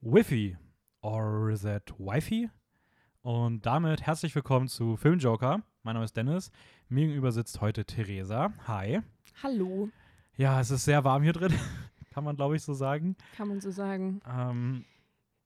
[0.00, 0.56] Wifi
[1.02, 2.50] or is it Wifi?
[3.22, 5.62] Und damit herzlich willkommen zu Filmjoker.
[5.82, 6.50] Mein Name ist Dennis.
[6.88, 8.52] Mir gegenüber sitzt heute Theresa.
[8.66, 9.00] Hi.
[9.42, 9.88] Hallo,
[10.36, 11.54] Ja, es ist sehr warm hier drin,
[12.10, 13.16] kann man glaube ich so sagen.
[13.36, 14.20] kann man so sagen.
[14.26, 14.84] Ähm,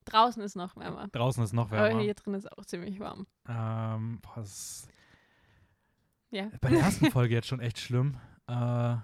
[0.04, 1.09] Draußen ist noch wärmer.
[1.09, 2.01] draußen ist noch Aber wärmer.
[2.03, 3.27] hier drin ist auch ziemlich warm.
[3.49, 4.87] Ähm, boah, das
[6.31, 6.49] Ja.
[6.61, 8.17] bei der ersten Folge jetzt schon echt schlimm.
[8.47, 8.97] Äh,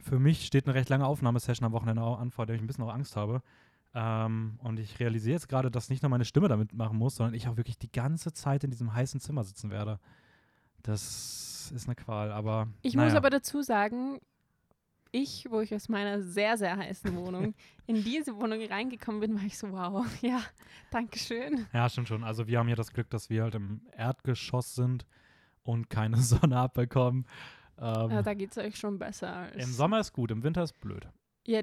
[0.00, 2.84] für mich steht eine recht lange Aufnahmesession am Wochenende an, vor der ich ein bisschen
[2.84, 3.42] auch Angst habe.
[3.98, 7.32] Ähm, und ich realisiere jetzt gerade, dass nicht nur meine Stimme damit machen muss, sondern
[7.32, 9.98] ich auch wirklich die ganze Zeit in diesem heißen Zimmer sitzen werde.
[10.82, 12.68] Das ist eine Qual, aber.
[12.82, 13.08] Ich naja.
[13.08, 14.20] muss aber dazu sagen,
[15.12, 17.54] ich, wo ich aus meiner sehr, sehr heißen Wohnung
[17.86, 20.42] in diese Wohnung reingekommen bin, war ich so, wow, ja,
[20.90, 21.66] danke schön.
[21.72, 22.22] Ja, stimmt schon.
[22.22, 25.06] Also, wir haben ja das Glück, dass wir halt im Erdgeschoss sind
[25.62, 27.26] und keine Sonne abbekommen.
[27.78, 29.34] Ähm, Ja, da geht es euch schon besser.
[29.34, 31.08] Als Im Sommer ist gut, im Winter ist blöd.
[31.46, 31.62] Ja,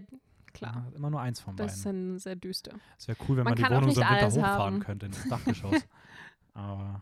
[0.53, 0.87] klar.
[0.91, 2.09] Ja, immer nur eins von Das ist beiden.
[2.11, 2.73] dann sehr düster.
[2.97, 4.79] Es wäre cool, wenn man, Man die Wohnung so im Winter hochfahren haben.
[4.79, 5.87] könnte ins Dachgeschoss.
[6.53, 7.01] Aber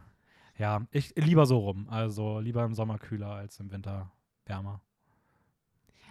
[0.58, 1.88] ja, ich lieber so rum.
[1.90, 4.12] Also lieber im Sommer kühler als im Winter
[4.46, 4.82] wärmer.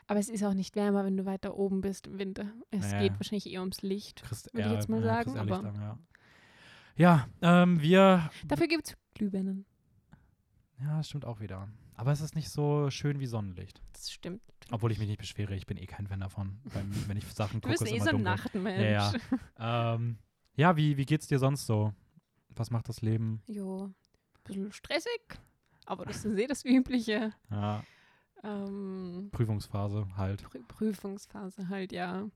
[0.06, 2.46] Aber es ist auch nicht wärmer, wenn du weiter oben bist im Winter.
[2.72, 3.00] Es Nee.
[3.08, 4.22] geht wahrscheinlich eher ums Licht.
[4.52, 5.74] Würde ich jetzt mal ja, sagen, aber- an,
[6.96, 8.28] ja, ja ähm, wir.
[8.46, 9.66] Dafür gibt es Glühbirnen.
[10.80, 11.68] Ja, das stimmt auch wieder.
[12.00, 13.82] Aber es ist nicht so schön wie Sonnenlicht.
[13.92, 14.40] Das stimmt.
[14.70, 16.58] Obwohl ich mich nicht beschwere, ich bin eh kein Fan davon.
[16.64, 18.32] Wenn, wenn ich Sachen Du gucke, bist ist eh immer so ein dunkel.
[18.32, 18.80] Nachtmensch.
[18.80, 19.12] Ja,
[19.58, 19.94] ja.
[19.94, 20.18] Ähm,
[20.54, 21.92] ja, wie, wie geht's dir sonst so?
[22.56, 23.42] Was macht das Leben?
[23.46, 23.94] Jo, ein
[24.44, 25.20] bisschen stressig,
[25.84, 27.34] aber das ist eh das Übliche.
[27.50, 27.84] Ja,
[28.42, 30.42] Ähm, Prüfungsphase halt.
[30.44, 32.26] Prü Prüfungsphase halt, ja.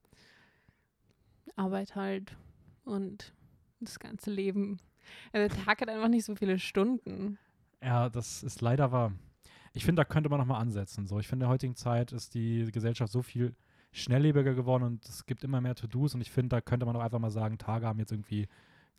[1.56, 2.36] Arbeit halt
[2.84, 3.32] und
[3.80, 4.78] das ganze Leben.
[5.32, 7.38] Also der Tag hat einfach nicht so viele Stunden.
[7.82, 9.12] Ja, das ist leider wahr.
[9.74, 11.06] Ich finde, da könnte man nochmal ansetzen.
[11.06, 13.54] So, ich finde, in der heutigen Zeit ist die Gesellschaft so viel
[13.92, 17.00] schnelllebiger geworden und es gibt immer mehr To-Dos und ich finde, da könnte man auch
[17.00, 18.48] einfach mal sagen, Tage haben jetzt irgendwie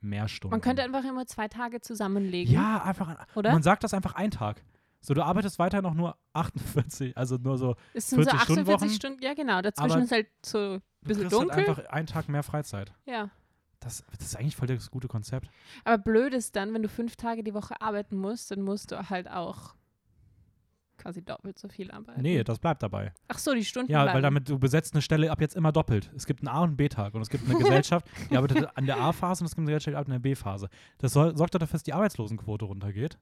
[0.01, 0.51] mehr Stunden.
[0.51, 3.25] Man könnte einfach immer zwei Tage zusammenlegen, Ja, einfach.
[3.35, 3.51] Oder?
[3.51, 4.63] Man sagt das einfach ein Tag.
[5.01, 7.75] So, du arbeitest weiter noch nur 48, also nur so.
[7.93, 9.61] es sind so 40 Stunden 48 Wochen, Stunden, ja genau.
[9.61, 11.59] Dazwischen ist halt so ein bisschen halt dunkel.
[11.59, 12.93] einfach einen Tag mehr Freizeit.
[13.05, 13.29] ja.
[13.81, 15.47] Das, das ist eigentlich voll das gute Konzept.
[15.83, 19.09] Aber blöd ist dann, wenn du fünf Tage die Woche arbeiten musst, dann musst du
[19.11, 19.75] halt auch
[21.05, 22.19] quasi doppelt so viel arbeiten.
[22.21, 23.13] Nee, das bleibt dabei.
[23.27, 24.23] Ach so, die Stunden Ja, weil bleiben.
[24.23, 26.11] damit du besetzt eine Stelle ab jetzt immer doppelt.
[26.15, 28.87] Es gibt einen A- und einen B-Tag und es gibt eine Gesellschaft, die arbeitet an
[28.87, 30.67] der A-Phase und es gibt eine Gesellschaft, die arbeitet an der B-Phase.
[30.97, 33.19] Das soll, sorgt dafür, dass die Arbeitslosenquote runtergeht.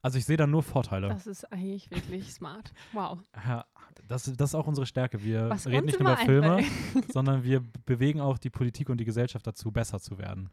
[0.00, 1.08] Also ich sehe da nur Vorteile.
[1.08, 2.72] Das ist eigentlich wirklich smart.
[2.94, 3.18] Wow.
[3.46, 3.66] Ja,
[4.08, 5.22] das, das ist auch unsere Stärke.
[5.22, 6.64] Wir Was reden nicht nur über Filme,
[7.12, 10.48] sondern wir bewegen auch die Politik und die Gesellschaft dazu, besser zu werden.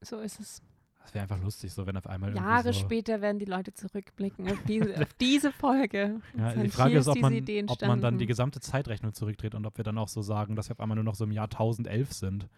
[0.00, 0.62] So ist es.
[1.06, 4.50] Das wäre einfach lustig, so wenn auf einmal Jahre so, später werden die Leute zurückblicken
[4.50, 6.20] auf diese, auf diese Folge.
[6.36, 7.32] Ja, die Frage ist, ob man,
[7.68, 10.68] ob man dann die gesamte Zeitrechnung zurückdreht und ob wir dann auch so sagen, dass
[10.68, 12.48] wir auf einmal nur noch so im Jahr 1011 sind.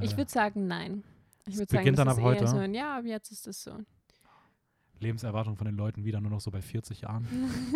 [0.00, 1.04] Ich Weil würde sagen, nein.
[1.46, 2.46] Ich Es würde sagen, beginnt das dann ist eher heute?
[2.48, 3.78] so ein, ja, ab jetzt ist es so.
[4.98, 7.24] Lebenserwartung von den Leuten wieder nur noch so bei 40 Jahren.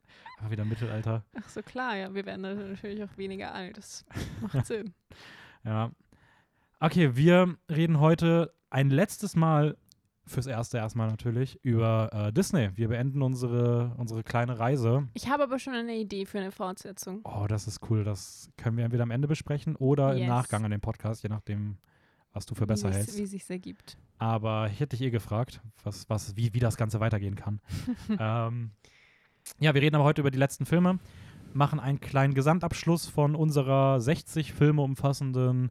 [0.38, 1.22] Einfach wieder Mittelalter.
[1.38, 3.76] Ach so, klar, ja, wir werden natürlich auch weniger alt.
[3.76, 4.06] Das
[4.40, 4.94] macht Sinn.
[5.64, 5.90] Ja.
[6.80, 9.76] Okay, wir reden heute ein letztes Mal,
[10.26, 12.70] fürs Erste erstmal natürlich, über äh, Disney.
[12.74, 15.06] Wir beenden unsere, unsere kleine Reise.
[15.14, 17.20] Ich habe aber schon eine Idee für eine Fortsetzung.
[17.24, 18.02] Oh, das ist cool.
[18.04, 20.28] Das können wir entweder am Ende besprechen oder im Yes.
[20.28, 21.76] Nachgang an dem Podcast, je nachdem,
[22.32, 23.18] was du für besser wie sich's- hältst.
[23.18, 23.96] Wie sich ergibt.
[24.18, 27.60] Aber ich hätte dich eh gefragt, was, was, wie, wie das Ganze weitergehen kann.
[28.18, 28.70] ähm,
[29.60, 30.98] ja, wir reden aber heute über die letzten Filme,
[31.52, 35.70] machen einen kleinen Gesamtabschluss von unserer 60 Filme umfassenden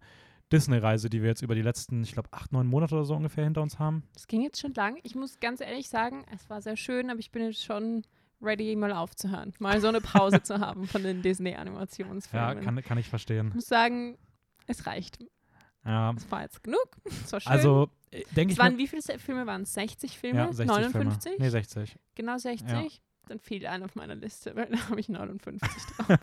[0.54, 3.44] Disney-Reise, die wir jetzt über die letzten, ich glaube, acht, neun Monate oder so ungefähr
[3.44, 4.04] hinter uns haben.
[4.14, 4.98] Das ging jetzt schon lang.
[5.04, 8.04] Ich muss ganz ehrlich sagen, es war sehr schön, aber ich bin jetzt schon
[8.42, 9.54] ready, mal aufzuhören.
[9.60, 12.64] Mal so eine Pause zu haben von den Ja, Disney-Animationsfilmen.
[12.64, 13.48] kann, kann ich verstehen.
[13.50, 14.18] ich muss sagen,
[14.68, 15.20] es reicht.
[15.86, 16.88] Ja, Es war jetzt genug.
[17.06, 17.52] Es war schön.
[17.52, 19.74] also äh, denke es ich waren wie viele Filme waren es?
[19.74, 20.38] 60 Filme?
[20.40, 21.32] ja, 60 59?
[21.32, 21.44] Filme.
[21.46, 22.00] Nee, 60.
[22.16, 22.70] Genau 60?
[22.72, 22.84] Ja.
[23.28, 26.20] Dann fiel einer auf meiner Liste, weil da habe ich 59 drauf.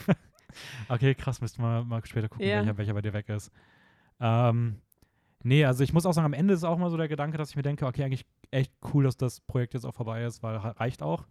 [0.89, 2.59] Okay, krass, müssten wir mal später gucken, Ja.
[2.59, 3.51] welcher, welcher bei dir weg ist.
[4.21, 4.81] Ähm,
[5.43, 7.51] nee, also ich muss auch sagen, am Ende ist auch mal so der Gedanke, dass
[7.51, 10.57] ich mir denke, okay, eigentlich echt cool, dass das Projekt jetzt auch vorbei ist, weil
[10.57, 11.27] reicht auch.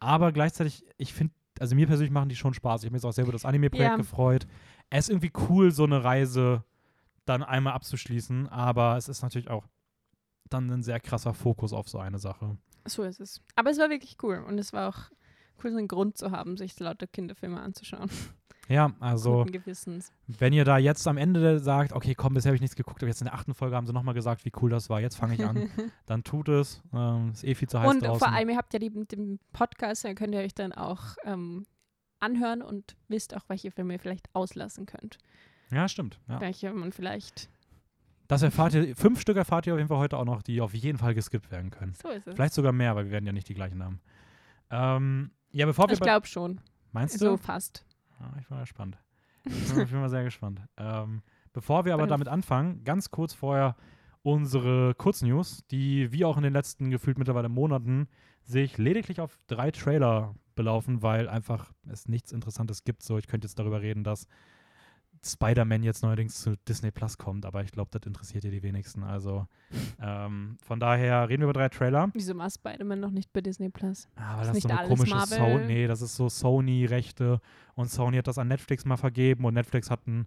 [0.00, 2.82] Aber gleichzeitig, ich finde, also mir persönlich machen die schon Spaß.
[2.82, 3.96] Ich habe mich jetzt auch sehr über das Anime-Projekt Ja.
[3.96, 4.46] gefreut.
[4.90, 6.64] Es ist irgendwie cool, so eine Reise
[7.24, 9.66] dann einmal abzuschließen, aber es ist natürlich auch
[10.48, 12.56] dann ein sehr krasser Fokus auf so eine Sache.
[12.86, 13.42] so ist es.
[13.54, 14.98] Aber es war wirklich cool und es war auch
[15.62, 18.08] cool, so einen Grund zu haben, sich lauter Kinderfilme anzuschauen.
[18.68, 19.46] Ja, also
[20.26, 23.08] wenn ihr da jetzt am Ende sagt, okay, komm, bisher habe ich nichts geguckt, aber
[23.08, 25.34] jetzt in der achten Folge haben sie nochmal gesagt, wie cool das war, jetzt fange
[25.34, 25.70] ich an,
[26.06, 26.82] dann tut es.
[26.92, 28.18] Ähm, ist eh viel zu heiß Und draußen.
[28.18, 31.64] vor allem, ihr habt ja die, den Podcast, dann könnt ihr euch dann auch ähm,
[32.20, 35.16] anhören und wisst auch, welche Filme ihr vielleicht auslassen könnt.
[35.70, 36.20] ja, stimmt.
[36.28, 36.38] Ja.
[36.40, 37.48] Welche man vielleicht
[38.26, 40.74] Das erfahrt ihr, fünf Stück erfahrt ihr auf jeden Fall heute auch noch, die auf
[40.74, 41.94] jeden Fall geskippt werden können.
[41.94, 42.34] So ist es.
[42.34, 44.00] Vielleicht sogar mehr, weil wir werden ja nicht die gleichen haben.
[44.70, 46.60] Ähm, ja, bevor wir ich glaube schon.
[46.92, 47.36] Meinst So du?
[47.38, 47.86] fast.
[48.20, 48.98] Ja, ich bin mal gespannt.
[49.44, 50.60] Ich bin, ich bin mal sehr gespannt.
[50.76, 51.22] Ähm,
[51.52, 53.76] bevor wir aber damit anfangen, ganz kurz vorher
[54.22, 58.08] unsere Kurznews, die wie auch in den letzten gefühlt mittlerweile Monaten
[58.42, 63.02] sich lediglich auf drei Trailer belaufen, weil einfach es nichts Interessantes gibt.
[63.02, 64.26] So, ich könnte jetzt darüber reden, dass
[65.24, 69.02] Spider-Man jetzt neuerdings zu Disney Plus kommt, aber ich glaube, das interessiert ja die wenigsten.
[69.02, 69.46] Also
[70.00, 72.08] ähm, von daher reden wir über drei Trailer.
[72.12, 74.08] Wieso war Spider-Man noch nicht bei Disney Plus?
[74.16, 75.26] Ah, weil Ist das nicht so eine komische?
[75.26, 77.40] Sony, nee, das ist so Sony-Rechte
[77.74, 80.26] und Sony hat das an Netflix mal vergeben und Netflix hat ein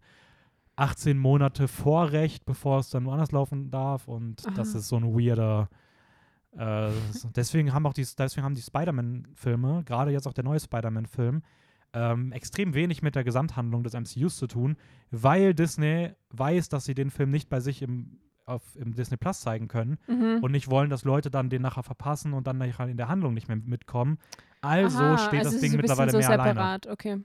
[0.75, 4.77] 18 Monate Vorrecht, bevor es dann woanders laufen darf und das Ah.
[4.79, 5.69] ist so ein weirder
[6.57, 6.89] äh,
[7.35, 11.43] deswegen haben auch die, deswegen haben die Spider-Man-Filme, gerade jetzt auch der neue Spider-Man-Film,
[11.93, 14.77] ähm, extrem wenig mit der Gesamthandlung des MCUs zu tun,
[15.11, 19.41] weil Disney weiß, dass sie den Film nicht bei sich im, auf, im Disney Plus
[19.41, 20.39] zeigen können Mhm.
[20.41, 23.33] und nicht wollen, dass Leute dann den nachher verpassen und dann nachher in der Handlung
[23.33, 24.17] nicht mehr mitkommen.
[24.61, 26.87] Also Aha, steht also das Ding mittlerweile so mehr alleine, separat.
[26.87, 27.17] Okay.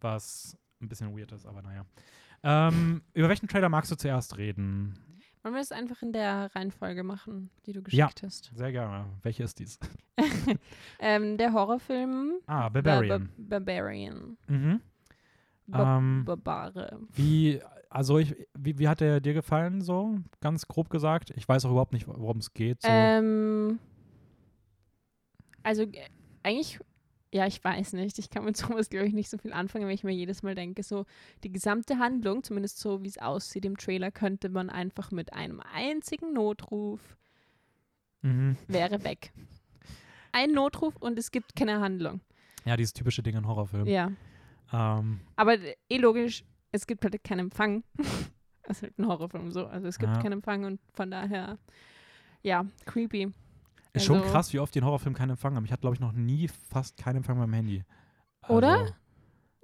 [0.00, 1.84] was ein bisschen weird ist, aber naja.
[2.42, 4.98] Ähm, über welchen Trailer magst du zuerst reden?
[5.42, 8.06] Wollen wir es einfach in der Reihenfolge machen, die du Ja.
[8.06, 8.50] geschickt hast?
[8.54, 9.06] Sehr gerne.
[9.22, 9.78] Welche ist dies?
[11.00, 13.30] ähm, der Horrorfilm Ah, Bar- Barbarian.
[13.38, 14.36] Bar- Barbarian.
[14.48, 14.80] Mhm.
[15.66, 17.00] Bar Ähm, Barbare.
[17.14, 21.30] wie, also ich, wie, wie hat der dir gefallen, so ganz grob gesagt?
[21.36, 22.82] Ich weiß auch überhaupt nicht, worum es geht.
[22.82, 22.88] So.
[22.90, 23.78] Ähm,
[25.62, 26.08] also äh,
[26.42, 26.80] eigentlich,
[27.32, 28.18] ja, ich weiß nicht.
[28.18, 30.54] Ich kann mit sowas, glaube ich, nicht so viel anfangen, weil ich mir jedes Mal
[30.54, 31.06] denke, so
[31.44, 35.60] die gesamte Handlung, zumindest so wie es aussieht im Trailer, könnte man einfach mit einem
[35.72, 37.16] einzigen Notruf
[38.22, 38.56] mhm.
[38.68, 39.32] wäre weg.
[40.32, 42.20] Ein Notruf und es gibt keine Handlung.
[42.64, 43.88] Ja, dieses typische Ding in Horrorfilmen.
[43.88, 44.12] Ja.
[44.72, 47.84] Ähm, Aber äh, eh logisch, es gibt halt keinen Empfang.
[48.64, 49.66] Das ist halt ein Horrorfilm so.
[49.66, 50.22] Also es gibt Ja.
[50.22, 51.58] keinen Empfang und von daher,
[52.42, 53.32] ja, creepy.
[53.92, 55.64] Ist schon Also- krass, wie oft die in Horrorfilmen keinen Empfang haben.
[55.64, 57.84] Ich hatte, glaube ich, noch nie fast keinen Empfang beim Handy.
[58.48, 58.78] Oder?
[58.78, 58.94] Also,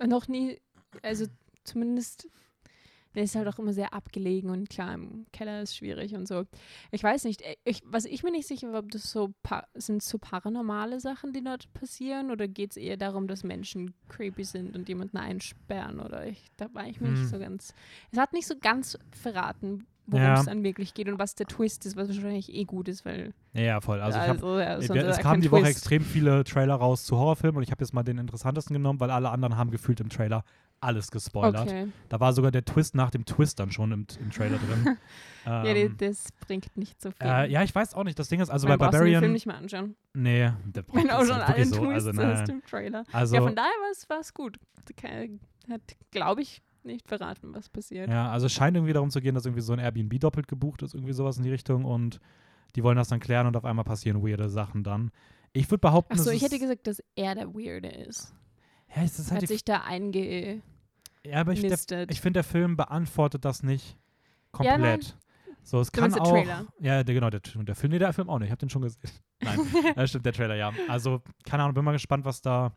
[0.06, 0.60] Noch nie,
[1.02, 1.26] also
[1.64, 2.28] zumindest,
[3.14, 6.44] der ist halt auch immer sehr abgelegen und klar, im Keller ist schwierig und so.
[6.90, 9.32] Ich weiß nicht, äh, ich, was ich mir nicht sicher war, ob das so,
[9.74, 14.44] sind so paranormale Sachen, die dort passieren oder geht es eher darum, dass Menschen creepy
[14.44, 17.14] sind und jemanden einsperren oder ich, da war ich mir Hm.
[17.20, 17.72] nicht so ganz,
[18.12, 20.38] es hat nicht so ganz verraten, worum Ja.
[20.40, 23.32] es dann wirklich geht und was der Twist ist, was wahrscheinlich eh gut ist, weil
[23.54, 24.00] ja, ja, voll.
[24.00, 25.76] Also, ich hab, ja, sonst wir- es kamen die Woche Twist.
[25.78, 29.10] extrem viele Trailer raus zu Horrorfilmen und ich habe jetzt mal den interessantesten genommen, weil
[29.10, 30.44] alle anderen haben gefühlt im Trailer
[30.80, 31.66] alles gespoilert.
[31.68, 31.88] Okay.
[32.10, 34.96] Da war sogar der Twist nach dem Twist dann schon im, im Trailer drin.
[35.46, 37.24] Ja, ähm, das bringt nicht so viel.
[37.24, 38.18] äh, ja, ich weiß auch nicht.
[38.18, 39.32] Das Ding ist, also Man bei du den Film Barbarian.
[39.32, 39.94] nicht mehr anschauen.
[40.12, 41.84] Nee, der braucht Wenn auch schon halt allen so.
[41.86, 43.04] Twists Also, aus dem Trailer.
[43.12, 43.70] also ja, von daher
[44.08, 44.58] war es gut.
[45.70, 45.80] Hat,
[46.10, 48.08] glaube ich, nicht verraten, was passiert.
[48.08, 50.82] Ja, also es scheint irgendwie darum zu gehen, dass irgendwie so ein Airbnb doppelt gebucht
[50.82, 52.20] ist, irgendwie sowas in die Richtung und
[52.74, 55.10] die wollen das dann klären und auf einmal passieren weirde Sachen dann.
[55.52, 58.34] Ich würde behaupten, Achso, ich hätte gesagt, dass er der Weirde ist.
[58.94, 60.62] ja, es ist halt Hat sich da einge...
[61.24, 63.96] ja, aber ich, der, ich finde, der Film beantwortet das nicht
[64.60, 65.00] Ja, nein.
[65.00, 65.16] komplett.
[65.62, 66.30] so, es Du kann auch.
[66.30, 66.66] Trailer?
[66.80, 68.48] Ja, der, genau, der, der Film, nee, der Film auch nicht.
[68.48, 69.00] Ich habe den schon gesehen.
[69.42, 69.58] Nein,
[69.96, 70.72] das stimmt, der Trailer, ja.
[70.88, 72.72] Also, keine Ahnung, bin mal gespannt, was da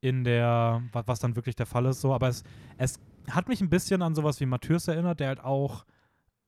[0.00, 2.00] in der, was, was dann wirklich der Fall ist.
[2.02, 2.42] So, aber es,
[2.76, 2.98] es
[3.30, 5.84] hat mich ein bisschen an sowas wie Matthäus erinnert, der halt auch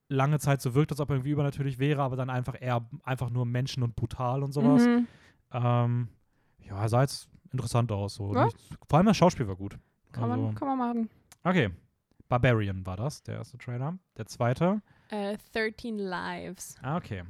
[0.09, 3.31] lange Zeit so wirkt, als ob er irgendwie übernatürlich wäre, aber dann einfach eher einfach
[3.31, 4.87] nur Menschen und brutal und sowas.
[4.87, 5.07] Mhm.
[5.53, 6.09] Ähm,
[6.61, 8.15] ja, sah jetzt interessant aus.
[8.15, 8.35] So.
[8.35, 8.45] Ja.
[8.45, 8.57] Nicht,
[8.89, 9.79] vor allem das Schauspiel war gut.
[10.13, 11.11] Kann, Also- man, kann man machen.
[11.43, 11.71] Okay.
[12.29, 13.99] Barbarian war das, der erste Trailer.
[14.17, 14.83] Der zweite.
[15.11, 16.75] Äh, 13 Lives.
[16.83, 17.23] Ah, okay.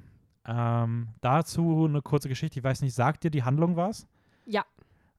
[0.47, 2.59] Ähm, dazu eine kurze Geschichte.
[2.59, 4.07] Ich weiß nicht, sagt dir die Handlung was?
[4.47, 4.65] Ja.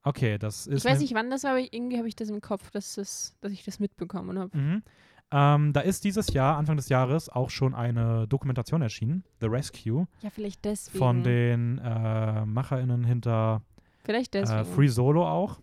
[0.08, 0.86] Okay, das ist.
[0.86, 3.36] Ich weiß nicht, wann das war, aber irgendwie habe ich das im Kopf, dass, das,
[3.42, 4.58] dass ich das mitbekommen habe.
[4.58, 4.84] Mhm.
[5.30, 10.08] Ähm, da ist dieses Jahr, Anfang des Jahres, auch schon eine Dokumentation erschienen, The Rescue,
[10.22, 10.98] Ja, vielleicht deswegen.
[10.98, 13.62] von den äh, MacherInnen hinter
[14.06, 14.66] vielleicht äh, deswegen.
[14.66, 15.60] Free Solo auch.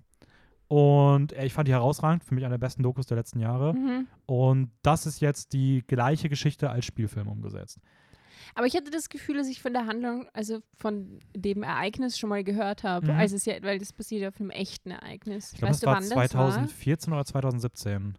[0.69, 3.73] Und äh, ich fand die herausragend, für mich eine der besten Dokus der letzten Jahre.
[3.73, 4.07] Mhm.
[4.27, 7.79] Und das ist jetzt die gleiche Geschichte als Spielfilm umgesetzt.
[8.55, 12.29] Aber ich hatte das Gefühl, dass ich von der Handlung, also von dem Ereignis schon
[12.31, 13.13] mal gehört habe.
[13.13, 13.19] Mhm.
[13.19, 15.53] Also es ja, weil das passiert ja auf einem echten Ereignis.
[15.53, 16.29] Ich glaube, das weißt du, war wann das war?
[16.29, 18.19] 2014 oder 2017.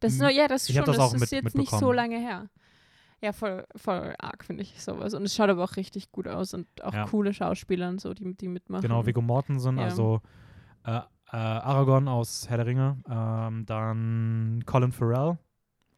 [0.00, 0.84] Das ist nur, ja, das Ich schon.
[0.84, 2.48] das Das, auch ist mit- jetzt nicht so lange her.
[3.22, 5.14] Ja, voll, voll arg, finde ich sowas.
[5.14, 7.06] Und es schaut aber auch richtig gut aus und auch Ja.
[7.06, 8.82] coole Schauspieler und so, die, die mitmachen.
[8.82, 9.84] Genau, Viggo Mortensen, Ja.
[9.84, 10.20] also
[10.84, 11.02] äh, äh,
[11.36, 15.38] Aragorn aus Herr der Ringe, ähm, dann Colin Farrell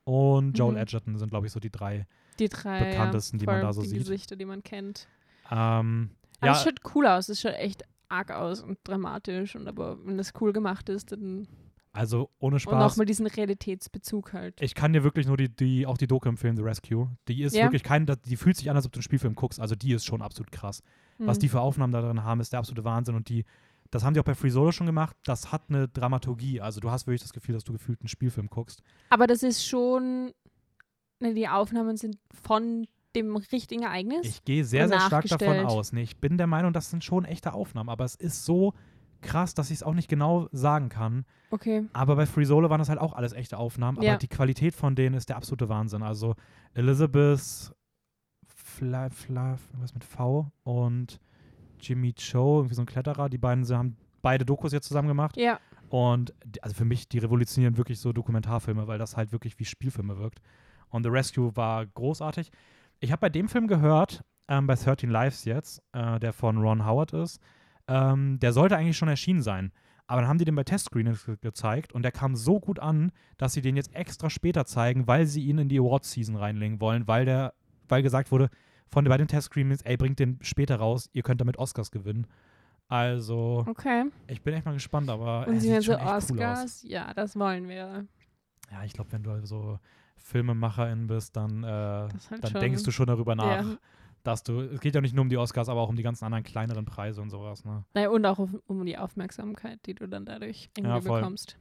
[0.05, 0.79] und Joel Mhm.
[0.79, 2.07] Edgerton sind, glaube ich, so die drei.
[2.39, 3.99] Die drei bekanntesten, ja, die man da so die sieht.
[3.99, 5.09] Gesichter, die man kennt.
[5.51, 7.29] Ähm, Aber ja, es schaut cool aus.
[7.29, 9.57] Es schaut echt arg aus und dramatisch.
[9.57, 11.49] Und aber wenn das cool gemacht ist, dann
[11.93, 12.79] Also ohne Und Spaß.
[12.79, 14.61] nochmal diesen Realitätsbezug halt.
[14.61, 17.11] Ich kann dir wirklich nur die, die, auch die Doku empfehlen, The Rescue.
[17.29, 17.65] Die ist Ja.
[17.65, 19.61] wirklich kein, die fühlt sich an, als ob du einen Spielfilm guckst.
[19.61, 20.83] Also die ist schon absolut krass.
[21.19, 21.41] Was Mhm.
[21.41, 23.15] die für Aufnahmen da drin haben, ist der absolute Wahnsinn.
[23.17, 23.45] Und die,
[23.91, 25.17] das haben die auch bei Free Solo schon gemacht.
[25.25, 26.61] Das hat eine Dramaturgie.
[26.61, 28.83] Also du hast wirklich das Gefühl, dass du gefühlt einen Spielfilm guckst.
[29.11, 30.33] Aber das ist schon,
[31.21, 34.27] ne, die Aufnahmen sind von dem richtigen Ereignis.
[34.27, 35.93] Ich gehe sehr, sehr stark davon aus.
[35.93, 37.89] Nee, ich bin der Meinung, das sind schon echte Aufnahmen.
[37.89, 38.75] Aber es ist so
[39.21, 41.25] krass, dass ich es auch nicht genau sagen kann.
[41.51, 41.85] okay.
[41.93, 44.01] Aber bei Free Solo waren das halt auch alles echte Aufnahmen.
[44.03, 44.13] Ja.
[44.13, 46.03] Aber die Qualität von denen ist der absolute Wahnsinn.
[46.03, 46.35] Also
[46.75, 47.73] Elizabeth
[48.47, 51.19] Fla, Fla, was mit V und
[51.81, 53.29] Jimmy Cho, irgendwie so ein Kletterer.
[53.29, 55.37] Die beiden sie haben beide Dokus jetzt zusammen gemacht.
[55.37, 55.59] Ja.
[55.89, 60.19] Und also für mich, die revolutionieren wirklich so Dokumentarfilme, weil das halt wirklich wie Spielfilme
[60.19, 60.41] wirkt.
[60.91, 62.51] Und The Rescue war großartig.
[63.01, 66.87] Ich habe bei dem Film gehört, ähm, bei 13 Lives jetzt, äh, der von Ron
[66.87, 67.41] Howard ist,
[67.87, 69.73] ähm, der sollte eigentlich schon erschienen sein.
[70.07, 73.13] Aber dann haben die den bei Testscreenings ge gezeigt und der kam so gut an,
[73.37, 77.07] dass sie den jetzt extra später zeigen, weil sie ihn in die Awards-Season reinlegen wollen,
[77.07, 77.53] weil der,
[77.89, 78.49] weil gesagt wurde,
[78.91, 82.27] von bei den Testscreenings, ey, bringt den später raus, ihr könnt damit Oscars gewinnen.
[82.89, 84.05] Also, Okay.
[84.29, 86.09] ich bin echt mal gespannt, aber Und sie so echt cool.
[86.09, 86.83] Oscars.
[86.85, 88.07] ja, das wollen wir.
[88.71, 89.79] Ja, ich glaube, wenn du so
[90.19, 92.11] Filmemacherin bist, dann, äh, halt
[92.43, 93.77] dann denkst du schon darüber nach, Ja.
[94.25, 96.25] dass du, es geht ja nicht nur um die Oscars, aber auch um die ganzen
[96.25, 97.65] anderen kleineren Preise und sowas.
[97.65, 97.85] Ne?
[97.95, 101.57] Naja, und auch um, die Aufmerksamkeit, die du dann dadurch irgendwie Ja, bekommst.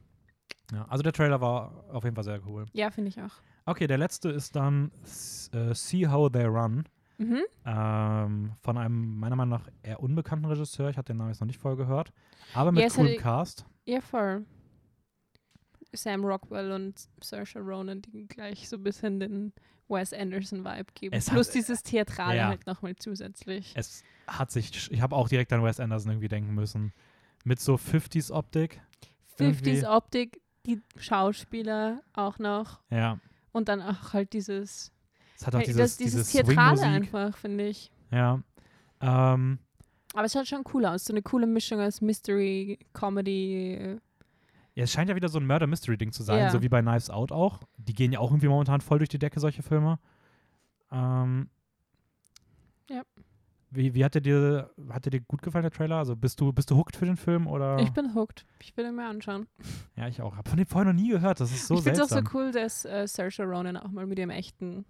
[0.72, 2.66] Ja, also der Trailer war auf jeden Fall sehr cool.
[2.72, 3.32] Ja, finde ich auch.
[3.64, 4.90] Okay, der letzte ist dann
[5.52, 6.84] äh, See How They Run
[7.20, 7.40] Mhm.
[7.66, 10.88] ähm, von einem meiner Meinung nach eher unbekannten Regisseur.
[10.88, 12.12] Ich hatte den Namen jetzt noch nicht voll gehört,
[12.54, 13.66] aber mit Ja, es coolem hatte- Cast.
[13.86, 14.44] Ja, voll.
[15.92, 19.52] Sam Rockwell und Saoirse Ronan, die gleich so ein bisschen den
[19.88, 21.14] Wes Anderson-Vibe geben.
[21.16, 22.48] Es Plus hat- dieses Theatrale ja.
[22.48, 23.72] halt nochmal zusätzlich.
[23.74, 26.92] Es hat sich, ich habe auch direkt an Wes Anderson irgendwie denken müssen.
[27.44, 28.80] Mit so 50s-Optik.
[29.38, 32.80] 50s irgendwie- Optik, die Schauspieler auch noch.
[32.90, 33.18] Ja,
[33.52, 34.92] Und dann auch halt dieses,
[35.36, 37.90] es hat auch hey, dieses, das, dieses dieses Theatrale einfach, finde ich.
[38.10, 38.42] Ja.
[39.00, 39.58] Ähm,
[40.12, 41.04] Aber es schaut schon cool aus.
[41.04, 43.98] So eine coole Mischung aus Mystery, Comedy.
[44.78, 46.50] Ja, es scheint ja wieder so ein Murder-Mystery-Ding zu sein, Ja.
[46.50, 47.58] so wie bei Knives Out auch.
[47.78, 49.98] Die gehen ja auch irgendwie momentan voll durch die Decke, solche Filme.
[50.92, 51.48] Ähm,
[52.88, 53.02] Ja.
[53.70, 55.96] Wie, wie hat der dir, hat der dir gut gefallen, der Trailer?
[55.96, 57.78] Also bist du, bist du hooked für den Film oder?
[57.80, 58.46] Ich bin hooked.
[58.62, 59.46] Ich will ihn mir anschauen.
[59.96, 60.36] ja, ich auch.
[60.36, 61.40] Hab von dem vorher noch nie gehört.
[61.40, 62.32] Das ist so ich finde es auch seltsam.
[62.32, 64.86] so cool, dass äh, Saoirse Ronan auch mal mit ihrem echten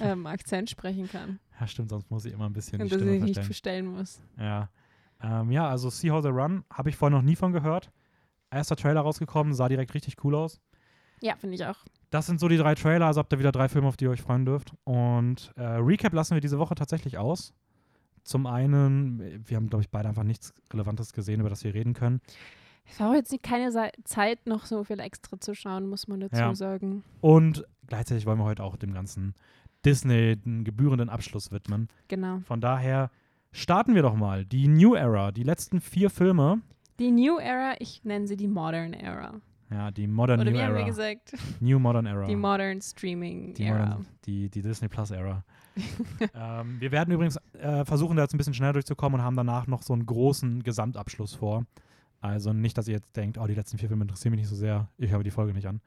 [0.00, 1.38] ähm, Akzent sprechen kann.
[1.58, 3.44] Ja, stimmt, sonst muss ich immer ein bisschen Und die dass sie Stimme sich nicht
[3.44, 3.94] verstellen.
[3.94, 4.44] verstellen muss.
[4.44, 4.68] Ja.
[5.22, 7.90] Ähm, ja, also See How They Run habe ich vorher noch nie von gehört.
[8.54, 10.60] Erster Trailer rausgekommen, sah direkt richtig cool aus.
[11.20, 11.76] Ja, finde ich auch.
[12.10, 14.10] Das sind so die drei Trailer, also habt ihr wieder drei Filme, auf die ihr
[14.10, 14.72] euch freuen dürft.
[14.84, 17.52] Und äh, Recap lassen wir diese Woche tatsächlich aus.
[18.22, 21.92] Zum einen, wir haben, glaube ich, beide einfach nichts Relevantes gesehen, über das wir reden
[21.92, 22.20] können.
[22.86, 26.06] Es war auch jetzt nicht keine Sa Zeit, noch so viel extra zu schauen, muss
[26.08, 26.54] man dazu Ja.
[26.54, 27.02] sagen.
[27.20, 29.34] Und gleichzeitig wollen wir heute auch dem ganzen
[29.84, 31.88] Disney einen gebührenden Abschluss widmen.
[32.08, 32.40] Genau.
[32.46, 33.10] Von daher
[33.52, 34.44] starten wir doch mal.
[34.44, 36.60] Die New Era, die letzten vier Filme.
[36.98, 39.40] Die New Era, ich nenne sie die Modern Era.
[39.70, 40.86] Ja, die Modern Oder New wie haben wir Era.
[40.86, 41.32] gesagt?
[41.60, 42.26] New Modern Era.
[42.26, 43.78] Die Modern Streaming Die, Era.
[43.86, 45.42] Modern, die, die Disney Plus Era.
[46.34, 49.66] ähm, wir werden übrigens äh, versuchen, da jetzt ein bisschen schneller durchzukommen und haben danach
[49.66, 51.64] noch so einen großen Gesamtabschluss vor.
[52.20, 54.56] Also nicht, dass ihr jetzt denkt, oh, die letzten vier Filme interessieren mich nicht so
[54.56, 54.88] sehr.
[54.98, 55.80] Ich habe die Folge nicht an.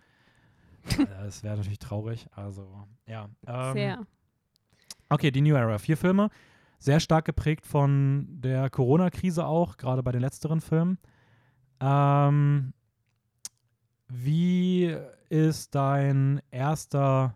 [1.00, 2.28] Äh, Das wäre natürlich traurig.
[2.36, 2.66] Also,
[3.08, 3.28] ja.
[3.46, 4.06] Ähm, Sehr.
[5.10, 5.78] Okay, die New Era.
[5.80, 6.30] Vier Filme.
[6.80, 11.00] Sehr stark geprägt von der Corona-Krise auch, gerade bei den letzteren Filmen.
[11.80, 12.74] Ähm,
[14.08, 14.96] wie
[15.30, 17.34] ist dein erster,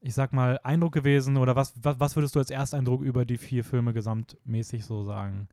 [0.00, 3.38] ich sag mal, Eindruck gewesen oder was, was, was würdest du als Ersteindruck über die
[3.38, 5.48] vier Filme gesamtmäßig so sagen?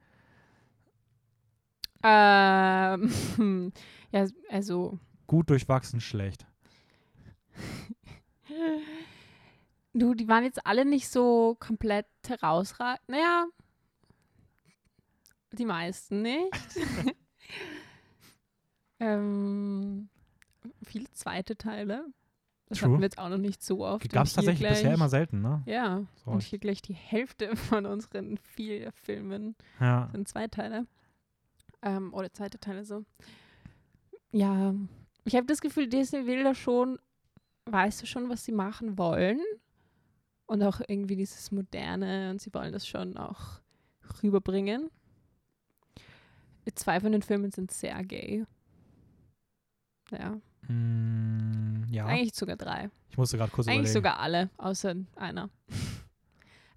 [2.04, 3.72] Ähm,
[4.12, 6.46] ja, also Gut, durchwachsen, schlecht.
[10.02, 13.08] Du, die waren jetzt alle nicht so komplett herausragend.
[13.08, 13.46] Naja,
[15.52, 16.50] die meisten nicht.
[19.00, 20.10] ähm,
[20.84, 22.06] viele zweite Teile.
[22.68, 22.90] Das True.
[22.90, 24.12] hatten wir jetzt auch noch nicht so oft.
[24.12, 25.62] Gab es tatsächlich gleich, bisher immer selten, ne?
[25.68, 26.32] Ja, So.
[26.32, 30.10] und hier gleich die Hälfte von unseren vier Filmen Ja.
[30.14, 30.88] sind zwei Teile.
[31.84, 33.06] Ähm, oder zweite Teile so.
[34.32, 34.74] Ja,
[35.26, 36.98] ich habe das Gefühl, Disney will da schon,
[37.66, 39.40] weißt du schon, was sie machen wollen.
[40.52, 43.62] Und auch irgendwie dieses Moderne und sie wollen das schon auch
[44.22, 44.90] rüberbringen.
[46.76, 48.46] Zwei von den Filmen sind sehr gay.
[50.12, 52.06] Ja, Mm, ja.
[52.06, 52.90] eigentlich sogar drei.
[53.10, 53.94] Ich musste gerade kurz Eigentlich überlegen.
[53.94, 55.50] sogar alle, außer einer.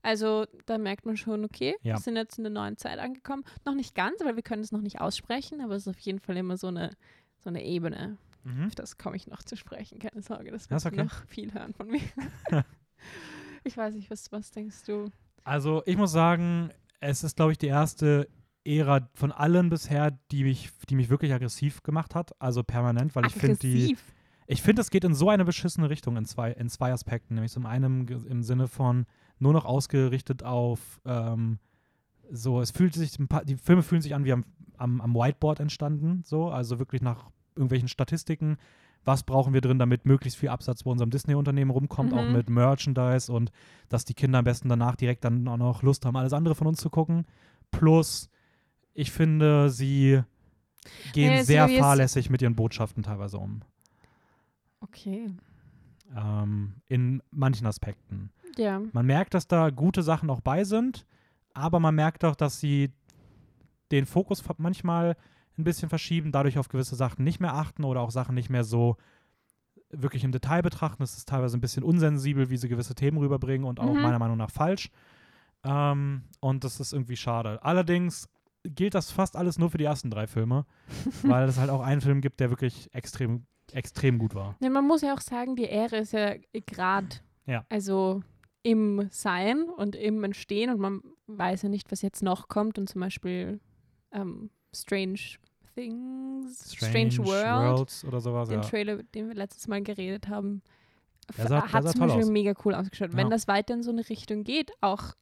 [0.02, 1.94] Also da merkt man schon, okay, Ja.
[1.94, 3.42] wir sind jetzt in der neuen Zeit angekommen.
[3.64, 6.20] Noch nicht ganz, weil wir können es noch nicht aussprechen, aber es ist auf jeden
[6.20, 6.90] Fall immer so eine
[7.38, 8.18] so eine Ebene.
[8.44, 8.66] Mhm.
[8.66, 10.50] Auf das komme ich noch zu sprechen, keine Sorge.
[10.50, 11.04] Das wird okay.
[11.04, 12.02] noch viel hören von mir.
[13.64, 15.10] ich weiß nicht, was, was denkst du?
[15.42, 18.28] Also ich muss sagen, es ist, glaube ich, die erste
[18.64, 22.32] Ära von allen bisher, die mich, die mich wirklich aggressiv gemacht hat.
[22.40, 23.96] Also permanent, weil ich finde die.
[24.46, 27.34] Ich finde, es geht in so eine beschissene Richtung in zwei, in zwei Aspekten.
[27.34, 29.06] Nämlich zum einen im Sinne von
[29.38, 31.58] nur noch ausgerichtet auf ähm,
[32.30, 34.44] so, es fühlt sich, die Filme fühlen sich an wie am,
[34.76, 38.58] am, am Whiteboard entstanden, so, also wirklich nach irgendwelchen Statistiken.
[39.04, 42.32] Was brauchen wir drin, damit möglichst viel Absatz bei unserem Disney-Unternehmen rumkommt, auch Mhm.
[42.32, 43.52] mit Merchandise und
[43.88, 46.66] dass die Kinder am besten danach direkt dann auch noch Lust haben, alles andere von
[46.66, 47.26] uns zu gucken.
[47.70, 48.30] Plus,
[48.94, 50.22] ich finde, sie
[51.12, 53.62] gehen es sehr so fahrlässig mit ihren Botschaften teilweise um
[54.80, 55.30] Okay.
[56.16, 58.30] ähm, in manchen Aspekten.
[58.56, 58.80] Ja.
[58.92, 61.06] Man merkt, dass da gute Sachen auch bei sind,
[61.54, 62.90] aber man merkt auch, dass sie
[63.90, 65.16] den Fokus manchmal
[65.58, 68.64] ein bisschen verschieben, dadurch auf gewisse Sachen nicht mehr achten oder auch Sachen nicht mehr
[68.64, 68.96] so
[69.90, 71.02] wirklich im Detail betrachten.
[71.02, 74.02] Es ist teilweise ein bisschen unsensibel, wie sie gewisse Themen rüberbringen und auch Mhm.
[74.02, 74.90] meiner Meinung nach falsch.
[75.64, 77.62] Ähm, und das ist irgendwie schade.
[77.62, 78.28] Allerdings
[78.64, 80.66] gilt das fast alles nur für die ersten drei Filme,
[81.22, 84.56] weil es halt auch einen Film gibt, der wirklich extrem, extrem gut war.
[84.60, 86.34] Ja, man muss ja auch sagen, die Ehre ist ja
[86.66, 87.08] gerade,
[87.46, 87.64] Ja.
[87.68, 88.22] also
[88.62, 92.88] im Sein und im Entstehen und man weiß ja nicht, was jetzt noch kommt und
[92.88, 93.60] zum Beispiel
[94.12, 95.20] ähm, Strange
[95.74, 98.48] Things, Strange, World, Worlds oder sowas.
[98.48, 98.68] den Ja.
[98.68, 100.62] Trailer, den wir letztes Mal geredet haben,
[101.38, 103.12] hat zum Beispiel mega cool ausgeschaut.
[103.12, 103.30] Wenn Ja.
[103.30, 105.14] das weiter in so eine Richtung geht, auch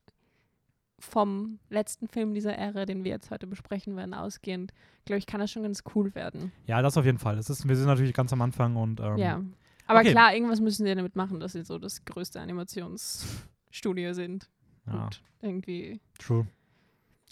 [0.98, 4.72] vom letzten Film dieser Ära, den wir jetzt heute besprechen werden, ausgehend,
[5.04, 6.52] glaube ich, kann das schon ganz cool werden.
[6.66, 7.38] Ja, das auf jeden Fall.
[7.38, 9.42] Es ist, wir sind natürlich ganz am Anfang und ähm, Ja.
[9.88, 10.12] Aber okay.
[10.12, 14.48] klar, irgendwas müssen sie damit machen, dass sie so das größte Animationsstudio sind.
[14.86, 16.00] ja, Und irgendwie.
[16.18, 16.46] true.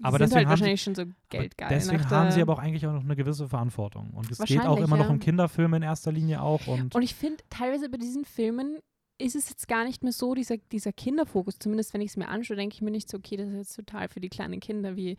[0.00, 1.68] Die Aber sind deswegen halt haben sie- wahrscheinlich schon so geldgeil.
[1.70, 4.10] Deswegen nach haben sie aber auch eigentlich auch noch eine gewisse Verantwortung.
[4.10, 5.10] Und es geht auch Wahrscheinlich, immer noch ja.
[5.10, 6.66] um Kinderfilme in erster Linie auch.
[6.66, 8.78] Und, Und ich finde, teilweise bei diesen Filmen
[9.18, 11.58] ist es jetzt gar nicht mehr so dieser, dieser Kinderfokus.
[11.58, 13.76] Zumindest wenn ich es mir anschaue, denke ich mir nicht so, okay, das ist jetzt
[13.76, 15.16] total für die kleinen Kinder, wie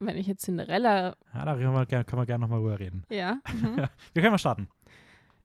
[0.00, 1.16] wenn ich jetzt Cinderella.
[1.34, 3.04] ja, da können wir, ger- können wir gerne nochmal drüber reden.
[3.10, 3.38] Ja.
[3.52, 3.76] Mhm.
[4.14, 4.68] Wir können mal starten.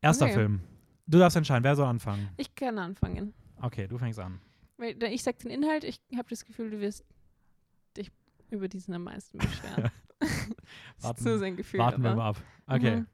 [0.02, 0.34] Erster Okay.
[0.36, 0.62] Film.
[1.08, 2.30] Du darfst entscheiden, wer soll anfangen?
[2.38, 3.34] ich kann anfangen.
[3.62, 4.40] Okay, du fängst an.
[5.12, 7.04] Ich sag den Inhalt, ich habe das Gefühl, du wirst
[7.94, 8.12] dich
[8.50, 9.92] über diesen am meisten beschweren.
[10.20, 10.30] das
[10.98, 11.80] ist Warten- so sein Gefühl.
[11.80, 12.18] Warten wir aber.
[12.22, 12.42] mal ab.
[12.68, 12.96] Okay.
[12.98, 13.08] Mhm.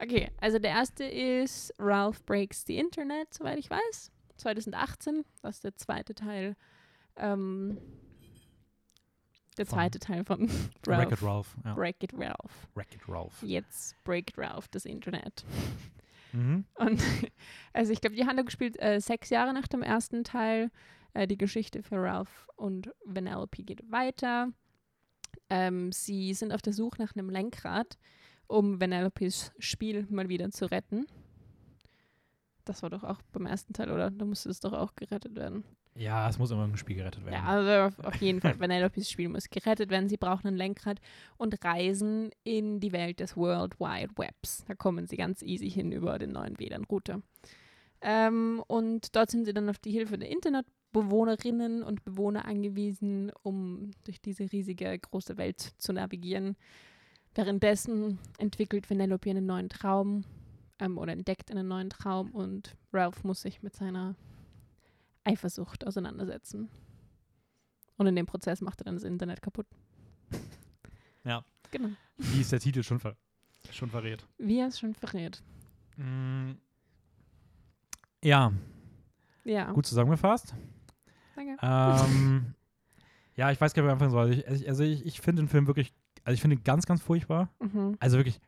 [0.00, 4.10] Okay, also der erste ist Ralph Breaks the Internet, soweit ich weiß.
[4.36, 6.56] 2018, das ist der zweite Teil.
[7.16, 7.78] Ähm,
[9.56, 10.50] der Von zweite Teil von
[10.86, 11.22] Ralph.
[11.22, 11.56] Ralph.
[11.64, 11.74] Ja.
[11.74, 12.68] Break it Ralph.
[12.74, 13.40] Wreck-It Ralph.
[13.42, 15.44] Jetzt Break it Ralph, das Internet.
[16.32, 16.64] Mhm.
[16.74, 17.00] Und
[17.72, 20.72] also ich glaube, die Handlung spielt äh, sechs Jahre nach dem ersten Teil.
[21.14, 24.48] Äh, die Geschichte für Ralph und Vanellope geht weiter.
[25.48, 27.96] Ähm, sie sind auf der Suche nach einem Lenkrad,
[28.46, 31.06] um Vanellopes Spiel mal wieder zu retten.
[32.64, 34.10] Das war doch auch beim ersten Teil, oder?
[34.10, 35.64] Da musste es doch auch gerettet werden.
[35.96, 37.34] Ja, es muss immer ein Spiel gerettet werden.
[37.34, 38.58] Ja, also auf, auf jeden Fall.
[38.58, 40.08] Vanellopes Spiel muss gerettet werden.
[40.08, 41.00] Sie brauchen ein Lenkrad
[41.36, 44.64] und reisen in die Welt des World Wide Webs.
[44.66, 47.22] Da kommen sie ganz easy hin über den neuen WLAN-Router.
[48.00, 50.30] Ähm, und dort sind sie dann auf die Hilfe der
[50.94, 56.56] Internetbewohnerinnen und Bewohner angewiesen, um durch diese riesige große Welt zu navigieren.
[57.34, 60.24] Währenddessen entwickelt Vanellope einen neuen Traum
[60.78, 64.14] ähm, oder entdeckt einen neuen Traum und Ralph muss sich mit seiner
[65.24, 66.68] Eifersucht auseinandersetzen.
[67.96, 69.66] Und in dem Prozess macht er dann das Internet kaputt.
[71.26, 71.42] Ja.
[71.70, 71.88] Genau.
[72.18, 73.16] Wie ist der Titel schon, ver
[73.70, 74.26] schon verrät?
[74.36, 75.42] Wie er es schon verrät.
[75.96, 76.50] Mm.
[78.22, 78.52] Ja,
[79.42, 79.72] Ja.
[79.72, 80.52] gut zusammengefasst.
[81.36, 81.56] Danke.
[81.62, 82.54] Ähm,
[83.36, 84.32] ja, ich weiß gar nicht, wo ich anfangen soll.
[84.32, 85.92] Ich, ich- also ich, ich finde den Film wirklich,
[86.24, 87.50] also ich finde ihn ganz, ganz furchtbar.
[87.60, 87.96] Mhm.
[88.00, 88.40] Also wirklich,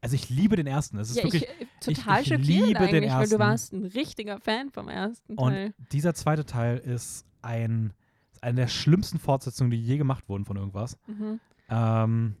[0.00, 0.98] also ich liebe den ersten.
[0.98, 1.48] Es ist Ja, wirklich, ich,
[1.88, 3.34] äh, total ich schockierend liebe den eigentlich, weil ersten.
[3.34, 5.74] du warst ein richtiger Fan vom ersten und Teil.
[5.92, 7.92] dieser zweite Teil ist ein,
[8.32, 10.96] ist eine der schlimmsten Fortsetzungen, die je gemacht wurden von irgendwas.
[11.06, 11.40] Mhm.
[11.70, 12.36] Ähm,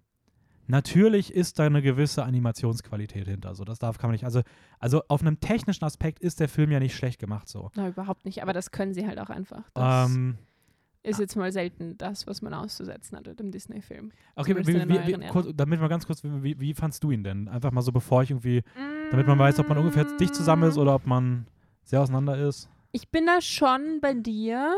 [0.68, 3.54] natürlich ist da eine gewisse Animationsqualität hinter.
[3.54, 4.24] So, das darf kann man nicht.
[4.24, 4.42] Also,
[4.78, 7.70] also auf einem technischen Aspekt ist der Film ja nicht schlecht gemacht so.
[7.74, 9.64] Na, überhaupt nicht, aber das können sie halt auch einfach.
[9.74, 10.38] Das Ähm,
[11.02, 14.12] ist jetzt mal selten das, was man auszusetzen hat mit dem Disney-Film.
[14.36, 17.24] okay, wie, wie, wie, kurz, damit mal ganz kurz, wie, wie, wie fandst du ihn
[17.24, 17.48] denn?
[17.48, 18.62] Einfach mal so, bevor ich irgendwie,
[19.10, 21.46] damit man weiß, ob man ungefähr dicht zusammen ist oder ob man
[21.84, 22.68] sehr auseinander ist.
[22.92, 24.74] Ich bin da schon bei dir.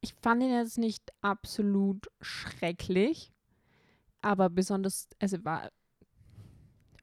[0.00, 3.32] Ich fand ihn jetzt nicht absolut schrecklich,
[4.26, 5.70] aber besonders, also war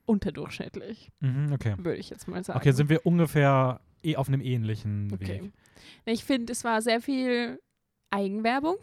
[0.05, 1.75] unterdurchschnittlich, Mhm, okay.
[1.77, 2.59] würde ich jetzt mal sagen.
[2.59, 5.41] Okay, sind wir ungefähr eh auf einem ähnlichen Okay.
[5.43, 5.51] Weg.
[6.05, 7.59] Ich finde, es war sehr viel
[8.09, 8.75] Eigenwerbung.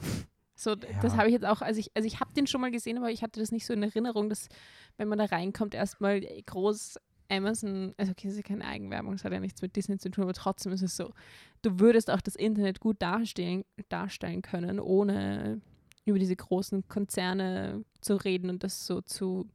[0.55, 1.19] So, das Ja.
[1.19, 3.23] habe ich jetzt auch, also ich, also ich habe den schon mal gesehen, aber ich
[3.23, 4.49] hatte das nicht so in Erinnerung, dass
[4.97, 6.99] wenn man da reinkommt, erstmal groß
[7.31, 10.11] Amazon, also okay, das ist ja keine Eigenwerbung, das hat ja nichts mit Disney zu
[10.11, 11.13] tun, aber trotzdem ist es so,
[11.63, 15.61] du würdest auch das Internet gut darstellen, darstellen können, ohne
[16.11, 19.49] über diese großen Konzerne zu reden und das so zu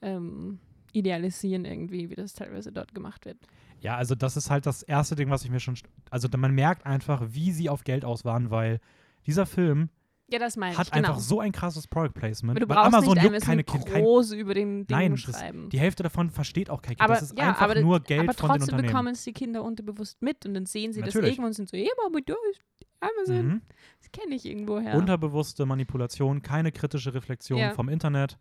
[0.00, 0.58] ähm,
[0.92, 3.38] idealisieren irgendwie, wie das teilweise dort gemacht wird.
[3.80, 5.76] Ja, also das ist halt das erste Ding, was ich mir schon.
[6.10, 8.78] Also man merkt einfach, wie sie auf Geld aus waren, weil
[9.26, 9.88] dieser Film
[10.30, 11.08] Ja, das meine hat ich, genau.
[11.08, 12.56] einfach so ein krasses Product Placement.
[12.56, 13.86] aber du brauchst Amazon nicht juckt keine Kind.
[13.86, 15.68] Kein, groß über den Ding Nein, das- schreiben.
[15.70, 17.00] die Hälfte davon versteht auch kein Kind.
[17.00, 18.86] aber das ist ja, einfach aber, nur Geld aber von den trotzdem Unternehmen.
[18.92, 21.32] bekommen es die Kinder unterbewusst mit und dann sehen sie das Natürlich.
[21.34, 22.60] irgendwann und sind so, ja, Mama, da ist
[23.02, 23.62] Amazon, Mhm.
[24.00, 24.94] das kenne ich irgendwoher.
[24.94, 27.72] Unterbewusste Manipulation, keine kritische Reflexion Ja.
[27.74, 28.38] vom Internet.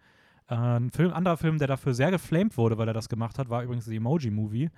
[0.48, 3.50] Äh, ein Film, anderer Film, der dafür sehr geflamed wurde, weil er das gemacht hat,
[3.50, 4.70] war übrigens The Emoji Movie,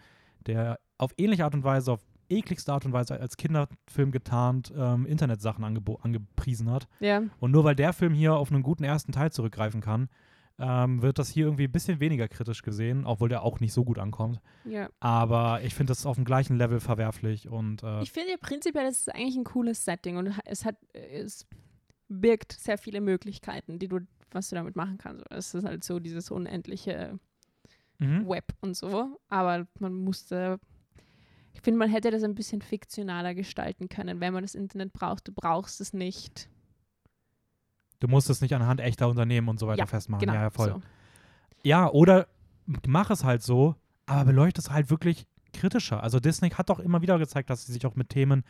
[0.45, 5.05] der auf ähnliche Art und Weise, auf ekligste Art und Weise als Kinderfilm getarnt ähm,
[5.05, 6.87] Internetsachen angepriesen hat.
[6.99, 10.09] ja, Und nur weil der Film hier auf einen guten ersten Teil zurückgreifen kann,
[10.59, 13.83] ähm, wird das hier irgendwie ein bisschen weniger kritisch gesehen, obwohl der auch nicht so
[13.83, 14.39] gut ankommt.
[14.65, 14.89] ja.
[14.99, 18.85] Aber ich finde das auf dem gleichen Level verwerflich und äh, Ich finde ja prinzipiell,
[18.85, 21.47] das ist eigentlich ein cooles Setting und es hat, es
[22.07, 25.25] birgt sehr viele Möglichkeiten, die du, was du damit machen kannst.
[25.31, 27.19] Es ist halt so dieses unendliche
[27.97, 28.27] mhm.
[28.27, 30.59] Web und so, aber man musste,
[31.53, 35.27] ich finde, man hätte das ein bisschen fiktionaler gestalten können, wenn man das Internet braucht.
[35.27, 36.49] Du brauchst es nicht.
[38.03, 40.19] Du musst es nicht anhand echter Unternehmen und so weiter Ja, festmachen.
[40.19, 40.33] Genau.
[40.33, 40.69] ja, ja, voll.
[40.69, 40.81] So.
[41.63, 42.27] Ja, oder
[42.85, 46.03] mach es halt so, aber beleuchte es halt wirklich kritischer.
[46.03, 48.43] Also Disney hat doch immer wieder gezeigt, dass sie sich auch mit Themen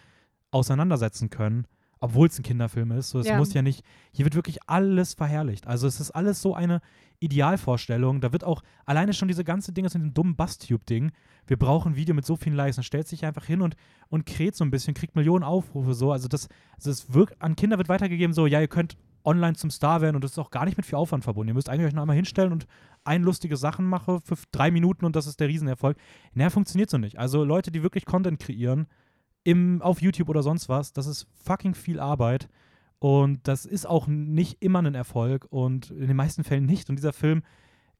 [0.49, 1.67] auseinandersetzen können,
[1.99, 3.11] obwohl es ein Kinderfilm ist.
[3.11, 3.37] So, es Ja.
[3.37, 5.67] muss ja nicht, hier wird wirklich alles verherrlicht.
[5.67, 6.81] Also es ist alles so eine
[7.19, 8.21] Idealvorstellung.
[8.21, 11.11] Da wird auch alleine schon diese ganze Dinge, mit dem dummen Bustube-Ding.
[11.45, 12.77] Wir brauchen ein Video mit so vielen Likes.
[12.77, 13.75] Dann stellt sich einfach hin und,
[14.09, 16.11] und kräht so ein bisschen, kriegt Millionen Aufrufe so.
[16.11, 19.69] Also das, also es wirkt, an Kinder wird weitergegeben so, ja, ihr könnt online zum
[19.69, 21.49] Star werden und das ist auch gar nicht mit viel Aufwand verbunden.
[21.49, 22.67] Ihr müsst eigentlich euch noch einmal hinstellen und
[23.03, 25.97] ein lustige Sachen mache für drei Minuten und das ist der Riesenerfolg.
[26.33, 27.17] Naja, funktioniert so nicht.
[27.17, 28.87] Also Leute, die wirklich Content kreieren,
[29.43, 32.49] im, auf YouTube oder sonst was, das ist fucking viel Arbeit
[32.99, 36.89] und das ist auch nicht immer ein Erfolg und in den meisten Fällen nicht.
[36.89, 37.43] Und dieser Film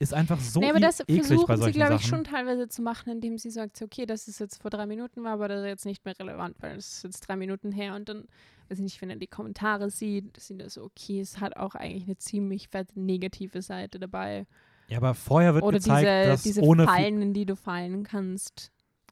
[0.04, 3.12] ist einfach so nee, aber das eklig versuchen sie, glaube ich, schon teilweise zu machen,
[3.12, 5.86] indem sie sagt, okay, das ist jetzt vor drei Minuten war, aber das ist jetzt
[5.86, 8.28] nicht mehr relevant, weil es ist jetzt drei Minuten her und dann,
[8.70, 12.04] weiß ich nicht, wenn er die Kommentare sieht, sind das okay, es hat auch eigentlich
[12.04, 14.46] eine ziemlich fette negative Seite dabei.
[14.90, 18.04] Ja, aber vorher wird Oder gezeigt, diese, dass diese ohne Fallen, in die du fallen
[18.04, 18.72] kannst.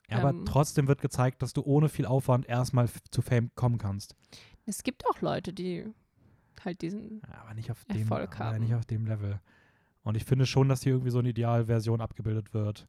[0.09, 3.77] ja, aber ähm, trotzdem wird gezeigt, dass du ohne viel Aufwand erstmal zu Fame kommen
[3.77, 4.15] kannst.
[4.65, 5.85] Es gibt auch Leute, die
[6.63, 8.59] halt diesen, Ja, aber nicht auf dem, Erfolg aber haben.
[8.59, 9.39] nicht auf dem Level.
[10.03, 12.87] Und ich finde schon, dass hier irgendwie so eine Idealversion abgebildet wird,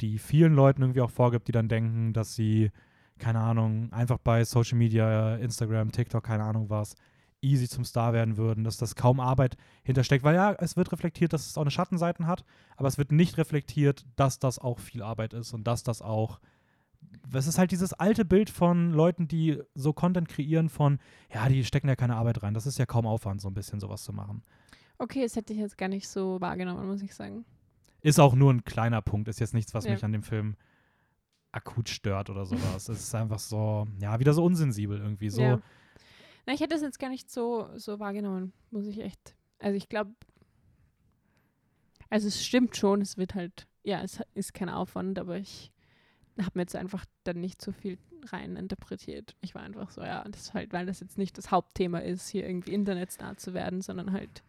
[0.00, 2.70] die vielen Leuten irgendwie auch vorgibt, die dann denken, dass sie,
[3.18, 6.94] keine Ahnung, einfach bei Social Media, Instagram, TikTok, keine Ahnung was,
[7.40, 11.32] easy zum Star werden würden, dass das kaum Arbeit hintersteckt, weil ja, es wird reflektiert,
[11.32, 12.44] dass es auch eine Schattenseiten hat,
[12.76, 16.40] aber es wird nicht reflektiert, dass das auch viel Arbeit ist und dass das auch
[17.32, 20.98] es ist halt dieses alte Bild von Leuten, die so Content kreieren von,
[21.32, 22.54] ja, die stecken ja keine Arbeit rein.
[22.54, 24.42] Das ist ja kaum Aufwand, so ein bisschen sowas zu machen.
[25.02, 27.44] Okay, das hätte ich jetzt gar nicht so wahrgenommen, muss ich sagen.
[28.00, 29.92] Ist auch nur ein kleiner Punkt, ist jetzt nichts, was Ja.
[29.92, 30.56] mich an dem Film
[31.52, 32.88] akut stört oder sowas.
[32.88, 35.28] es ist einfach so, ja, wieder so unsensibel irgendwie.
[35.30, 35.60] So, Ja.
[36.46, 39.36] Na, ich hätte das jetzt gar nicht so, so wahrgenommen, muss ich echt.
[39.58, 40.12] Also ich glaube,
[42.10, 45.70] also es stimmt schon, es wird halt, ja, es ist kein Aufwand, aber ich
[46.40, 49.36] habe mir jetzt einfach dann nicht so viel rein interpretiert.
[49.40, 52.28] Ich war einfach so, ja, das ist halt, weil das jetzt nicht das Hauptthema ist,
[52.28, 54.42] hier irgendwie Internetstar zu werden, sondern halt,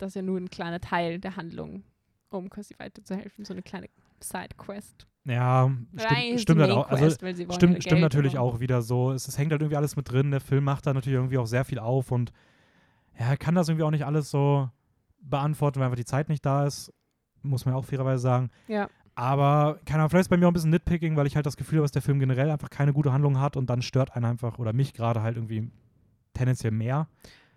[0.00, 1.82] das ist ja nur ein kleiner Teil der Handlung,
[2.30, 3.88] um quasi weiterzuhelfen, so eine kleine
[4.20, 5.06] Sidequest.
[5.24, 6.88] ja, stimmt, stimmt halt auch.
[6.88, 9.12] Also, Stimmt, stimmt Geld, natürlich auch wieder so.
[9.12, 10.30] Es, es hängt halt irgendwie alles mit drin.
[10.30, 12.32] Der Film macht da natürlich irgendwie auch sehr viel auf und
[13.18, 14.70] ja, er kann das irgendwie auch nicht alles so
[15.20, 16.92] beantworten, weil einfach die Zeit nicht da ist.
[17.42, 18.50] Muss man ja auch fairerweise sagen.
[18.68, 18.88] Ja.
[19.14, 21.56] Aber, keine Ahnung, vielleicht ist bei mir auch ein bisschen Nitpicking, weil ich halt das
[21.56, 24.24] Gefühl habe, dass der Film generell einfach keine gute Handlung hat und dann stört einen
[24.24, 25.70] einfach oder mich gerade halt irgendwie
[26.32, 27.06] tendenziell mehr,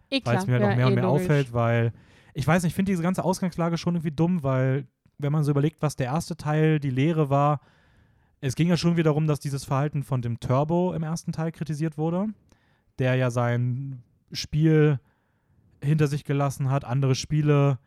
[0.09, 1.23] Eh weil es mir halt ja, auch mehr und eh mehr logisch.
[1.23, 1.93] auffällt, weil
[2.33, 5.51] ich weiß nicht, ich finde diese ganze Ausgangslage schon irgendwie dumm, weil wenn man so
[5.51, 7.61] überlegt, was der erste Teil die Lehre war,
[8.41, 11.51] es ging ja schon wieder darum, dass dieses Verhalten von dem Turbo im ersten Teil
[11.51, 12.27] kritisiert wurde,
[12.99, 14.99] der ja sein Spiel
[15.81, 17.79] hinter sich gelassen hat, andere Spiele,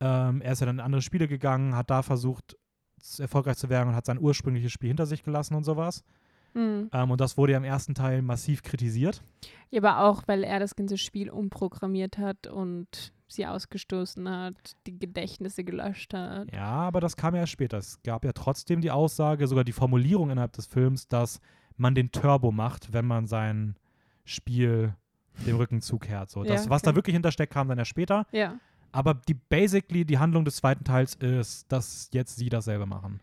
[0.00, 2.56] ähm, er ist ja dann in andere Spiele gegangen, hat da versucht,
[3.18, 6.04] erfolgreich zu werden und hat sein ursprüngliches Spiel hinter sich gelassen und sowas.
[6.56, 6.88] Hm.
[6.90, 9.22] Ähm, und das wurde ja im ersten Teil massiv kritisiert.
[9.70, 14.54] Ja, aber auch, weil er das ganze Spiel umprogrammiert hat und sie ausgestoßen hat,
[14.86, 16.50] die Gedächtnisse gelöscht hat.
[16.52, 17.76] Ja, aber das kam ja erst später.
[17.76, 21.40] Es gab ja trotzdem die Aussage, sogar die Formulierung innerhalb des Films, dass
[21.76, 23.76] man den Turbo macht, wenn man sein
[24.24, 24.94] Spiel
[25.46, 26.30] dem Rücken zukehrt.
[26.30, 26.42] So.
[26.42, 26.90] Ja, Das, was okay.
[26.90, 28.26] da wirklich hintersteckt, kam dann ja später.
[28.32, 28.58] Ja.
[28.92, 33.20] Aber die basically die Handlung des zweiten Teils ist, dass jetzt sie dasselbe machen.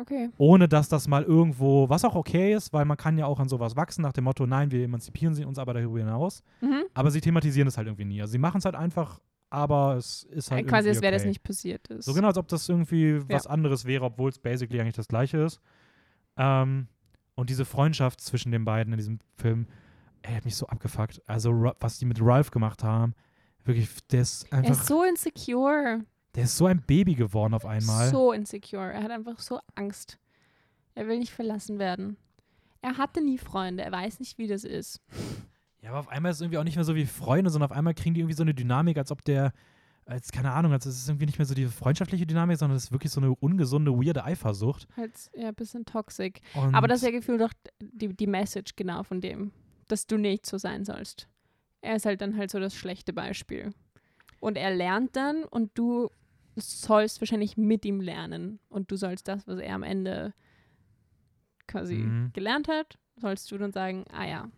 [0.00, 0.30] Okay.
[0.38, 3.48] Ohne dass das mal irgendwo, was auch okay ist, weil man kann ja auch an
[3.48, 6.42] sowas wachsen, nach dem Motto, nein, wir emanzipieren sie uns aber darüber hinaus.
[6.60, 6.84] Mhm.
[6.94, 8.20] Aber sie thematisieren es halt irgendwie nie.
[8.20, 11.22] Also sie machen es halt einfach, aber es ist halt Äh, Quasi, als wäre das
[11.22, 11.30] okay.
[11.30, 12.04] nicht passiert ist.
[12.04, 15.38] So genau, als ob das irgendwie was anderes wäre, obwohl es basically eigentlich das gleiche
[15.38, 15.60] ist.
[16.36, 16.86] Ähm,
[17.34, 19.66] und diese Freundschaft zwischen den beiden in diesem Film,
[20.22, 21.22] ey, hat mich so abgefuckt.
[21.26, 23.14] Also, was die mit Ralph gemacht haben,
[23.64, 26.04] wirklich, der ist Er einfach, ist so insecure.
[26.38, 28.10] Der ist so ein Baby geworden auf einmal.
[28.10, 28.92] So insecure.
[28.92, 30.18] Er hat einfach so Angst.
[30.94, 32.16] Er will nicht verlassen werden.
[32.80, 33.82] Er hatte nie Freunde.
[33.82, 35.00] Er weiß nicht, wie das ist.
[35.82, 37.76] Ja, aber auf einmal ist es irgendwie auch nicht mehr so wie Freunde, sondern auf
[37.76, 39.52] einmal kriegen die irgendwie so eine Dynamik, als ob der,
[40.06, 42.84] als, keine Ahnung, als es ist irgendwie nicht mehr so diese freundschaftliche Dynamik, sondern es
[42.84, 44.86] ist wirklich so eine ungesunde, weirde Eifersucht.
[44.96, 46.40] Halt, ja, ein bisschen toxic.
[46.54, 49.50] Und Aber das ist ja gefühlt doch die, die Message genau von dem,
[49.88, 51.26] dass du nicht so sein sollst.
[51.80, 53.72] Er ist halt dann halt so das schlechte Beispiel.
[54.38, 56.10] Und er lernt dann und du
[56.60, 58.58] sollst wahrscheinlich mit ihm lernen.
[58.68, 60.34] Und du sollst das, was er am Ende
[61.66, 62.30] quasi Mhm.
[62.32, 64.48] gelernt hat, sollst du dann sagen, ah ja.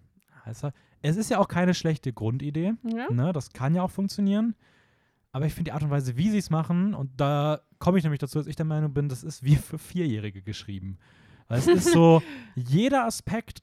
[0.45, 0.71] Also,
[1.03, 2.75] es ist ja auch keine schlechte Grundidee.
[2.85, 3.11] ja?
[3.11, 4.55] Ne, das kann ja auch funktionieren.
[5.33, 8.05] Aber ich finde die Art und Weise, wie sie es machen, und da komme ich
[8.05, 10.99] nämlich dazu, dass ich der Meinung bin, das ist wie für Vierjährige geschrieben.
[11.49, 12.23] Weil es ist so,
[12.57, 13.63] jeder Aspekt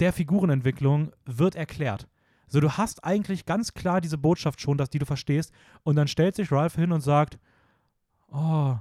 [0.00, 2.08] der Figurenentwicklung wird erklärt.
[2.46, 6.06] So, du hast eigentlich ganz klar diese Botschaft schon, dass die du verstehst, und dann
[6.08, 7.38] stellt sich Ralph hin und sagt,
[8.30, 8.76] oh,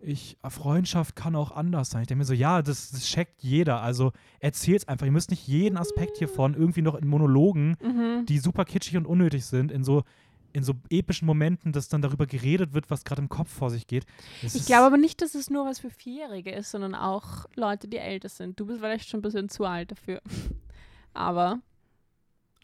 [0.00, 2.02] ich, Freundschaft kann auch anders sein.
[2.02, 3.80] Ich denke mir so, ja, das, das checkt jeder.
[3.80, 5.06] Also erzähl's einfach.
[5.06, 8.26] Ihr müsst nicht jeden Aspekt hiervon irgendwie noch in Monologen Mhm.
[8.26, 10.04] die super kitschig und unnötig sind, in so,
[10.52, 13.86] in so epischen Momenten, dass dann darüber geredet wird, was gerade im Kopf vor sich
[13.86, 14.06] geht.
[14.42, 17.88] Das Ich glaube aber nicht, dass es nur was für Vierjährige ist, sondern auch Leute,
[17.88, 18.60] die älter sind.
[18.60, 20.20] Du bist vielleicht schon ein bisschen zu alt dafür.
[21.14, 21.60] Aber.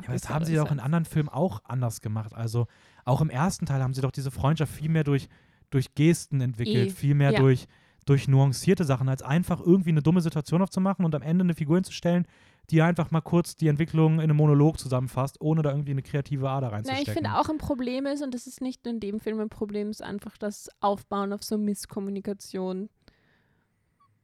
[0.00, 2.34] ja, aber das haben sie doch in anderen Filmen auch anders gemacht.
[2.34, 2.66] Also
[3.04, 5.28] auch im ersten Teil haben sie doch diese Freundschaft viel mehr durch,
[5.72, 7.40] durch Gesten entwickelt, Eh, viel mehr ja.
[7.40, 7.66] durch,
[8.06, 11.76] durch nuancierte Sachen, als einfach irgendwie eine dumme Situation aufzumachen und am Ende eine Figur
[11.76, 12.26] hinzustellen,
[12.70, 16.48] die einfach mal kurz die Entwicklung in einem Monolog zusammenfasst, ohne da irgendwie eine kreative
[16.48, 17.06] Ader Na, reinzustecken.
[17.08, 19.48] ich finde auch ein Problem ist, und das ist nicht nur in dem Film ein
[19.48, 22.88] Problem, ist einfach das Aufbauen auf so Misskommunikation.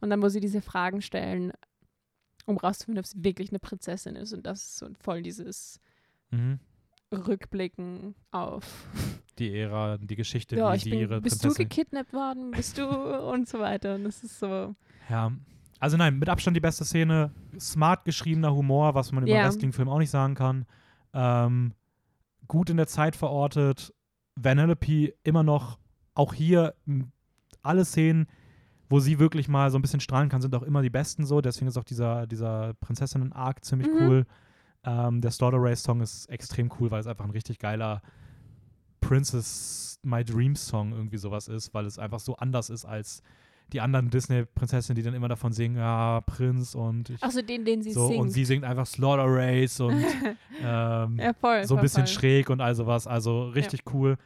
[0.00, 1.52] Und dann, wo sie diese Fragen stellen,
[2.46, 4.32] um rauszufinden, ob sie wirklich eine Prinzessin ist.
[4.32, 5.80] Und das ist so voll dieses
[6.30, 6.60] Mhm.
[7.12, 8.86] Rückblicken auf
[9.38, 11.68] Die Ära, die Geschichte, ja, wie sie bin, ihre bist du Prinzessin.
[11.68, 13.94] gekidnappt worden, bist du und so weiter.
[13.96, 14.74] Und das ist so,
[15.08, 15.30] Ja.
[15.80, 17.30] Also nein, mit Abstand die beste Szene.
[17.58, 19.44] Smart geschriebener Humor, was man über Ja.
[19.44, 20.64] Wrestling-Film auch nicht sagen kann.
[21.12, 21.72] Ähm,
[22.48, 23.92] gut in der Zeit verortet.
[24.36, 25.78] Vanellope immer noch,
[26.14, 26.74] auch hier,
[27.62, 28.26] alle Szenen,
[28.88, 31.40] wo sie wirklich mal so ein bisschen strahlen kann, sind auch immer die besten so.
[31.40, 33.94] Deswegen ist auch dieser, dieser Prinzessinnen-Arc ziemlich Mhm.
[34.06, 34.26] cool.
[34.84, 38.00] Ähm, der Slaughter Race Song ist extrem cool, weil es einfach ein richtig geiler
[39.00, 43.22] Princess My Dreams Song irgendwie sowas ist, weil es einfach so anders ist als
[43.72, 47.82] die anderen Disney-Prinzessinnen, die dann immer davon singen, ja, Prinz und ich, achso, den, den
[47.82, 48.20] sie so singt.
[48.20, 50.04] und sie singt einfach Slaughter Race und
[50.60, 51.64] ähm, ja, voll.
[51.64, 52.14] so ein voll, bisschen voll.
[52.14, 53.06] schräg und all sowas.
[53.06, 54.18] Also richtig cool.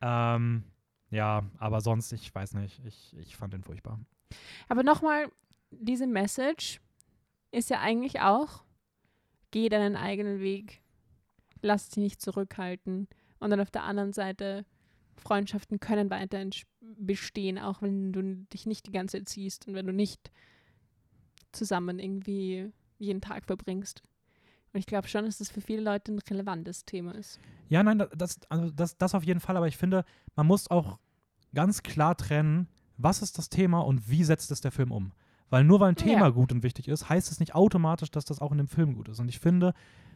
[0.00, 0.64] Ähm,
[1.10, 3.98] ja, aber sonst, ich weiß nicht, ich, ich fand den furchtbar.
[4.68, 5.30] Aber nochmal,
[5.70, 6.80] diese Message
[7.50, 8.64] ist ja eigentlich auch,
[9.50, 10.82] geh deinen eigenen Weg,
[11.62, 13.08] lass dich nicht zurückhalten.
[13.38, 14.64] Und dann auf der anderen Seite,
[15.16, 16.50] Freundschaften können weiterhin
[16.80, 18.22] bestehen, auch wenn du
[18.52, 20.30] dich nicht die ganze Zeit siehst und wenn du nicht
[21.52, 24.02] zusammen irgendwie jeden Tag verbringst.
[24.72, 27.38] Und ich glaube schon, dass das für viele Leute ein relevantes Thema ist.
[27.68, 30.70] Ja, nein, da- das, also das, das auf jeden Fall, aber ich finde, man muss
[30.70, 30.98] auch
[31.54, 35.12] ganz klar trennen, was ist das Thema und wie setzt es der Film um.
[35.50, 36.30] Weil nur weil ein Thema Ja.
[36.30, 39.08] gut und wichtig ist, heißt es nicht automatisch, dass das auch in dem Film gut
[39.08, 39.20] ist.
[39.20, 39.74] Und ich finde,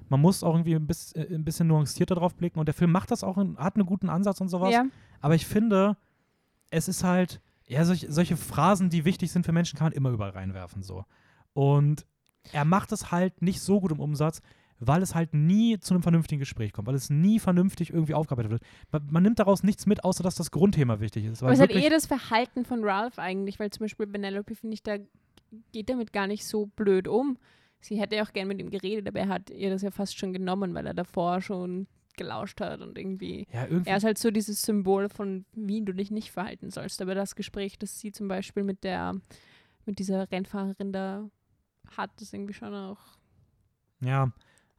[0.09, 2.93] man muss auch irgendwie ein bisschen, äh, ein bisschen nuancierter drauf blicken und der Film
[2.93, 4.73] macht das auch, in, hat einen guten Ansatz und sowas.
[4.73, 4.85] Ja,
[5.21, 5.97] Aber ich finde,
[6.71, 10.11] es ist halt Ja, solch, solche Phrasen, die wichtig sind für Menschen, kann man immer
[10.11, 10.83] überall reinwerfen.
[10.83, 11.05] So.
[11.53, 12.07] Und
[12.53, 14.41] er macht es halt nicht so gut im Umsatz,
[14.81, 18.53] weil es halt nie zu einem vernünftigen Gespräch kommt, weil es nie vernünftig irgendwie aufgearbeitet
[18.53, 18.63] wird.
[18.93, 21.43] Man, man nimmt daraus nichts mit, außer dass das Grundthema wichtig ist.
[21.43, 24.75] Aber es ist halt eher das Verhalten von Ralph eigentlich, weil zum Beispiel Penelope, finde
[24.75, 24.97] ich, da
[25.73, 27.37] geht damit gar nicht so blöd um.
[27.81, 30.19] Sie hätte ja auch gern mit ihm geredet, aber er hat ihr das ja fast
[30.19, 31.87] schon genommen, weil er davor schon
[32.17, 35.95] gelauscht hat und irgendwie, ja, irgendwie er ist halt so dieses Symbol von, wie du
[35.95, 37.01] dich nicht verhalten sollst.
[37.01, 39.15] Aber das Gespräch, das sie zum Beispiel mit der,
[39.87, 41.31] mit dieser Rennfahrerin da
[41.97, 42.99] hat, ist irgendwie schon auch.
[44.01, 44.33] Ja,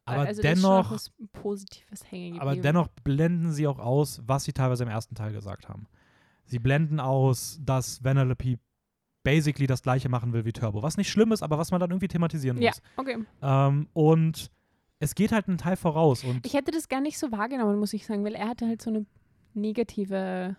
[0.06, 4.22] aber also dennoch, Da ist schon was Positives hängen aber dennoch blenden sie auch aus,
[4.26, 5.88] was sie teilweise im ersten Teil gesagt haben.
[6.46, 8.58] Sie blenden aus, dass Vanellope
[9.24, 10.82] basically das gleiche machen will wie Turbo.
[10.84, 12.82] Was nicht schlimm ist, aber was man dann irgendwie thematisieren Ja, muss.
[12.98, 13.18] okay.
[13.42, 14.50] Ähm, und
[15.00, 16.24] es geht halt einen Teil voraus.
[16.24, 18.82] Und Ich hätte das gar nicht so wahrgenommen, muss ich sagen, weil er hatte halt
[18.82, 19.06] so eine
[19.54, 20.56] negative,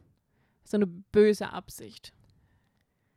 [0.64, 2.12] so eine böse Absicht.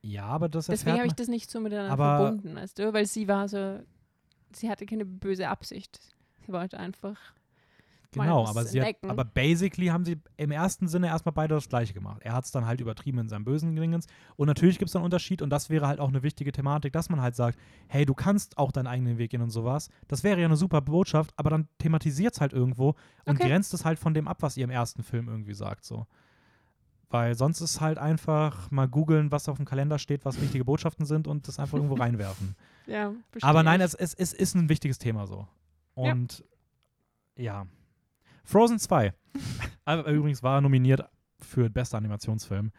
[0.02, 2.94] ja, aber das Deswegen erfährt habe ich das nicht so miteinander verbunden, weißt du?
[2.94, 3.80] Weil sie war so,
[4.54, 6.00] sie hatte keine böse Absicht.
[6.46, 7.18] Sie wollte einfach.
[8.14, 11.94] Genau, aber, sie hat, aber basically haben sie im ersten Sinne erstmal beide das Gleiche
[11.94, 12.22] gemacht.
[12.24, 14.08] Er hat es dann halt übertrieben in seinem bösen Dingens.
[14.36, 17.10] Und natürlich gibt es einen Unterschied und das wäre halt auch eine wichtige Thematik, dass
[17.10, 19.90] man halt sagt, hey, du kannst auch deinen eigenen Weg gehen und sowas.
[20.08, 22.96] Das wäre ja eine super Botschaft, aber dann thematisiert es halt irgendwo
[23.26, 23.48] und Okay.
[23.48, 25.86] grenzt es halt von dem ab, was ihr im ersten Film irgendwie sagt.
[25.86, 26.06] So.
[27.10, 31.06] Weil sonst ist halt einfach mal googeln, was auf dem Kalender steht, was wichtige Botschaften
[31.06, 32.56] sind und das einfach irgendwo reinwerfen.
[32.88, 35.48] Ja, Aber verstehe nein, es, es, es ist ein wichtiges Thema so.
[35.96, 36.12] Ja.
[36.12, 36.44] Und
[37.36, 37.68] ja.
[38.44, 39.14] Frozen 2.
[39.86, 41.04] Aber Übrigens war er nominiert
[41.40, 42.72] für bester Animationsfilm.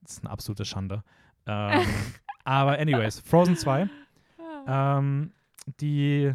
[0.00, 1.02] Das ist eine absolute Schande.
[1.46, 1.86] Ähm,
[2.44, 3.88] aber anyways, Frozen 2.
[4.66, 4.98] Ah.
[4.98, 5.32] Ähm,
[5.80, 6.34] die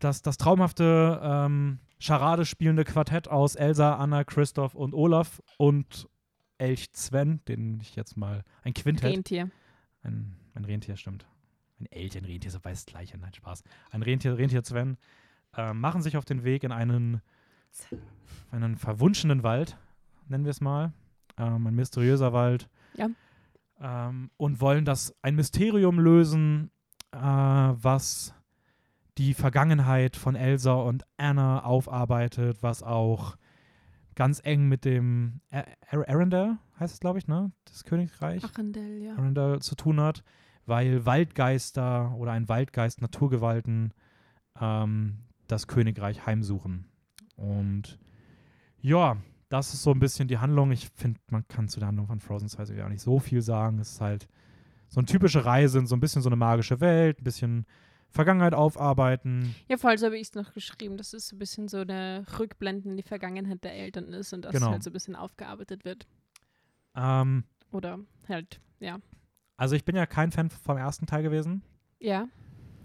[0.00, 6.08] das, das traumhafte ähm, Charade spielende Quartett aus Elsa, Anna, Christoph und Olaf und
[6.58, 9.50] Elch Sven, den ich jetzt mal ein Quintett Rentier.
[10.02, 11.26] ein, ein Rentier, stimmt.
[11.80, 13.62] Ein Elch, ein Rentier, so weiß das gleiche, nein, Spaß.
[13.90, 14.96] Ein Rentier, Rentier Sven,
[15.58, 17.20] äh, machen sich auf den Weg in einen,
[18.52, 19.76] einen verwunschenen Wald,
[20.28, 20.92] nennen wir es mal.
[21.36, 22.70] Ähm, ein mysteriöser Wald.
[22.94, 23.08] Ja.
[23.80, 26.70] Ähm, und wollen das ein Mysterium lösen,
[27.12, 28.34] äh, was
[29.18, 33.36] die Vergangenheit von Elsa und Anna aufarbeitet, was auch
[34.14, 37.50] ganz eng mit dem Ar Ar Arendelle, heißt es, glaube ich, ne?
[37.64, 38.44] Das Königreich.
[38.44, 39.16] Achendel, ja.
[39.16, 40.22] Arendelle zu tun hat,
[40.66, 43.92] weil Waldgeister oder ein Waldgeist Naturgewalten
[44.60, 46.86] ähm, das Königreich heimsuchen.
[47.36, 47.98] Und
[48.80, 49.16] ja,
[49.48, 50.70] das ist so ein bisschen die Handlung.
[50.72, 53.42] Ich finde, man kann zu der Handlung von Frozen 2 ja auch nicht so viel
[53.42, 53.78] sagen.
[53.78, 54.28] Es ist halt
[54.88, 57.66] so eine typische Reise in so ein bisschen so eine magische Welt, ein bisschen
[58.10, 59.54] Vergangenheit aufarbeiten.
[59.68, 62.24] Ja, voll so habe ich es noch geschrieben, dass es so ein bisschen so eine
[62.38, 64.70] Rückblenden in die Vergangenheit der Eltern ist und das Genau.
[64.70, 66.06] halt so ein bisschen aufgearbeitet wird.
[66.94, 68.98] Ähm, Oder halt, ja.
[69.56, 71.62] also ich bin ja kein Fan vom ersten Teil gewesen.
[72.00, 72.28] Ja.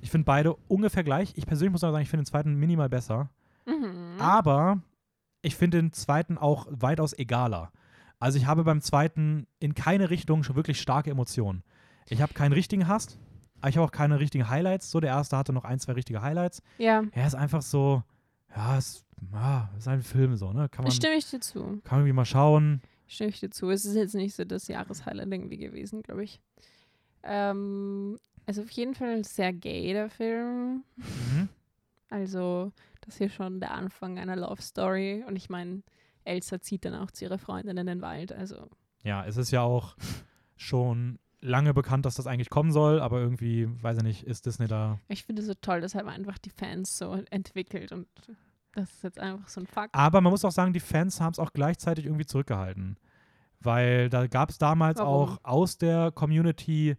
[0.04, 1.32] Ich finde beide ungefähr gleich.
[1.38, 3.30] Ich persönlich muss aber sagen, ich finde den zweiten minimal besser.
[3.66, 4.20] Mhm.
[4.20, 4.82] Aber
[5.42, 7.72] ich finde den zweiten auch weitaus egaler.
[8.20, 11.64] Also ich habe beim zweiten in keine Richtung schon wirklich starke Emotionen.
[12.10, 13.18] Ich habe keinen richtigen Hass,
[13.62, 14.92] aber ich habe auch keine richtigen Highlights.
[14.92, 16.62] So, der erste hatte noch ein, zwei richtige Highlights.
[16.80, 18.04] Ja, Er ist einfach so,
[18.54, 20.68] ja, es ja, ist ein Film so, ne?
[20.68, 21.62] Kann man, stimme ich dir zu.
[21.62, 22.82] kann man irgendwie mal schauen.
[23.08, 23.70] Stimme ich dir zu.
[23.70, 26.42] Es ist jetzt nicht so das Jahreshighlight irgendwie gewesen, glaube ich.
[27.24, 30.84] Ähm, also auf jeden Fall sehr gay, der Film.
[30.98, 31.50] Mhm.
[32.10, 35.24] Also, das ist hier schon der Anfang einer Love Story.
[35.28, 35.82] Und ich meine,
[36.24, 38.32] Elsa zieht dann auch zu ihrer Freundin in den Wald.
[38.32, 38.70] Also,
[39.04, 39.96] Ja, es ist ja auch
[40.56, 44.68] schon lange bekannt, dass das eigentlich kommen soll, aber irgendwie, weiß ich nicht, ist Disney
[44.68, 45.00] da.
[45.10, 47.92] ich finde es so toll, das haben einfach die Fans so entwickelt.
[47.92, 48.08] Und
[48.74, 49.94] das ist jetzt einfach so ein Fakt.
[49.94, 52.98] Aber man muss auch sagen, die Fans haben es auch gleichzeitig irgendwie zurückgehalten.
[53.60, 55.30] Weil da gab es damals Warum?
[55.32, 56.96] auch aus der Community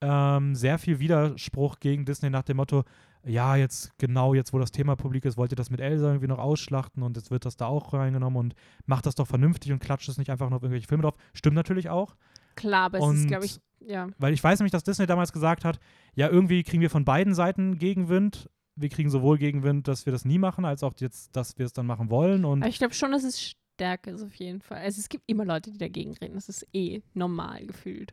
[0.00, 2.84] ähm, sehr viel Widerspruch gegen Disney nach dem Motto,
[3.26, 6.28] ja, jetzt genau jetzt, wo das Thema publik ist, wollt ihr das mit Elsa irgendwie
[6.28, 8.54] noch ausschlachten und jetzt wird das da auch reingenommen und
[8.86, 11.14] macht das doch vernünftig und klatscht es nicht einfach noch auf irgendwelche Filme drauf.
[11.34, 12.16] Stimmt natürlich auch,
[12.54, 14.08] Klar, aber es Und- ist, glaube ich, ja.
[14.18, 15.78] weil ich weiß nämlich, dass Disney damals gesagt hat,
[16.14, 18.50] ja, irgendwie kriegen wir von beiden Seiten Gegenwind.
[18.74, 21.72] Wir kriegen sowohl Gegenwind, dass wir das nie machen, als auch jetzt, dass wir es
[21.72, 24.78] dann machen wollen und Aber ich glaube schon, dass es stärker ist auf jeden Fall.
[24.78, 26.34] Also es gibt immer Leute, die dagegen reden.
[26.34, 28.12] Das ist eh normal gefühlt.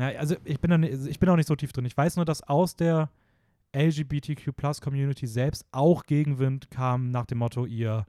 [0.00, 1.84] Ja, also ich bin, da, ich bin auch nicht so tief drin.
[1.84, 3.10] Ich weiß nur, dass aus der
[3.76, 8.06] LGBTQ-Plus-Community selbst auch Gegenwind kam nach dem Motto, ihr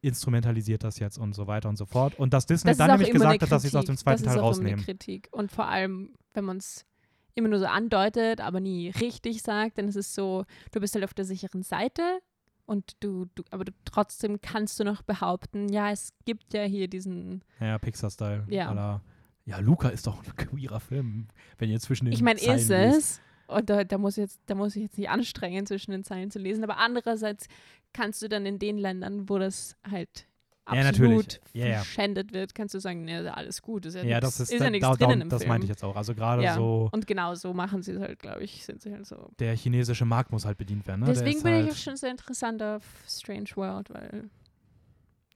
[0.00, 2.18] instrumentalisiert das jetzt und so weiter und so fort.
[2.18, 4.24] Und dass Disney Das ist dann nämlich gesagt hat, dass sie es aus dem zweiten
[4.24, 4.84] das Teil ist auch immer eine rausnehmen.
[4.84, 5.28] Kritik.
[5.30, 6.86] Und vor allem, wenn man es
[7.34, 11.04] immer nur so andeutet, aber nie richtig sagt, dann ist es so, du bist halt
[11.04, 12.20] auf der sicheren Seite
[12.64, 16.88] und du, du aber du, trotzdem kannst du noch behaupten, ja, es gibt ja hier
[16.88, 18.46] diesen, Ja, Pixar-Style.
[18.48, 19.00] Ja.
[19.48, 21.26] Ja, Luca ist doch ein queerer Film,
[21.56, 23.20] wenn ihr zwischen den Ich meine, ist es.
[23.46, 26.30] Und da, da, muss ich jetzt, da muss ich jetzt nicht anstrengen, zwischen den Zeilen
[26.30, 26.62] zu lesen.
[26.64, 27.48] Aber andererseits
[27.94, 30.26] kannst du dann in den Ländern, wo das halt
[30.70, 31.76] Ja, absolut Ja, ja.
[31.76, 33.86] verschändet wird, kannst du sagen, nee, alles gut.
[33.86, 35.48] Ist ja, Ja, nix, das ist, ist ja nichts da, drinnen da, im das Film.
[35.48, 35.96] meinte ich jetzt auch.
[35.96, 36.54] Also gerade Ja.
[36.54, 39.30] so, Und genau so machen sie es halt, glaube ich, sind sie halt so.
[39.38, 41.00] der chinesische Markt muss halt bedient werden.
[41.00, 41.06] Ne?
[41.06, 44.28] Deswegen bin halt, ich auch schon sehr interessant auf Strange World, weil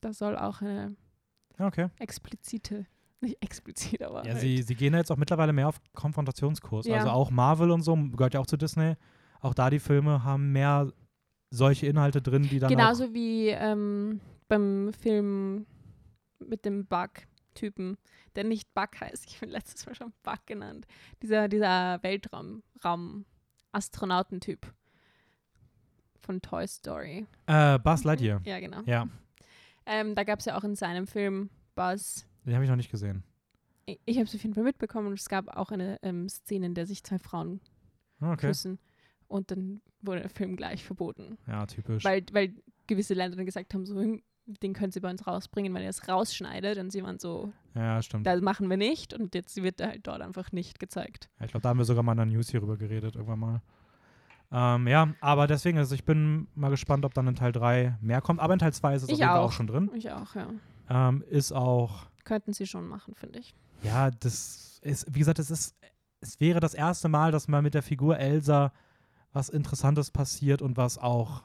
[0.03, 0.97] da soll auch eine
[1.59, 1.89] Ja, Okay.
[1.99, 2.85] explizite,
[3.23, 6.87] nicht explizit, aber Ja, halt, sie, sie gehen jetzt auch mittlerweile mehr auf Konfrontationskurs.
[6.87, 6.97] Ja.
[6.97, 8.95] Also auch Marvel und so, gehört ja auch zu Disney.
[9.41, 10.93] Auch da die Filme haben mehr
[11.51, 15.67] solche Inhalte drin, die dann genauso wie ähm, beim Film
[16.39, 17.99] mit dem Bug-Typen,
[18.35, 19.27] der nicht Bug heißt.
[19.29, 20.87] Ich bin letztes Mal schon Bug genannt.
[21.23, 24.67] Dieser, dieser Weltraum-Raum-Astronautentyp
[26.21, 27.27] von Toy Story.
[27.47, 28.41] Äh, Buzz Lightyear.
[28.45, 28.81] Ja, genau.
[28.87, 29.09] Ja,
[29.85, 32.27] Ähm, da gab es ja auch in seinem Film Buzz.
[32.45, 33.23] Den habe ich noch nicht gesehen.
[33.87, 36.67] Ich, ich habe es auf jeden Fall mitbekommen und es gab auch eine ähm, Szene,
[36.67, 37.61] in der sich zwei Frauen
[38.21, 38.47] Ah, Okay.
[38.49, 38.79] küssen.
[39.29, 41.39] Und dann wurde der Film gleich verboten.
[41.47, 42.05] Ja, typisch.
[42.05, 42.55] Weil, weil
[42.87, 44.23] gewisse Länder dann gesagt haben, so, hm,
[44.63, 46.77] den können sie bei uns rausbringen, wenn ihr es rausschneidet.
[46.79, 48.27] Und sie waren so, ja, stimmt.
[48.27, 49.15] das machen wir nicht.
[49.15, 51.31] Und jetzt wird er halt dort einfach nicht gezeigt.
[51.39, 53.63] Ja, ich glaube, da haben wir sogar mal in der News hierüber geredet, irgendwann mal.
[54.55, 58.21] Ähm, ja, aber deswegen, also ich bin mal gespannt, ob dann in Teil 3 mehr
[58.21, 58.39] kommt.
[58.41, 59.53] Aber in Teil 2 ist es Ich auf jeden Fall auch auch.
[59.53, 59.91] schon drin.
[59.95, 60.49] Ich auch, ja.
[60.91, 63.55] Ähm, ist auch, Könnten sie schon machen, finde ich.
[63.83, 65.75] ja, das ist, wie gesagt, es ist,
[66.21, 68.73] es wäre das erste Mal, dass mal mit der Figur Elsa
[69.33, 71.43] was Interessantes passiert und was auch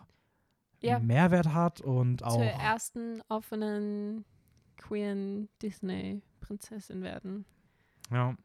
[0.81, 0.99] Ja.
[0.99, 2.35] Mehrwert hat und auch.
[2.35, 4.25] Zur ersten offenen
[4.77, 7.45] queeren Disney-Prinzessin werden.
[8.11, 8.35] Ja.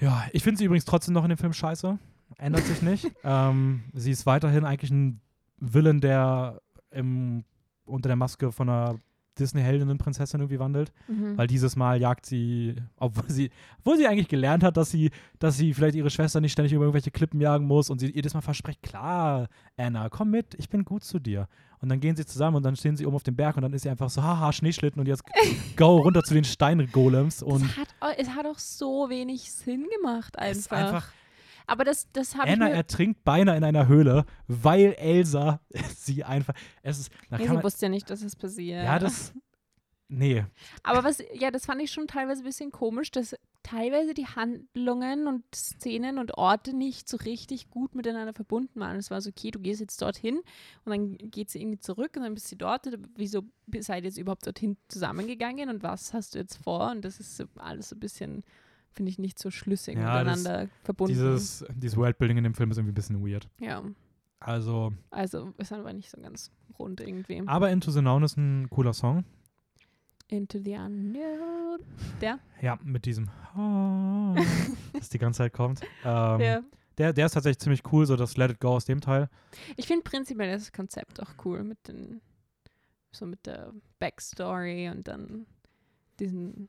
[0.00, 1.98] Ja, ich finde sie übrigens trotzdem noch in dem Film scheiße.
[2.36, 3.10] Ändert sich nicht.
[3.24, 5.20] ähm, sie ist weiterhin eigentlich ein
[5.58, 7.44] Villain, der im,
[7.84, 8.98] unter der Maske von einer
[9.38, 10.92] Disney-Heldinnen-Prinzessin irgendwie wandelt.
[11.06, 11.36] Mhm.
[11.36, 15.56] Weil dieses Mal jagt sie, obwohl sie, obwohl sie eigentlich gelernt hat, dass sie, dass
[15.56, 18.40] sie vielleicht ihre Schwester nicht ständig über irgendwelche Klippen jagen muss und sie jedes Mal
[18.40, 21.48] verspricht, klar, Anna, komm mit, ich bin gut zu dir.
[21.80, 23.72] Und dann gehen sie zusammen und dann stehen sie oben auf dem Berg und dann
[23.72, 25.22] ist sie einfach so, haha, Schneeschlitten und jetzt
[25.76, 30.34] go runter zu den Steingolems und das hat, es hat auch so wenig Sinn gemacht
[30.40, 31.12] es ist einfach.
[31.68, 35.60] Aber das, das habe ich Anna ertrinkt beinahe in einer Höhle, weil Elsa
[35.96, 36.54] sie einfach.
[36.82, 37.12] Es ist.
[37.30, 38.84] Ja, sie man, wusste ja nicht, dass es passiert.
[38.84, 39.34] ja, das.
[40.10, 40.46] Nee.
[40.82, 45.26] Aber was, ja, das fand ich schon teilweise ein bisschen komisch, dass teilweise die Handlungen
[45.26, 48.96] und Szenen und Orte nicht so richtig gut miteinander verbunden waren.
[48.96, 50.40] Es war so, okay, du gehst jetzt dorthin
[50.86, 52.88] und dann geht sie irgendwie zurück und dann bist du dort.
[53.16, 53.42] Wieso
[53.80, 56.90] seid ihr jetzt überhaupt dorthin zusammengegangen und was hast du jetzt vor?
[56.90, 58.44] Und das ist so alles so ein bisschen,
[58.98, 61.14] finde ich, nicht so schlüssig Ja, das- miteinander verbunden.
[61.14, 63.48] Dieses, dieses Worldbuilding in dem Film ist irgendwie ein bisschen weird.
[63.60, 63.82] ja,
[64.40, 67.42] Also, also ist aber nicht so ganz rund irgendwie.
[67.46, 69.24] aber Into the Known ist ein cooler Song.
[70.30, 71.78] Into the unknown.
[72.20, 72.38] Der?
[72.60, 73.30] Ja, mit diesem.
[74.92, 75.80] Das die ganze Zeit kommt.
[76.04, 76.64] Ähm, Der.
[76.98, 79.28] der, der ist tatsächlich ziemlich cool, so das Let It Go aus dem Teil.
[79.76, 82.20] Ich finde prinzipiell das Konzept auch cool mit den,
[83.12, 85.46] so mit der Backstory und dann
[86.20, 86.68] diesen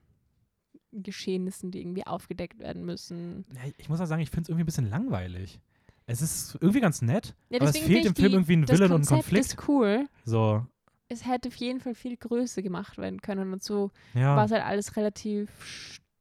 [0.92, 3.46] Geschehnissen, die irgendwie aufgedeckt werden müssen.
[3.54, 5.60] Ja, ich muss auch sagen, ich finde es irgendwie ein bisschen langweilig.
[6.06, 8.92] Es ist irgendwie ganz nett, Ja, aber es fehlt im Film die- irgendwie ein Villain
[8.92, 9.46] und ein Konflikt.
[9.46, 10.08] ist cool.
[10.26, 10.66] So,
[11.08, 14.36] Es hätte auf jeden Fall viel größer gemacht werden können und so ja.
[14.36, 15.50] war es halt alles relativ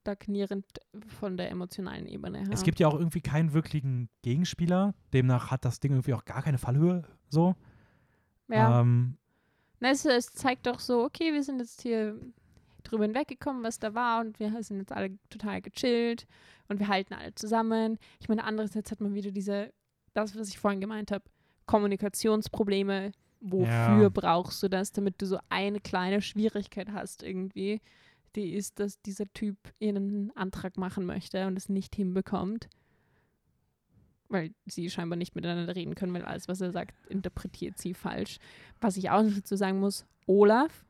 [0.02, 0.64] stagnierend
[1.18, 2.48] von der emotionalen Ebene her.
[2.50, 4.94] Es gibt ja auch irgendwie keinen wirklichen Gegenspieler.
[5.12, 7.04] Demnach hat das Ding irgendwie auch gar keine Fallhöhe.
[7.28, 7.54] So.
[8.48, 8.80] ja.
[8.80, 9.16] Ähm,
[9.80, 12.18] Na, es, es zeigt doch so, okay, wir sind jetzt hier
[12.88, 16.26] drüber hinweggekommen, was da war und wir sind jetzt alle total gechillt
[16.68, 17.98] und wir halten alle zusammen.
[18.20, 19.72] Ich meine, andererseits hat man wieder diese,
[20.14, 21.24] das, was ich vorhin gemeint habe,
[21.66, 23.12] Kommunikationsprobleme.
[23.40, 24.08] Wofür Ja.
[24.08, 27.80] brauchst du das, damit du so eine kleine Schwierigkeit hast irgendwie?
[28.34, 32.68] Die ist, dass dieser Typ ihren Antrag machen möchte und es nicht hinbekommt.
[34.28, 38.38] Weil sie scheinbar nicht miteinander reden können, weil alles, was er sagt, interpretiert sie falsch.
[38.80, 40.84] Was ich auch noch dazu sagen muss, Olaf,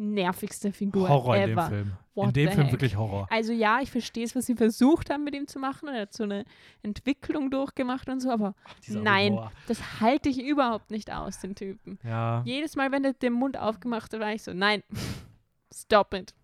[0.00, 1.62] nervigste Figur Horror in ever.
[1.62, 1.92] dem Film.
[2.14, 2.72] What in dem Film heck?
[2.72, 3.28] wirklich Horror.
[3.30, 5.88] Also ja, ich verstehe es, was sie versucht haben mit ihm zu machen.
[5.88, 6.44] Er hat so eine
[6.82, 8.54] Entwicklung durchgemacht und so, aber
[8.86, 9.32] Dieser nein.
[9.32, 9.52] Humor.
[9.68, 11.98] das halte ich überhaupt nicht aus, den Typen.
[12.02, 12.42] Ja.
[12.44, 14.82] Jedes Mal, wenn er den Mund aufgemacht hat, war ich so, nein,
[15.72, 16.34] stop it.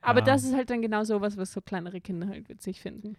[0.00, 0.26] Aber ja.
[0.26, 3.16] das ist halt dann genau sowas, was so kleinere Kinder halt witzig finden.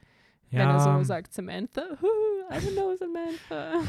[0.51, 1.81] ja, Wenn er so sagt, Samantha,
[2.51, 3.79] I don't know Samantha.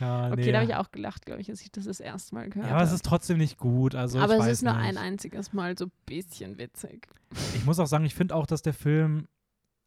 [0.00, 0.52] Ja, Okay, nee.
[0.52, 2.74] da habe ich auch gelacht, glaube ich, als ich das das erste Mal gehört Ja,
[2.74, 2.96] aber es habe.
[2.96, 3.94] ist trotzdem nicht gut.
[3.94, 4.82] Also aber es ist nur nicht.
[4.82, 7.06] ein einziges Mal so ein bisschen witzig.
[7.54, 9.28] Ich muss auch sagen, ich finde auch, dass der Film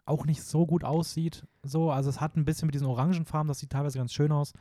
[0.05, 1.45] auch nicht so gut aussieht.
[1.63, 4.53] So, also es hat ein bisschen mit diesen Orangenfarben, das sieht teilweise ganz schön aus.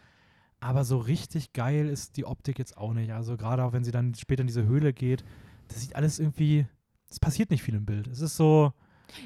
[0.60, 3.12] Aber so richtig geil ist die Optik jetzt auch nicht.
[3.12, 5.24] Also gerade auch wenn sie dann später in diese Höhle geht,
[5.68, 6.66] das sieht alles irgendwie
[7.10, 8.06] es passiert nicht viel im Bild.
[8.06, 8.72] Es ist so,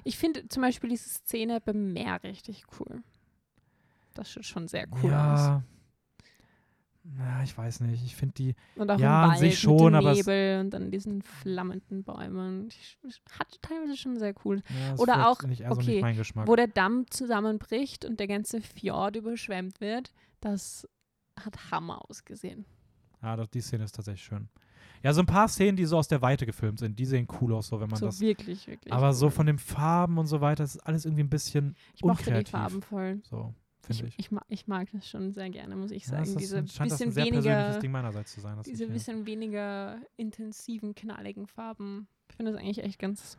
[0.03, 3.03] Ich finde zum Beispiel diese Szene beim Meer richtig cool.
[4.14, 5.61] Das sieht schon sehr cool aus.
[7.19, 8.05] Ja, ja, ich weiß nicht.
[8.05, 10.71] Ich finde die, Und auch Ja, im an Wald sich schon, mit dem Nebel und
[10.71, 12.69] dann diesen flammenden Bäumen.
[12.69, 14.63] Ich, ich hatte teilweise schon sehr cool.
[14.69, 16.03] ja, Oder auch, nicht, also okay.
[16.47, 20.89] Wo der Damm zusammenbricht und der ganze Fjord überschwemmt wird, das
[21.39, 22.65] hat Hammer ausgesehen.
[23.23, 24.49] Ja, doch, die Szene ist tatsächlich schön.
[25.03, 27.55] Ja, so ein paar Szenen, die so aus der Weite gefilmt sind, die sehen cool
[27.55, 28.21] aus, so wenn man so das.
[28.21, 28.93] wirklich, wirklich.
[28.93, 29.31] Aber so cool.
[29.33, 32.31] von den Farben und so weiter, das ist alles irgendwie ein bisschen Ich mochte die
[32.31, 32.51] unkreativ.
[32.51, 33.21] Farben voll.
[33.25, 33.55] so,
[33.87, 34.18] finde ich.
[34.18, 36.20] ich, mag, ich mag das schon sehr gerne, muss ich Ja, sagen.
[36.22, 38.61] das ist, diese scheint das ein bisschen sehr persönliches weniger, Ding meinerseits zu sein.
[38.64, 42.09] diese ich, bisschen weniger intensiven, knalligen Farben.
[42.30, 43.39] Ich finde das eigentlich echt ganz.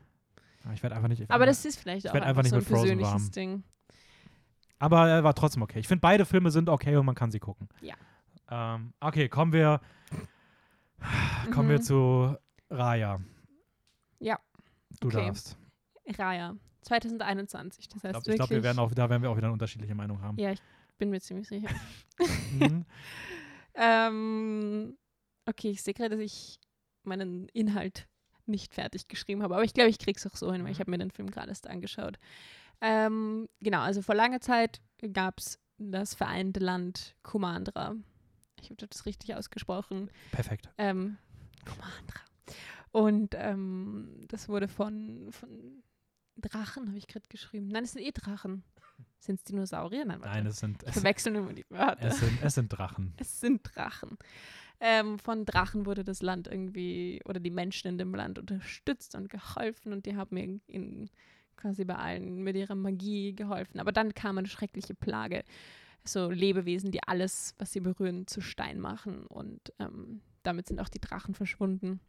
[0.65, 1.29] ja, ich werde einfach nicht.
[1.29, 3.31] Aber das ist vielleicht ich auch einfach so ein persönliches warm.
[3.31, 3.63] Ding.
[4.79, 5.79] Aber er war trotzdem okay.
[5.79, 7.67] Ich finde, beide Filme sind okay und man kann sie gucken.
[7.81, 7.95] Ja.
[8.49, 9.81] Ähm, okay, kommen wir,
[11.53, 11.83] kommen wir Mhm.
[11.83, 12.37] zu
[12.69, 13.19] Raya.
[14.19, 14.39] Ja.
[14.99, 15.25] Du Okay.
[15.27, 15.57] darfst.
[16.17, 16.55] Raya.
[16.87, 17.87] 2021.
[17.89, 18.35] Das Ich heißt glaube, wirklich.
[18.37, 20.37] glaub, wir werden auch, da werden wir auch wieder eine unterschiedliche Meinung haben.
[20.39, 20.61] ja, ich
[20.97, 21.69] bin mir ziemlich sicher.
[22.51, 22.85] Mhm.
[23.79, 24.97] Ähm,
[25.45, 26.59] okay, ich sehe gerade, dass ich
[27.03, 28.07] meinen Inhalt
[28.47, 30.81] nicht fertig geschrieben habe, aber ich glaube, ich krieg's auch so hin, weil ich Mhm.
[30.81, 32.17] habe mir den Film gerade erst angeschaut.
[32.81, 34.81] Ähm, genau, also vor langer Zeit
[35.13, 37.95] gab es das vereinte Land Kumandra.
[38.61, 40.09] Ich habe das richtig ausgesprochen.
[40.31, 40.69] Perfekt.
[40.79, 41.17] Ähm,
[41.65, 42.19] Kumandra.
[42.91, 45.83] Und ähm, das wurde von, von
[46.41, 47.67] Drachen, habe ich gerade geschrieben.
[47.67, 48.63] Nein, es sind eh Drachen.
[49.19, 50.05] Sind es Dinosaurier?
[50.05, 50.35] Nein, warte.
[50.35, 52.07] Nein, es sind, ich es, verwechsel immer die Wörter.
[52.07, 53.13] es, sind, es sind Drachen.
[53.19, 54.17] Es sind Drachen.
[54.79, 59.27] Ähm, von Drachen wurde das Land irgendwie oder die Menschen in dem Land unterstützt und
[59.29, 61.09] geholfen und die haben mir in,
[61.55, 63.79] quasi bei allen mit ihrer Magie geholfen.
[63.79, 65.43] Aber dann kam eine schreckliche Plage.
[66.03, 70.89] So Lebewesen, die alles, was sie berühren, zu Stein machen und ähm, damit sind auch
[70.89, 71.99] die Drachen verschwunden.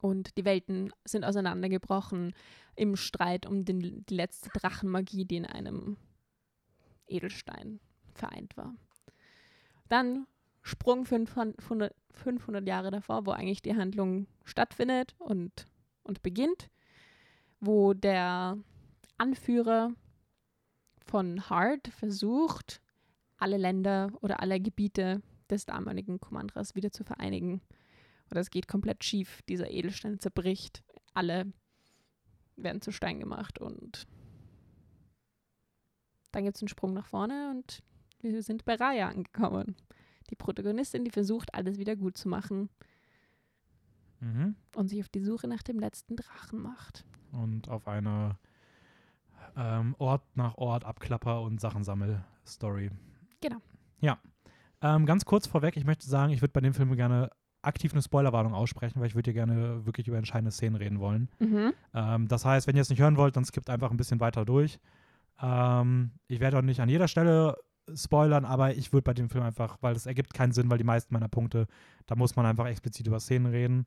[0.00, 2.34] Und die Welten sind auseinandergebrochen
[2.74, 5.96] im Streit um den, die letzte Drachenmagie, die in einem
[7.06, 7.80] Edelstein
[8.14, 8.74] vereint war.
[9.88, 10.26] Dann
[10.62, 15.66] Sprung 500, 500 Jahre davor, wo eigentlich die Handlung stattfindet und,
[16.02, 16.70] und beginnt,
[17.60, 18.58] wo der
[19.16, 19.92] Anführer
[21.06, 22.80] von Hart versucht,
[23.36, 27.60] alle Länder oder alle Gebiete des damaligen Kommandras wieder zu vereinigen.
[28.28, 29.42] Und das geht komplett schief.
[29.48, 30.82] Dieser Edelstein zerbricht.
[31.14, 31.52] Alle
[32.56, 34.06] werden zu Stein gemacht und
[36.32, 37.82] dann gibt es einen Sprung nach vorne und
[38.20, 39.76] wir sind bei Raya angekommen.
[40.30, 42.68] Die Protagonistin, die versucht, alles wieder gut zu machen
[44.20, 44.56] Mhm.
[44.74, 47.04] und sich auf die Suche nach dem letzten Drachen macht.
[47.32, 48.38] Und auf eine
[49.56, 52.90] ähm, Ort nach Ort Abklapper- und Sachensammel-Story.
[53.42, 53.58] Genau.
[54.00, 54.18] Ja.
[54.80, 57.30] Ähm, ganz kurz vorweg, ich möchte sagen, ich würde bei dem Film gerne
[57.66, 61.28] aktiv eine Spoilerwarnung aussprechen, weil ich würde hier gerne wirklich über entscheidende Szenen reden wollen.
[61.38, 61.72] Mhm.
[61.94, 64.44] Ähm, das heißt, wenn ihr es nicht hören wollt, dann skippt einfach ein bisschen weiter
[64.44, 64.78] durch.
[65.42, 67.56] Ähm, ich werde auch nicht an jeder Stelle
[67.94, 70.84] spoilern, aber ich würde bei dem Film einfach, weil es ergibt keinen Sinn, weil die
[70.84, 71.66] meisten meiner Punkte,
[72.06, 73.86] da muss man einfach explizit über Szenen reden.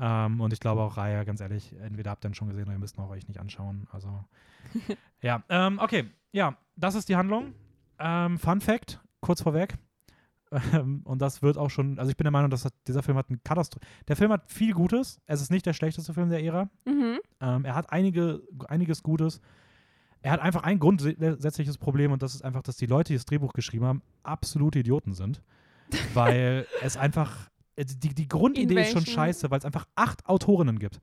[0.00, 2.72] Ähm, und ich glaube auch Raya, ganz ehrlich, entweder habt ihr ihn schon gesehen oder
[2.72, 3.86] ihr müsst ihn auch euch nicht anschauen.
[3.90, 4.24] Also,
[5.20, 7.54] ja, ähm, okay, ja, das ist die Handlung.
[7.98, 9.76] Ähm, Fun Fact, kurz vorweg.
[10.72, 13.16] Ähm, und das wird auch schon, also ich bin der Meinung, dass das, dieser Film
[13.16, 13.84] hat ein Katastrophe.
[14.08, 15.20] Der Film hat viel Gutes.
[15.26, 16.68] Es ist nicht der schlechteste Film der Ära.
[16.84, 17.18] Mhm.
[17.40, 19.40] Ähm, er hat einige, einiges Gutes.
[20.20, 23.24] Er hat einfach ein grundsätzliches Problem und das ist einfach, dass die Leute, die das
[23.24, 25.42] Drehbuch geschrieben haben, absolute Idioten sind.
[26.14, 31.00] Weil es einfach, die, die Grundidee ist schon scheiße, weil es einfach acht Autorinnen gibt.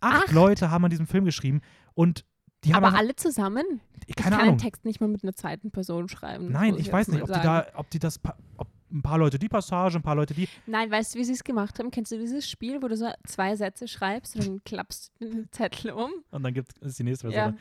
[0.00, 0.32] Acht, Acht?
[0.32, 1.60] Leute haben an diesem Film geschrieben
[1.94, 2.24] und
[2.64, 3.80] die haben Aber alle zusammen?
[4.06, 4.48] ich keine kann Ahnung.
[4.50, 6.50] einen Text nicht mal mit einer zweiten Person schreiben.
[6.50, 7.44] Nein, muss ich weiß nicht, ob die sagen.
[7.44, 8.20] da, ob die das,
[8.56, 10.48] ob ein paar Leute die Passage, ein paar Leute die.
[10.66, 11.90] Nein, weißt du, wie sie es gemacht haben?
[11.90, 15.48] Kennst du dieses Spiel, wo du so zwei Sätze schreibst und dann klappst du den
[15.52, 16.10] Zettel um?
[16.30, 17.58] Und dann gibt es die nächste Ja, Version.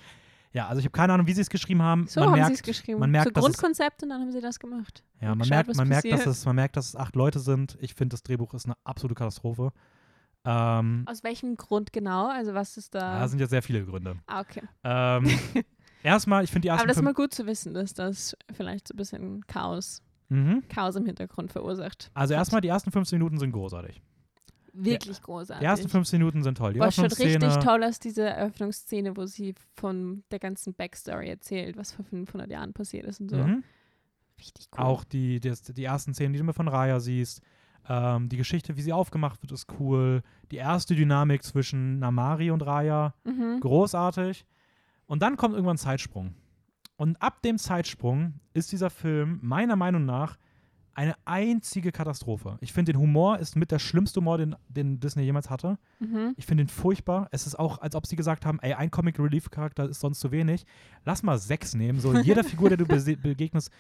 [0.52, 2.08] Ja, also ich habe keine Ahnung, wie sie es geschrieben haben.
[2.08, 3.00] so man haben sie es geschrieben.
[3.00, 5.04] man merkt, so Grundkonzept und dann haben sie das gemacht.
[5.22, 7.78] Ja, man geschaut, merkt, man merkt, dass es, man merkt, dass es acht Leute sind.
[7.82, 9.72] Ich finde, das Drehbuch ist eine absolute Katastrophe.
[10.46, 12.30] Ähm, Aus welchem Grund genau?
[12.30, 13.20] Also was ist da?
[13.20, 14.16] da sind ja sehr viele Gründe.
[14.26, 14.64] ah, okay.
[14.84, 15.26] Ähm,
[16.04, 18.88] erstmal, ich finde die Aber ersten das ist mal gut zu wissen, dass das vielleicht
[18.88, 20.64] so ein bisschen Chaos, mhm.
[20.70, 22.12] Chaos im Hintergrund verursacht.
[22.14, 24.02] Also erstmal, die ersten 15 Minuten sind großartig.
[24.74, 25.62] Wirklich großartig.
[25.62, 26.74] Die ersten 15 Minuten sind toll.
[26.74, 31.76] Die Was schon richtig toll ist, diese Eröffnungsszene, wo sie von der ganzen Backstory erzählt,
[31.78, 33.38] was vor 500 Jahren passiert ist und so.
[33.38, 33.64] Mhm.
[34.40, 34.84] Richtig cool.
[34.84, 37.42] Auch die, die, die ersten Szenen, die du mir von Raya siehst.
[37.88, 40.22] Ähm, die Geschichte, wie sie aufgemacht wird, ist cool.
[40.52, 43.60] Die erste Dynamik zwischen Namari und Raya, Mhm.
[43.60, 44.46] großartig.
[45.08, 46.36] Und dann kommt irgendwann ein Zeitsprung.
[47.00, 50.38] Und ab dem Zeitsprung ist dieser Film meiner Meinung nach
[50.96, 52.58] Eine einzige Katastrophe.
[52.60, 55.78] Ich finde, den Humor ist mit der schlimmste Humor, den, den Disney jemals hatte.
[56.00, 56.34] Mhm.
[56.36, 57.30] Ich finde ihn furchtbar.
[57.32, 60.20] Es ist auch, als ob sie gesagt haben, ey, ein Comic Relief Charakter ist sonst
[60.20, 60.66] zu wenig.
[61.06, 62.02] Lass mal sechs nehmen.
[62.02, 63.72] So jeder Figur, der du bese- begegnest,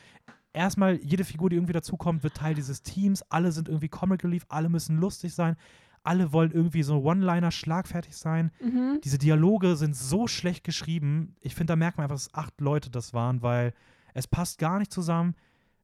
[0.53, 3.22] erstmal jede Figur, die irgendwie dazukommt, wird Teil dieses Teams.
[3.30, 5.57] Alle sind irgendwie Comic Relief, alle müssen lustig sein.
[6.04, 8.52] Alle wollen irgendwie so One-Liner schlagfertig sein.
[8.62, 9.00] Mhm.
[9.04, 11.36] Diese Dialoge sind so schlecht geschrieben.
[11.41, 13.74] Ich finde, da merkt man einfach, dass acht Leute das waren, weil
[14.14, 15.36] es passt gar nicht zusammen.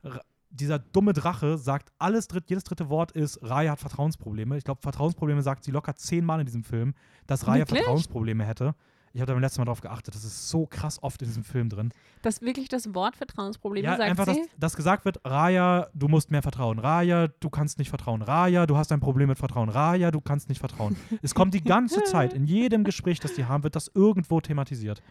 [0.04, 4.58] R dieser dumme Drache sagt alles, dritt, jedes dritte Wort ist, Raya hat Vertrauensprobleme.
[4.58, 6.94] Ich glaube, Vertrauensprobleme sagt sie locker zehnmal in diesem Film,
[7.28, 7.66] dass Raya?
[7.66, 8.74] Vertrauensprobleme hätte.
[9.16, 10.14] Ich habe da beim letzten Mal drauf geachtet.
[10.14, 11.94] Das ist so krass oft in diesem Film drin.
[12.22, 14.44] Das wirklich das Wort Vertrauensprobleme, ja, sagt einfach, dass, sie.
[14.60, 16.80] dass gesagt wird, Raya, du musst mehr vertrauen.
[16.80, 18.22] Raya, du kannst nicht vertrauen.
[18.22, 19.70] Raya, du hast ein Problem mit Vertrauen.
[19.70, 20.98] Raya, du kannst nicht vertrauen.
[21.22, 25.02] es kommt die ganze Zeit, in jedem Gespräch, das die haben, wird das irgendwo thematisiert.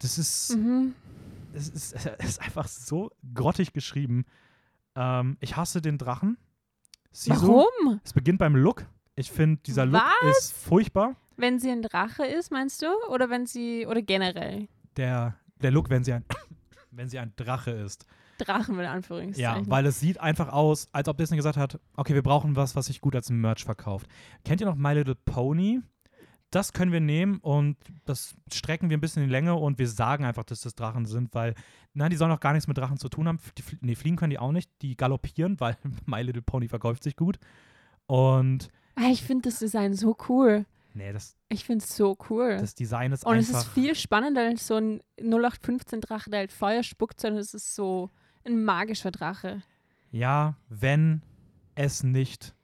[0.00, 0.94] Das ist, Mhm.
[1.54, 4.26] es ist, es ist einfach so grottig geschrieben.
[4.94, 6.36] Ähm, ich hasse den Drachen.
[7.12, 7.48] Sisu.
[7.48, 7.98] Warum?
[8.04, 8.84] Es beginnt beim Look.
[9.14, 11.16] Ich finde, dieser Look ist furchtbar.
[11.36, 12.86] Wenn sie ein Drache ist, meinst du?
[13.10, 14.68] Oder wenn sie, oder generell?
[14.96, 16.24] Der, der Look, wenn sie ein,
[16.90, 18.06] wenn sie ein Drache ist.
[18.38, 19.70] Drachen mit Ja, Anführungszeichen.
[19.70, 22.86] weil es sieht einfach aus, als ob Disney gesagt hat, okay, wir brauchen was, was
[22.86, 24.06] sich gut als Merch verkauft.
[24.44, 25.80] Kennt ihr noch My Little Pony?
[26.50, 29.88] Das können wir nehmen und das strecken wir ein bisschen in die Länge und wir
[29.88, 31.54] sagen einfach, dass das Drachen sind, weil,
[31.92, 33.38] nein, die sollen auch gar nichts mit Drachen zu tun haben.
[33.58, 35.76] Die, nee, fliegen können die auch nicht, die galoppieren, weil
[36.06, 37.38] My Little Pony verkauft sich gut.
[38.06, 40.66] Und, ah, ich finde das Design so cool.
[40.96, 42.56] Nee, das, Ich finde es so cool.
[42.58, 43.62] das Design ist Und es einfach.
[43.62, 48.10] ist viel spannender als so ein 0815-Drache, der halt Feuer spuckt, sondern es ist so
[48.44, 49.62] ein magischer Drache.
[50.10, 51.22] Ja, wenn
[51.74, 52.54] es nicht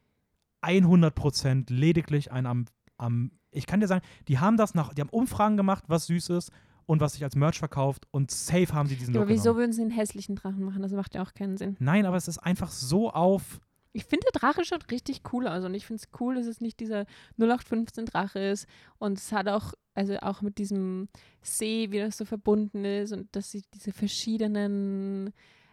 [0.63, 2.65] 100% lediglich ein am,
[2.97, 3.33] am.
[3.51, 4.95] Ich kann dir sagen, die haben das nach.
[4.95, 6.51] Die haben Umfragen gemacht, was süß ist
[6.87, 9.59] und was sich als Merch verkauft und safe haben sie diesen Aber Look wieso genommen.
[9.59, 10.83] würden sie einen hässlichen Drachen machen?
[10.83, 11.77] Das macht ja auch keinen Sinn.
[11.79, 13.61] Nein, aber es ist einfach so auf.
[13.93, 16.61] Ich finde, der Drache schaut richtig cool aus und ich finde es cool, dass es
[16.61, 17.05] nicht dieser
[17.39, 18.67] 0815-Drache ist
[18.99, 21.09] und es hat auch, also auch mit diesem
[21.43, 25.33] See, wie das so verbunden ist und dass sie diese verschiedenen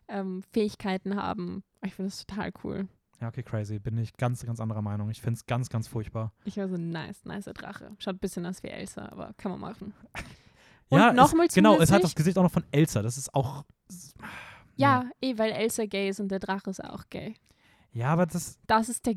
[0.10, 1.64] ähm, Fähigkeiten haben.
[1.84, 2.88] Ich finde das total cool.
[3.22, 3.80] Ja, okay, crazy.
[3.80, 5.10] Bin ich ganz, ganz anderer Meinung.
[5.10, 6.32] Ich finde es ganz, ganz furchtbar.
[6.46, 7.92] Ich war so nice, nicer Drache.
[8.00, 9.94] Schaut ein bisschen aus wie Elsa, aber kann man machen.
[10.90, 13.04] Und ja, nochmal genau, es hat das Gesicht auch noch von Elsa.
[13.04, 13.64] Das ist auch.
[14.76, 17.36] Ja, eh, weil Elsa gay ist und der Drache ist auch gay.
[17.92, 18.58] Ja, aber das.
[18.68, 19.16] Das ist der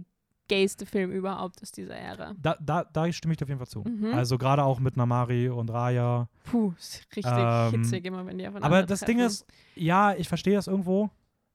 [0.49, 2.35] gayste Film überhaupt aus dieser Ära.
[2.41, 3.83] Da, da, da stimme ich dir auf jeden Fall zu.
[3.83, 4.13] Mhm.
[4.13, 6.29] Also gerade auch mit Namari und Raya.
[6.45, 9.31] Puh, ist richtig Ähm, hitzig immer, wenn die aufeinander Aber das Ding treffen.
[9.31, 9.47] ist,
[9.77, 11.11] ja, ich verstehe das irgendwo,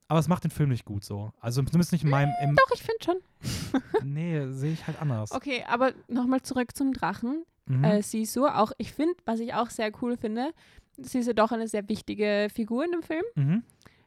[0.08, 1.32] aber es macht den Film nicht gut so.
[1.40, 2.32] Also zumindest nicht in meinem.
[2.42, 3.82] Im, Doch, ich finde schon.
[4.04, 5.32] nee, sehe ich halt anders.
[5.32, 7.44] Okay, aber nochmal zurück zum Drachen.
[7.66, 7.84] Mhm.
[7.84, 10.52] Äh, Sisu, auch, ich finde, was ich auch sehr cool finde,
[10.96, 13.24] sie ist ja doch eine sehr wichtige Figur in dem Film.
[13.34, 13.62] mhm.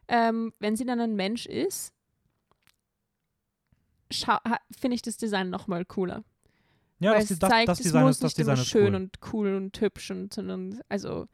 [0.08, 1.94] Ähm, wenn sie dann ein Mensch ist,
[4.14, 6.24] finde ich das Design nochmal cooler.
[6.98, 8.62] Ja, weil das, es das, zeigt, das es Design muss ist, das nicht immer Design
[8.62, 8.94] ist schön cool.
[8.94, 11.26] und cool und hübsch und sondern also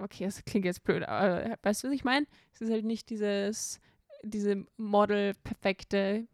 [0.00, 2.26] okay, das klingt jetzt blöd, aber äh, weißt du, was ich meine?
[2.52, 3.80] Es ist halt nicht dieses
[4.22, 6.26] diese Model perfekte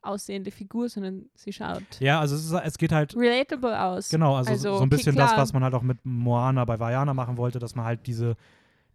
[0.00, 4.08] aussehende Figur, sondern sie schaut ja, also es, ist, es geht halt, relatable aus.
[4.08, 5.28] genau, also, Also, so ein okay, bisschen klar.
[5.28, 8.36] das, was man halt auch mit Moana bei Vajana machen wollte, dass man halt diese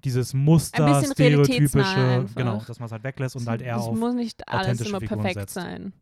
[0.04, 3.97] dieses Muster, stereotypische, genau, dass man es halt weglässt und halt eher es auf.
[3.97, 5.54] muss nicht alles immer Figuren perfekt setzt.
[5.54, 5.93] sein.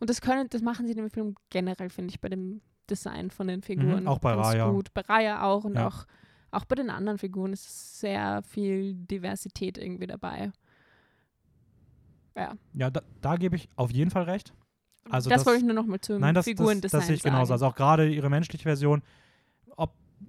[0.00, 3.30] Und das können, das machen sie in dem Film generell, finde ich, bei dem Design
[3.30, 4.02] von den Figuren.
[4.02, 4.70] Mhm, auch bei Raya.
[4.70, 4.92] Gut.
[4.94, 5.86] Bei Raya auch und Ja.
[5.88, 6.06] auch,
[6.50, 10.50] auch bei den anderen Figuren ist sehr viel Diversität irgendwie dabei.
[12.36, 14.52] Ja, Ja, da, da gebe ich auf jeden Fall recht.
[15.10, 17.16] Also das, das- wollte ich nur noch mal zum Nein, das, das, Figurendesign das sehe
[17.16, 17.52] ich genauso.
[17.52, 19.02] Also auch gerade ihre menschliche Version,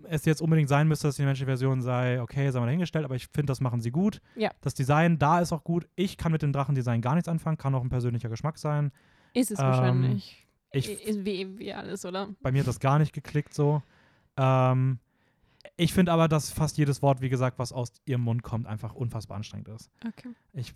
[0.03, 3.15] es jetzt unbedingt sein müsste, dass die menschliche Version sei, okay, sei mal dahingestellt, aber
[3.15, 4.21] ich finde, das machen sie gut.
[4.35, 4.51] Ja.
[4.61, 5.87] Das Design da ist auch gut.
[5.95, 8.91] Ich kann mit dem Drachendesign gar nichts anfangen, kann auch ein persönlicher Geschmack sein.
[9.33, 10.47] ist es ähm, wahrscheinlich.
[10.71, 12.29] Ich, ist wie, wie alles, oder?
[12.41, 13.83] bei mir hat das gar nicht geklickt so.
[14.37, 14.99] Ähm,
[15.77, 18.93] ich finde aber, dass fast jedes Wort, wie gesagt, was aus ihrem Mund kommt, einfach
[18.93, 19.89] unfassbar anstrengend ist.
[20.05, 20.29] Okay.
[20.53, 20.73] Ich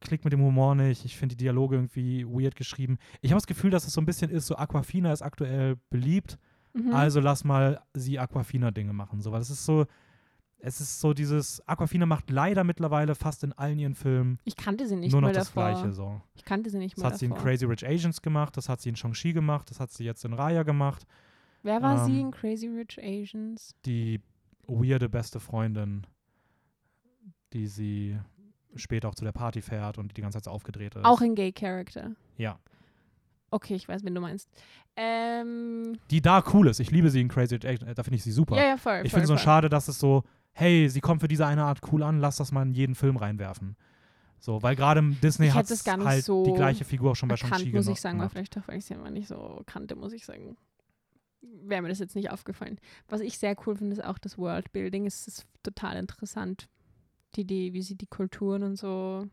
[0.00, 1.04] klick mit dem Humor nicht.
[1.04, 2.98] Ich finde die Dialoge irgendwie weird geschrieben.
[3.20, 6.38] Ich habe das Gefühl, dass es so ein bisschen ist, so Aquafina ist aktuell beliebt.
[6.72, 6.92] Mhm.
[6.92, 9.20] Also lass mal sie Aquafina-Dinge machen.
[9.20, 9.86] So, weil es ist so,
[10.58, 14.86] es ist so dieses, Aquafina macht leider mittlerweile fast in allen ihren Filmen ich kannte
[14.86, 15.70] sie nicht nur noch mal das davor.
[15.70, 15.92] Gleiche.
[15.92, 16.20] So.
[16.34, 17.44] Ich kannte sie nicht Das mal hat sie in davor.
[17.46, 20.32] Crazy Rich Asians gemacht, das hat sie in Shang-Chi gemacht, das hat sie jetzt in
[20.32, 21.06] Raya gemacht.
[21.62, 23.74] Wer war sie ähm, in Crazy Rich Asians?
[23.84, 24.20] Die
[24.66, 26.06] weirde beste Freundin,
[27.52, 28.18] die sie
[28.74, 31.04] später auch zu der Party fährt und die die ganze Zeit so aufgedreht ist.
[31.04, 32.12] Auch ein Gay-Character.
[32.36, 32.58] Ja.
[33.50, 34.48] Okay, ich weiß, wen du meinst.
[34.96, 36.80] Ähm, Die da cool ist.
[36.80, 38.56] Ich liebe sie in Crazy Rich Asians, da finde ich sie super.
[38.56, 39.02] ja, ja, voll.
[39.04, 41.80] Ich finde es so schade, dass es so, hey, sie kommt für diese eine Art
[41.92, 43.76] cool an, lass das mal in jeden Film reinwerfen.
[44.40, 47.88] So, weil gerade Disney hat halt so die gleiche Figur auch schon bei Shang-Chi muss
[47.88, 48.32] ich sagen, gemacht.
[48.32, 50.56] vielleicht auch, weil ich sie immer nicht so kannte, muss ich sagen,
[51.40, 52.78] wäre mir das jetzt nicht aufgefallen.
[53.08, 55.06] Was ich sehr cool finde, ist auch das Worldbuilding.
[55.06, 56.68] Es ist total interessant,
[57.34, 59.26] die Idee, wie sie die Kulturen und so,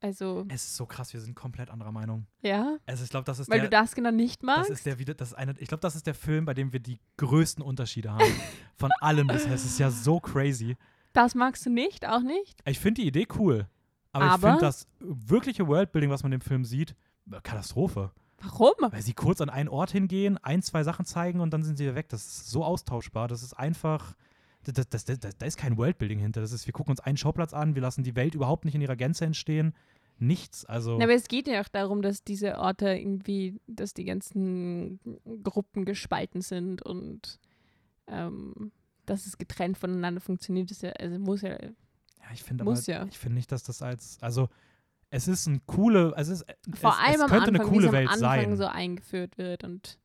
[0.00, 2.26] also, Es ist so krass, wir sind komplett anderer Meinung.
[2.42, 4.70] ja, Also ich glaube, das ist weil der, du das genau nicht das magst.
[4.70, 6.80] ist der wieder, das ist eine, ich glaube, das ist der Film, bei dem wir
[6.80, 8.24] die größten Unterschiede haben
[8.76, 9.52] von allen bisher.
[9.52, 10.76] Es ist ja so crazy.
[11.12, 12.60] Das magst du nicht, auch nicht?
[12.66, 13.66] Ich finde die Idee cool,
[14.12, 16.94] aber, ich Aber- finde das wirkliche Worldbuilding, was man im Film sieht,
[17.30, 18.10] äh, Katastrophe.
[18.42, 18.72] Warum?
[18.80, 21.84] Weil sie kurz an einen Ort hingehen, ein, zwei Sachen zeigen und dann sind sie
[21.84, 22.08] wieder weg.
[22.08, 23.28] Das ist so austauschbar.
[23.28, 24.14] Das ist einfach.
[24.64, 26.40] Das, das, das, das, da ist kein Worldbuilding hinter.
[26.40, 28.80] Das ist, wir gucken uns einen Schauplatz an, wir lassen die Welt überhaupt nicht in
[28.80, 29.74] ihrer Gänze entstehen.
[30.18, 30.66] Nichts.
[30.66, 30.98] Also.
[30.98, 35.00] Na, aber es geht ja auch darum, dass diese Orte irgendwie, dass die ganzen
[35.42, 37.38] Gruppen gespalten sind und
[38.06, 38.70] ähm,
[39.06, 40.70] dass es getrennt voneinander funktioniert.
[40.70, 41.56] Das ja, also muss ja,
[42.30, 43.06] ja, ich finde aber, ja.
[43.06, 44.18] ich finde nicht, dass das als.
[44.20, 44.48] Also,
[45.10, 46.12] es ist ein coole.
[46.16, 46.44] Es, ist,
[46.74, 48.56] vor es, allem es am könnte Anfang, eine coole es am Welt Anfang sein.
[48.56, 49.98] so eingeführt wird und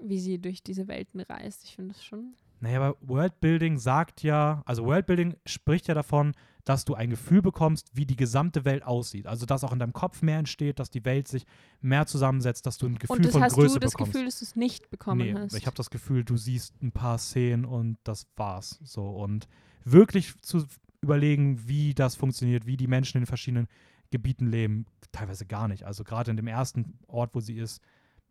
[0.00, 1.64] wie sie durch diese Welten reist.
[1.64, 2.34] Ich finde das schon.
[2.60, 6.32] Naja, aber Worldbuilding sagt ja, also Worldbuilding spricht ja davon,
[6.64, 9.26] dass du ein Gefühl bekommst, wie die gesamte Welt aussieht.
[9.26, 11.46] Also dass auch in deinem Kopf mehr entsteht, dass die Welt sich
[11.80, 14.12] mehr zusammensetzt, dass du ein Gefühl und das von hast Größe du das bekommst.
[14.12, 15.54] Gefühl, dass du es nicht bekommen nee, hast.
[15.54, 18.78] ich habe das Gefühl, du siehst ein paar Szenen und das war's.
[18.82, 19.48] So und
[19.84, 20.66] wirklich zu
[21.00, 23.68] überlegen, wie das funktioniert, wie die Menschen in den verschiedenen
[24.10, 25.84] Gebieten leben, teilweise gar nicht.
[25.84, 27.80] Also gerade in dem ersten Ort, wo sie ist,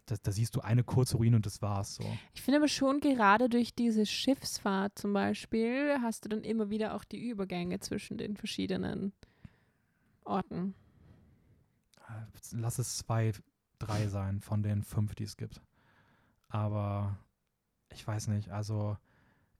[0.08, 1.96] da, da siehst du eine kurze Ruine und das war's.
[1.96, 2.04] So.
[2.34, 6.96] Ich finde aber schon gerade durch diese Schiffsfahrt zum Beispiel hast du dann immer wieder
[6.96, 9.14] auch die Übergänge zwischen den verschiedenen
[10.24, 10.74] Orten.
[12.52, 13.34] lass es zwei,
[13.80, 15.62] drei sein von den fünf, die es gibt.
[16.50, 17.18] Aber
[17.94, 18.98] ich weiß nicht, also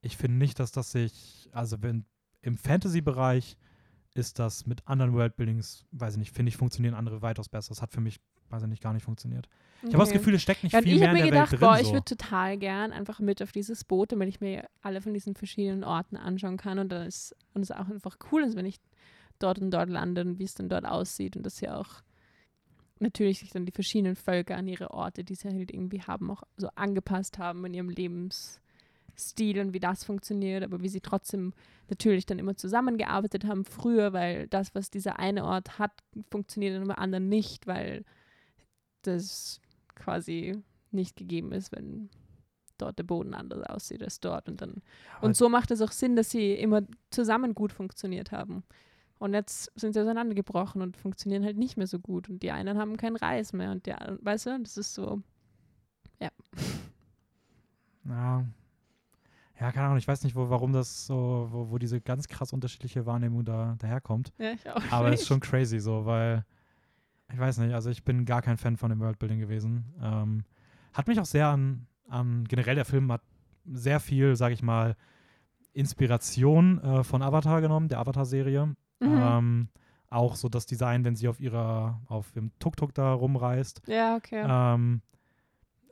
[0.00, 2.04] ich finde nicht, dass das sich, also wenn
[2.40, 3.58] im Fantasy-Bereich
[4.14, 7.70] ist das mit anderen Worldbuildings, weiß ich nicht, finde ich, funktionieren andere weitaus besser.
[7.70, 9.48] Das hat für mich, weiß ich nicht, gar nicht funktioniert.
[9.82, 10.18] Ich habe das Okay.
[10.18, 11.74] Gefühl, es steckt nicht Ja, viel ich mehr habe in mir der gedacht, Welt boah,
[11.74, 11.80] drin.
[11.80, 11.92] ich So.
[11.92, 15.84] würde total gern einfach mit auf dieses Boot, damit ich mir alle von diesen verschiedenen
[15.84, 18.80] Orten anschauen kann und dann ist und es auch einfach cool ist, wenn ich
[19.38, 22.02] dort und dort lande und wie es dann dort aussieht und dass ja auch
[23.00, 26.42] natürlich sich dann die verschiedenen Völker an ihre Orte, die sie halt irgendwie haben, auch
[26.56, 31.52] so angepasst haben in ihrem Lebensstil und wie das funktioniert, aber wie sie trotzdem
[31.88, 35.92] natürlich dann immer zusammengearbeitet haben früher, weil das, was dieser eine Ort hat,
[36.30, 38.04] funktioniert in einem anderen nicht, weil
[39.02, 39.60] das
[39.98, 42.08] quasi nicht gegeben ist, wenn
[42.78, 44.48] dort der Boden anders aussieht als dort.
[44.48, 44.82] Und, dann,
[45.16, 48.62] Aber und so macht es auch Sinn, dass sie immer zusammen gut funktioniert haben.
[49.18, 52.28] Und jetzt sind sie auseinandergebrochen und funktionieren halt nicht mehr so gut.
[52.28, 53.72] Und die einen haben keinen Reis mehr.
[53.72, 55.20] Und der, weißt du, das ist so.
[56.20, 56.30] Ja.
[59.60, 62.52] Ja, keine Ahnung, ich weiß nicht, wo, warum das so, wo, wo diese ganz krass
[62.52, 64.32] unterschiedliche Wahrnehmung da daherkommt.
[64.38, 64.80] Ja, ich auch.
[64.92, 66.44] Aber es ist schon crazy so, weil
[67.32, 69.84] ich weiß nicht, also ich bin gar kein Fan von dem Worldbuilding gewesen.
[70.02, 70.44] Ähm,
[70.92, 73.22] hat mich auch sehr an, an generell der Film hat
[73.66, 74.96] sehr viel, sag ich mal,
[75.72, 78.66] Inspiration äh, von Avatar genommen, der Avatar-Serie.
[78.66, 78.76] Mhm.
[79.00, 79.68] Ähm,
[80.10, 83.82] auch so das Design, wenn sie auf ihrer, auf ihrem Tuk-Tuk da rumreist.
[83.86, 84.42] ja, okay.
[84.42, 85.02] Ähm,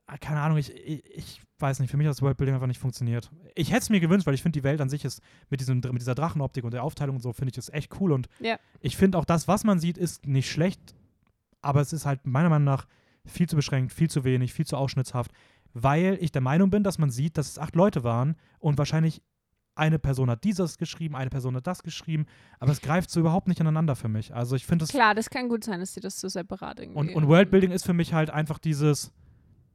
[0.06, 2.80] ah, keine Ahnung, ich, ich, ich weiß nicht, für mich hat das Worldbuilding einfach nicht
[2.80, 3.30] funktioniert.
[3.54, 5.20] Ich hätte es mir gewünscht, weil ich finde, die Welt an sich ist
[5.50, 8.12] mit, diesem, mit dieser Drachenoptik und der Aufteilung und so, finde ich das echt cool.
[8.12, 8.58] Und Ja.
[8.80, 10.94] ich finde auch das, was man sieht, ist nicht schlecht,
[11.66, 12.86] aber es ist halt meiner Meinung nach
[13.24, 15.32] viel zu beschränkt, viel zu wenig, viel zu ausschnittshaft,
[15.74, 19.20] weil ich der Meinung bin, dass man sieht, dass es acht Leute waren und wahrscheinlich
[19.74, 22.24] eine Person hat dieses geschrieben, eine Person hat das geschrieben,
[22.60, 24.34] aber es greift so überhaupt nicht ineinander für mich.
[24.34, 26.98] Also ich finde es Klar, das kann gut sein, dass sie das so separat irgendwie.
[26.98, 29.12] und, und Worldbuilding ist für mich halt einfach dieses,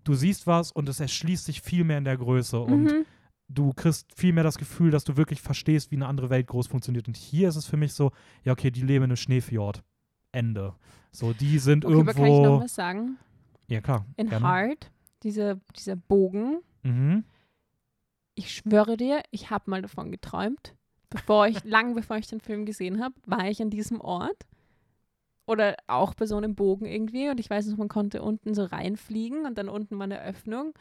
[0.04, 3.06] du siehst was und es erschließt sich viel mehr in der Größe und Mhm.
[3.48, 6.66] du kriegst viel mehr das Gefühl, dass du wirklich verstehst, wie eine andere Welt groß
[6.68, 7.08] funktioniert.
[7.08, 8.12] Und hier ist es für mich so,
[8.44, 9.84] ja, okay, die leben in einem Schneefjord.
[10.32, 10.74] Ende.
[11.12, 12.64] So, die sind Okay, aber kann ich noch irgendwo.
[12.64, 13.18] was sagen?
[13.68, 14.06] Ja, klar.
[14.18, 14.46] In gerne.
[14.48, 14.92] Heart,
[15.24, 17.24] dieser, dieser Bogen, Mhm.
[18.36, 20.76] ich schwöre dir, ich habe mal davon geträumt.
[21.10, 24.46] Bevor ich, lang bevor ich den Film gesehen habe, war ich an diesem Ort.
[25.46, 27.30] Oder auch bei so einem Bogen irgendwie.
[27.30, 30.74] Und ich weiß noch, man konnte unten so reinfliegen und dann unten war eine Öffnung.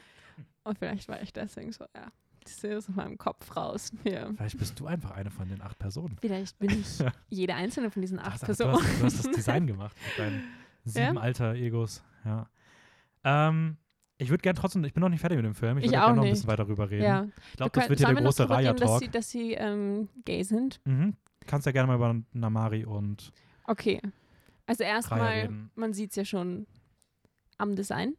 [0.63, 2.13] Und vielleicht war ich deswegen so, ja,
[2.45, 3.93] das ist aus meinem Kopf raus.
[4.05, 4.31] Ja.
[4.35, 6.17] Vielleicht bist du einfach eine von den acht Personen.
[6.21, 8.75] Vielleicht bin ich jede einzelne von diesen Ach, acht du, Personen.
[8.75, 10.43] hast, du hast das Design gemacht mit deinen
[10.85, 11.21] sieben Ja.
[11.21, 12.03] alter Egos.
[12.25, 12.49] Ja.
[13.25, 13.77] Ähm,
[14.19, 15.79] ich würde gerne trotzdem, ich bin noch nicht fertig mit dem Film.
[15.79, 17.05] Ich, Ich würde gerne noch ein bisschen weiter drüber reden.
[17.05, 17.27] Ja.
[17.51, 20.43] Ich glaube, das wird hier der große drüber reden, dass sie, dass sie ähm, gay
[20.43, 20.81] sind?
[20.85, 21.17] Mhm.
[21.47, 23.33] Kannst ja gerne mal über Namari und
[23.65, 24.01] Okay.
[24.67, 26.67] Also erstmal, man sieht es ja schon
[27.59, 28.15] am Design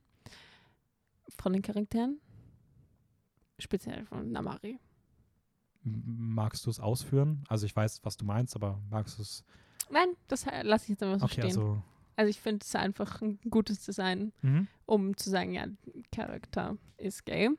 [1.40, 2.20] von den Charakteren.
[3.62, 4.80] Speziell von Namari.
[5.84, 7.44] Magst du es ausführen?
[7.48, 9.44] Also ich weiß, was du meinst, aber magst du es
[9.90, 11.46] Nein, das lasse ich jetzt einfach so Okay, stehen.
[11.48, 11.82] also.
[12.16, 14.68] Also ich finde es einfach ein gutes Design, Mhm.
[14.86, 15.66] um zu sagen, ja,
[16.12, 17.50] Charakter ist gay.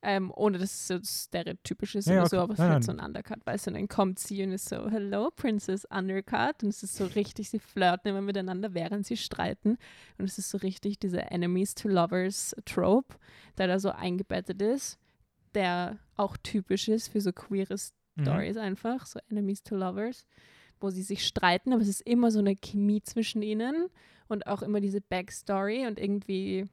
[0.00, 2.44] Ähm, ohne dass es so stereotypisch ist Ja, oder so, okay.
[2.44, 4.88] aber es wird so ein Undercut, weißt du, und dann kommt sie und ist so,
[4.88, 6.62] hello, Princess Undercut.
[6.62, 9.76] Und es ist so richtig, sie flirten immer miteinander, während sie streiten.
[10.16, 13.16] Und es ist so richtig dieser Enemies to Lovers Trope,
[13.58, 15.00] der da so eingebettet ist,
[15.54, 17.76] der auch typisch ist für so queere
[18.16, 18.22] Mhm.
[18.22, 20.26] Stories einfach, so Enemies to Lovers,
[20.80, 23.88] wo sie sich streiten, aber es ist immer so eine Chemie zwischen ihnen
[24.28, 26.66] und auch immer diese Backstory und irgendwie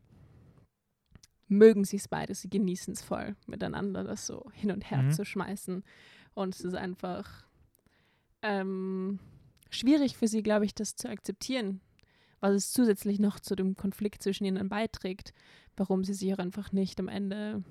[1.48, 5.12] mögen sie es beide, sie genießen es voll, miteinander das so hin und her Mhm.
[5.12, 5.84] zu schmeißen.
[6.34, 7.46] Und es ist einfach
[8.42, 9.20] ähm,
[9.70, 11.82] schwierig für sie, glaube ich, das zu akzeptieren,
[12.40, 15.34] was es zusätzlich noch zu dem Konflikt zwischen ihnen beiträgt,
[15.78, 17.64] warum sie sich auch einfach nicht am Ende,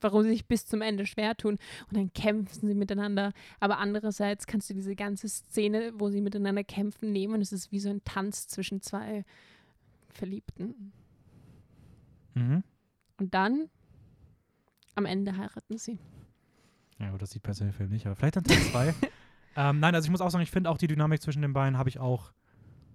[0.00, 3.32] warum sie sich bis zum Ende schwer tun und dann kämpfen sie miteinander.
[3.60, 7.72] Aber andererseits kannst du diese ganze Szene, wo sie miteinander kämpfen, nehmen und es ist
[7.72, 9.24] wie so ein Tanz zwischen zwei
[10.08, 10.92] Verliebten.
[12.34, 12.62] Mhm.
[13.18, 13.70] Und dann
[14.94, 15.98] am Ende heiraten sie.
[16.98, 18.94] Ja, gut, das sieht se der Film nicht, aber vielleicht dann Teil 2.
[19.56, 21.78] ähm, nein, also ich muss auch sagen, ich finde auch die Dynamik zwischen den beiden
[21.78, 22.32] habe ich auch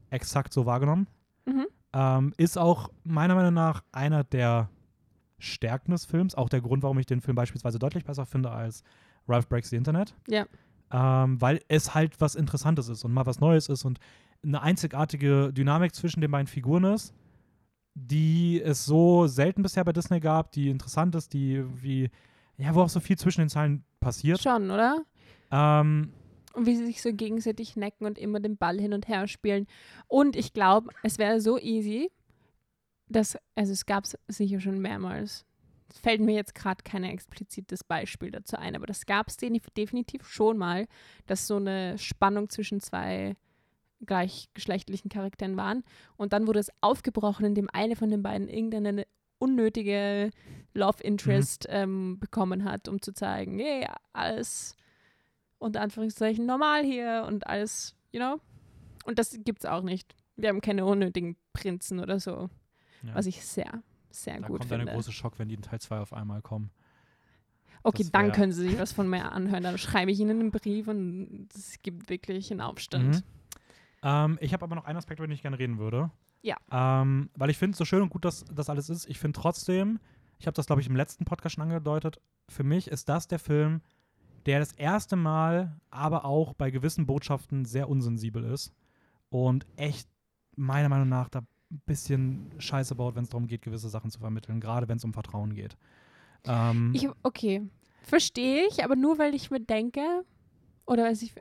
[0.09, 1.07] exakt so wahrgenommen.
[1.45, 1.67] Mhm.
[1.93, 4.69] Ähm, ist auch meiner Meinung nach einer der
[5.41, 8.83] Stärken des Films, auch der Grund, warum ich den Film beispielsweise deutlich besser finde als
[9.27, 10.15] Ralph Breaks the Internet.
[10.27, 10.45] Ja.
[10.93, 13.99] Ähm, weil es halt was Interessantes ist und mal was Neues ist und
[14.43, 17.13] eine einzigartige Dynamik zwischen den beiden Figuren ist,
[17.93, 22.09] die es so selten bisher bei Disney gab, die interessant ist, die wie,
[22.57, 24.41] ja, wo auch so viel zwischen den Zeilen passiert.
[24.41, 25.03] Schon, oder?
[25.51, 26.11] Ähm,
[26.53, 29.67] Und wie sie sich so gegenseitig necken und immer den Ball hin und her spielen.
[30.07, 32.11] Und ich glaube, es wäre so easy,
[33.11, 35.45] dass, also es gab es sicher schon mehrmals.
[35.89, 40.25] Es fällt mir jetzt gerade kein explizites Beispiel dazu ein, aber das gab es definitiv
[40.25, 40.87] schon mal,
[41.27, 43.35] dass so eine Spannung zwischen zwei
[44.05, 45.83] gleichgeschlechtlichen Charakteren waren.
[46.17, 49.05] Und dann wurde es aufgebrochen, indem eine von den beiden irgendeine
[49.37, 50.31] unnötige
[50.73, 54.75] Love Interest ähm, bekommen hat, um zu zeigen, hey, alles
[55.57, 58.39] unter Anführungszeichen normal hier und alles, you know?
[59.05, 60.15] Und das gibt's auch nicht.
[60.35, 62.49] Wir haben keine unnötigen Prinzen oder so,
[63.03, 63.15] ja.
[63.15, 64.87] was ich sehr, sehr da gut kommt finde.
[64.89, 66.71] ein großer Schock, wenn die in Teil 2 auf einmal kommen.
[67.83, 69.63] okay, das dann wär- können Sie sich was von mir anhören.
[69.63, 73.15] Dann schreibe ich Ihnen einen Brief und es gibt wirklich einen Aufstand.
[73.15, 73.23] Mhm.
[74.03, 76.11] Ähm, ich habe aber noch einen Aspekt, über den ich gerne reden würde.
[76.43, 76.57] Ja.
[76.71, 79.07] Ähm, weil ich finde es so schön und gut, dass das alles ist.
[79.07, 79.99] Ich finde trotzdem,
[80.39, 83.37] ich habe das, glaube ich, im letzten Podcast schon angedeutet, für mich ist das der
[83.37, 83.81] Film,
[84.47, 88.73] der das erste Mal, aber auch bei gewissen Botschaften sehr unsensibel ist
[89.29, 90.09] und echt
[90.55, 91.41] meiner Meinung nach da
[91.71, 95.03] ein bisschen Scheiße baut, wenn es darum geht, gewisse Sachen zu vermitteln, gerade wenn es
[95.03, 95.77] um Vertrauen geht.
[96.45, 97.67] Ähm, Ich, okay,
[98.03, 100.25] verstehe ich, aber nur weil ich mir denke,
[100.85, 101.33] oder weiß ich,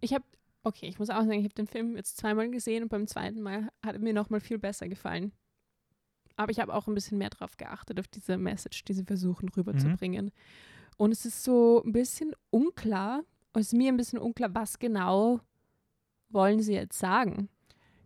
[0.00, 0.24] ich habe,
[0.64, 3.42] okay, ich muss auch sagen, ich habe den Film jetzt zweimal gesehen und beim zweiten
[3.42, 5.32] Mal hat er mir nochmal viel besser gefallen.
[6.36, 9.48] Aber ich habe auch ein bisschen mehr drauf geachtet, auf diese Message, die sie versuchen
[9.50, 10.30] rüberzubringen.
[10.96, 15.40] Und es ist so ein bisschen unklar, es ist mir ein bisschen unklar, was genau
[16.30, 17.48] wollen sie jetzt sagen.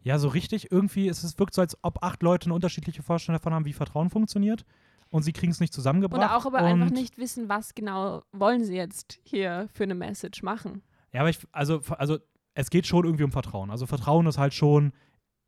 [0.05, 3.38] Ja, so richtig irgendwie, es ist, wirkt so, als ob acht Leute eine unterschiedliche Vorstellung
[3.38, 4.64] davon haben, wie Vertrauen funktioniert.
[5.11, 6.20] Und sie kriegen es nicht zusammengebracht.
[6.20, 10.42] Oder auch aber einfach nicht wissen, was genau wollen sie jetzt hier für eine Message
[10.42, 10.82] machen.
[11.12, 12.18] Ja, aber ich, also, also
[12.55, 13.70] es geht schon irgendwie um Vertrauen.
[13.70, 14.92] Also Vertrauen ist halt schon,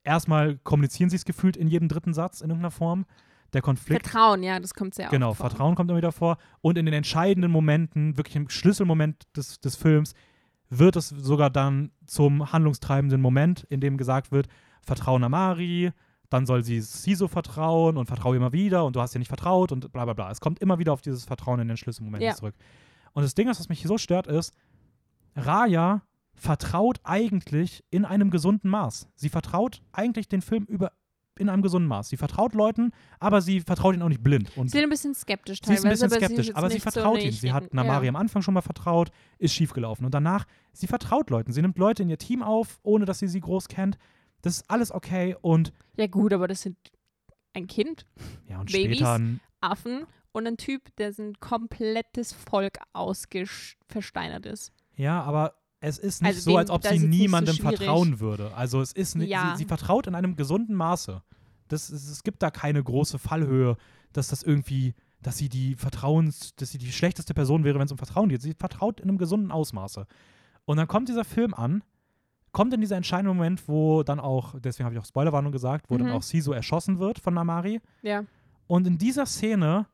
[0.05, 3.05] erstmal kommunizieren sie es gefühlt in jedem dritten Satz in irgendeiner Form.
[3.53, 4.07] Der Konflikt.
[4.07, 5.51] Vertrauen, ja, das kommt sehr Genau, oft vor.
[5.51, 6.39] Vertrauen kommt immer wieder vor.
[6.63, 10.15] Und in den entscheidenden Momenten, wirklich im Schlüsselmoment des, des Films,
[10.69, 14.49] wird es sogar dann zum handlungstreibenden Moment, in dem gesagt wird,
[14.83, 15.93] Vertrauen Amari,
[16.31, 19.73] dann soll sie Siso vertrauen und vertraue immer wieder und du hast ihr nicht vertraut
[19.73, 20.31] und bla bla bla.
[20.31, 22.35] Es kommt immer wieder auf dieses Vertrauen in den Schlüsselmomenten Ja.
[22.35, 22.55] zurück.
[23.13, 24.53] Und das Ding, ist, was mich so stört, ist,
[25.35, 26.03] Raya
[26.35, 29.09] vertraut eigentlich in einem gesunden Maß.
[29.15, 30.93] Sie vertraut eigentlich den Film über
[31.39, 32.09] in einem gesunden Maß.
[32.09, 34.57] Sie vertraut Leuten, aber sie vertraut ihnen auch nicht blind.
[34.57, 36.69] Und Sie ist ein bisschen skeptisch Sie ist teilweise, ein bisschen aber skeptisch, sie aber
[36.69, 37.27] sie nicht so vertraut ihm.
[37.27, 38.09] nicht Sie hat Namari ja.
[38.11, 40.05] am Anfang schon mal vertraut, ist schiefgelaufen.
[40.05, 41.53] Und danach, sie vertraut Leuten.
[41.53, 43.99] Sie nimmt Leute in ihr Team auf, ohne dass sie sie groß kennt.
[44.43, 45.37] Das ist alles okay.
[45.41, 46.77] Und Ja gut, aber das sind
[47.53, 48.07] ein Kind,
[48.49, 48.97] ja, und Babys?
[48.99, 54.73] später ein- Affen und ein Typ, der sein komplettes Volk ausversteinert ist.
[54.97, 57.79] Ja, aber es ist nicht Also so, als ob sie so niemandem schwierig.
[57.79, 58.55] vertrauen würde.
[58.55, 59.53] Also es ist nicht, Ja.
[59.53, 61.23] sie, sie vertraut in einem gesunden Maße.
[61.69, 63.77] Das, ist- es gibt da keine große Fallhöhe,
[64.13, 67.93] dass das irgendwie, dass sie die Vertrauens, dass sie die schlechteste Person wäre, wenn es
[67.93, 68.41] um Vertrauen geht.
[68.43, 70.07] Sie vertraut in einem gesunden Ausmaße.
[70.65, 71.83] Und dann kommt dieser Film an,
[72.53, 75.99] kommt in dieser entscheidende Moment, wo dann auch, deswegen habe ich auch Spoilerwarnung gesagt, wo
[75.99, 76.15] dann Mhm.
[76.15, 77.81] auch Siso erschossen wird von Namari.
[78.03, 78.25] Ja.
[78.67, 79.87] Und in dieser Szene,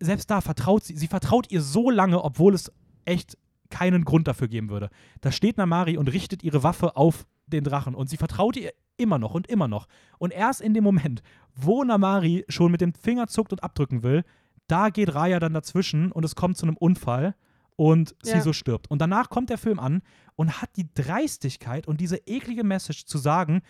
[0.00, 2.72] selbst da vertraut sie, sie vertraut ihr so lange, obwohl es
[3.04, 3.38] echt
[3.70, 4.90] keinen Grund dafür geben würde.
[5.20, 9.18] Da steht Namari und richtet ihre Waffe auf den Drachen und sie vertraut ihr immer
[9.18, 9.86] noch und immer noch.
[10.18, 11.22] Und erst in dem Moment,
[11.54, 14.24] wo Namari schon mit dem Finger zuckt und abdrücken will,
[14.68, 17.34] da geht Raya dann dazwischen und es kommt zu einem Unfall
[17.76, 18.36] und Ja.
[18.36, 18.90] sie so stirbt.
[18.90, 20.02] Und danach kommt der Film an
[20.34, 23.62] und hat die Dreistigkeit und diese eklige Message zu sagen,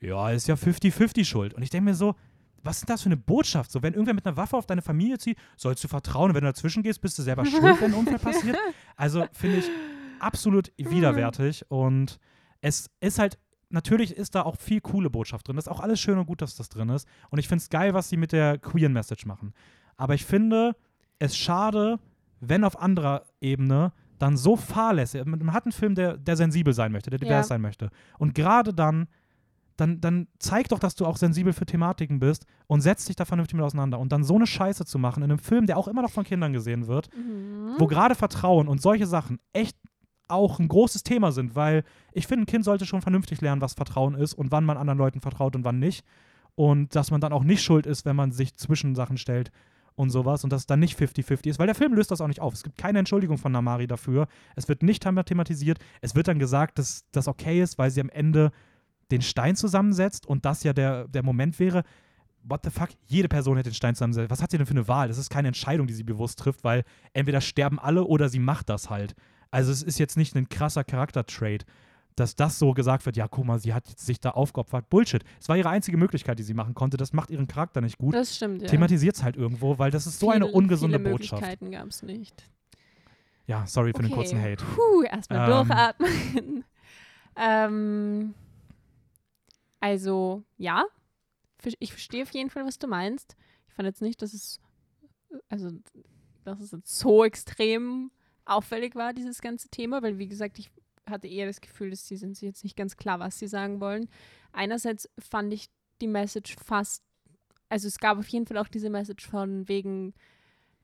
[0.00, 1.54] ja, ist ja 50-50 Schuld.
[1.54, 2.14] Und ich denke mir so,
[2.64, 3.70] was ist das für eine Botschaft?
[3.70, 6.30] So, wenn irgendwer mit einer Waffe auf deine Familie zieht, sollst du vertrauen.
[6.30, 8.56] Und wenn du dazwischen gehst, bist du selber schuld, wenn ein Unfall passiert.
[8.96, 9.66] Also finde ich
[10.18, 11.64] absolut widerwärtig.
[11.70, 12.18] Und
[12.60, 13.38] es ist halt,
[13.68, 15.56] natürlich ist da auch viel coole Botschaft drin.
[15.56, 17.06] Das ist auch alles schön und gut, dass das drin ist.
[17.30, 19.52] Und ich finde es geil, was sie mit der Queer Message machen.
[19.96, 20.74] Aber ich finde
[21.18, 21.98] es schade,
[22.40, 26.92] wenn auf anderer Ebene dann so fahrlässig, man hat einen Film, der, der sensibel sein
[26.92, 27.42] möchte, der divers Ja.
[27.42, 27.90] sein möchte.
[28.18, 29.08] Und gerade dann,
[29.76, 33.24] dann, dann zeig doch, dass du auch sensibel für Thematiken bist und setz dich da
[33.24, 33.98] vernünftig mit auseinander.
[33.98, 36.24] Und dann so eine Scheiße zu machen in einem Film, der auch immer noch von
[36.24, 37.74] Kindern gesehen wird, Mhm.
[37.78, 39.76] wo gerade Vertrauen und solche Sachen echt
[40.28, 43.74] auch ein großes Thema sind, weil ich finde, ein Kind sollte schon vernünftig lernen, was
[43.74, 46.04] Vertrauen ist und wann man anderen Leuten vertraut und wann nicht.
[46.54, 49.50] Und dass man dann auch nicht schuld ist, wenn man sich zwischen Sachen stellt
[49.96, 52.26] und sowas und dass es dann nicht 50-50 ist, weil der Film löst das auch
[52.28, 52.54] nicht auf.
[52.54, 54.28] Es gibt keine Entschuldigung von Namari dafür.
[54.56, 55.78] Es wird nicht thema- thematisiert.
[56.00, 58.50] Es wird dann gesagt, dass das okay ist, weil sie am Ende
[59.10, 61.82] den Stein zusammensetzt und das ja der, der Moment wäre.
[62.46, 62.90] What the fuck?
[63.06, 64.30] Jede Person hätte den Stein zusammensetzt.
[64.30, 65.08] Was hat sie denn für eine Wahl?
[65.08, 66.84] Das ist keine Entscheidung, die sie bewusst trifft, weil
[67.14, 69.14] entweder sterben alle oder sie macht das halt.
[69.50, 71.64] Also es ist jetzt nicht ein krasser Charaktertrait,
[72.16, 74.90] dass das so gesagt wird, ja, guck mal, sie hat sich da aufgeopfert.
[74.90, 75.24] Bullshit.
[75.40, 76.96] Es war ihre einzige Möglichkeit, die sie machen konnte.
[76.96, 78.14] Das macht ihren Charakter nicht gut.
[78.14, 78.68] Das stimmt, ja.
[78.68, 81.40] Thematisiert es halt irgendwo, weil das ist so eine ungesunde viele Botschaft.
[81.42, 82.44] Möglichkeiten gab es nicht.
[83.46, 84.14] Ja, sorry für den Okay.
[84.14, 84.64] kurzen Hate.
[84.64, 85.66] Puh, erstmal Ähm.
[85.68, 86.64] durchatmen.
[87.36, 88.34] ähm,
[89.84, 90.82] also, ja,
[91.78, 93.36] ich verstehe auf jeden Fall, was du meinst.
[93.68, 94.58] Ich fand jetzt nicht, dass es,
[95.50, 95.70] also,
[96.44, 98.10] dass es jetzt so extrem
[98.46, 100.70] auffällig war, dieses ganze Thema, weil, wie gesagt, ich
[101.06, 103.78] hatte eher das Gefühl, dass sie sind sich jetzt nicht ganz klar, was sie sagen
[103.80, 104.08] wollen.
[104.52, 105.66] Einerseits fand ich
[106.00, 107.02] die Message fast,
[107.68, 110.14] also es gab auf jeden Fall auch diese Message von wegen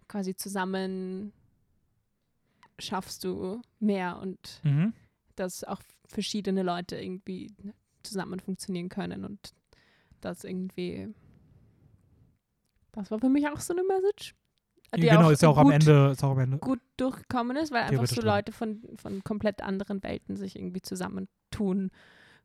[0.09, 1.32] quasi zusammen
[2.78, 4.92] schaffst du mehr und Mhm.
[5.36, 7.51] dass auch verschiedene Leute irgendwie
[8.03, 9.55] zusammen funktionieren können und
[10.20, 11.12] das irgendwie
[12.92, 14.34] das war für mich auch so eine Message.
[14.94, 16.59] die genau, auch ist ja auch am Ende, ist auch am Ende.
[16.59, 18.20] gut durchgekommen ist, weil einfach so.
[18.20, 21.90] Leute von, von komplett anderen Welten sich irgendwie zusammentun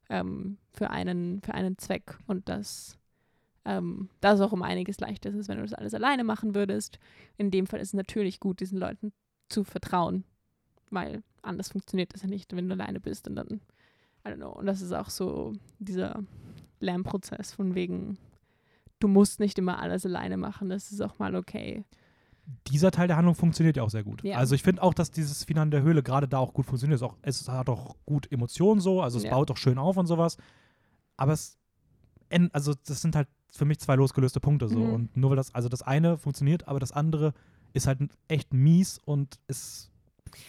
[0.09, 2.97] ähm, für, einen, für einen Zweck und dass
[3.65, 6.99] ähm, das auch um einiges leichter ist, wenn du das alles alleine machen würdest.
[7.37, 9.11] In dem Fall ist es natürlich gut, diesen Leuten
[9.49, 10.23] zu vertrauen,
[10.91, 13.61] weil anders funktioniert das ja nicht, wenn du alleine bist und dann,
[14.27, 16.23] I don't know, und das ist auch so dieser
[16.79, 18.17] Lernprozess von wegen,
[18.99, 21.85] du musst nicht immer alles alleine machen, das ist auch mal okay.
[22.67, 24.23] Dieser Teil der Handlung funktioniert ja auch sehr gut.
[24.23, 24.37] Ja.
[24.37, 26.95] Also ich finde auch, dass dieses Finale der Höhle gerade da auch gut funktioniert.
[26.95, 29.31] Es, ist auch, es hat auch gut Emotionen so, also es Ja.
[29.31, 30.37] baut auch schön auf und sowas.
[31.17, 31.57] Aber es,
[32.51, 34.77] also das sind halt für mich zwei losgelöste Punkte so.
[34.79, 34.93] Mhm.
[34.93, 37.33] Und nur weil das, also das eine funktioniert, aber das andere
[37.73, 39.91] ist halt echt mies und es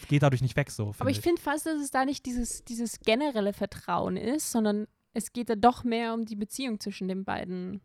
[0.07, 0.93] geht dadurch nicht weg so.
[0.99, 5.33] Aber ich finde fast, dass es da nicht dieses, dieses generelle Vertrauen ist, sondern es
[5.33, 7.81] geht da doch mehr um die Beziehung zwischen den beiden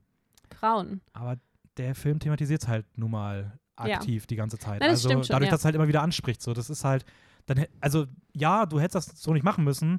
[0.55, 1.00] Frauen.
[1.12, 1.36] Aber
[1.76, 3.96] der Film thematisiert es halt nun mal Ja.
[3.96, 4.80] aktiv die ganze Zeit.
[4.80, 5.50] Nein, also schon, dadurch, ja.
[5.50, 7.05] dass es halt immer wieder anspricht, so, das ist halt,
[7.46, 9.98] dann, also ja, du hättest das so nicht machen müssen,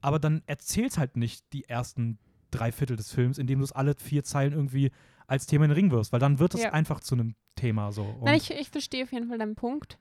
[0.00, 2.18] aber dann erzählst halt nicht die ersten
[2.50, 4.90] drei Viertel des Films, indem du es alle vier Zeilen irgendwie
[5.26, 6.72] als Thema in den Ring wirst, weil dann wird es Ja.
[6.72, 8.18] einfach zu einem Thema so.
[8.24, 9.98] Nein, ich, ich verstehe auf jeden Fall deinen Punkt.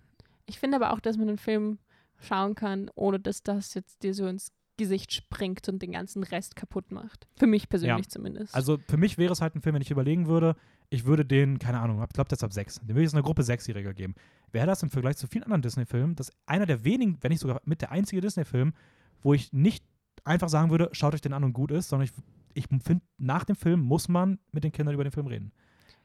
[0.50, 1.78] Ich finde aber auch, dass man den Film
[2.20, 6.56] schauen kann, ohne dass das jetzt dir so ins Gesicht springt und den ganzen Rest
[6.56, 7.28] kaputt macht.
[7.38, 8.56] Für mich persönlich zumindest.
[8.56, 10.56] also für mich wäre es halt ein Film, wenn ich überlegen würde,
[10.90, 13.24] ich würde den, keine Ahnung, ich glaube, das ab sechs, den würde ich jetzt einer
[13.24, 14.16] Gruppe Sechsjähriger geben.
[14.52, 17.62] Wäre das im Vergleich zu vielen anderen Disney-Filmen, das einer der wenigen, wenn nicht sogar
[17.66, 18.74] mit der einzige Disney-Film,
[19.22, 19.84] wo ich nicht
[20.24, 22.14] einfach sagen würde, schaut euch den an und gut ist, sondern ich,
[22.54, 25.52] ich finde, nach dem Film muss man mit den Kindern über den Film reden.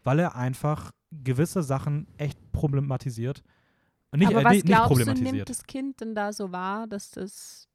[0.03, 3.43] Weil er einfach gewisse Sachen echt problematisiert.
[4.15, 6.87] Und Nicht, aber äh, was nicht, glaubst du, nimmt das Kind denn da so wahr,
[6.87, 7.69] dass das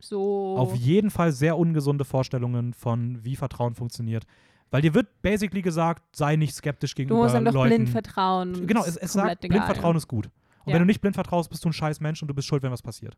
[0.00, 4.26] so Auf jeden Fall sehr ungesunde Vorstellungen von, wie Vertrauen funktioniert.
[4.72, 7.76] Weil dir wird basically gesagt, sei nicht skeptisch Du gegenüber musst einfach Leuten.
[7.76, 8.66] blind vertrauen.
[8.66, 9.66] Genau, es es, sagt, blind egal.
[9.66, 10.26] Vertrauen ist gut.
[10.26, 10.32] Und
[10.66, 10.72] Ja.
[10.74, 12.72] wenn du nicht blind vertraust, bist du ein scheiß Mensch und du bist schuld, wenn
[12.72, 13.16] was passiert.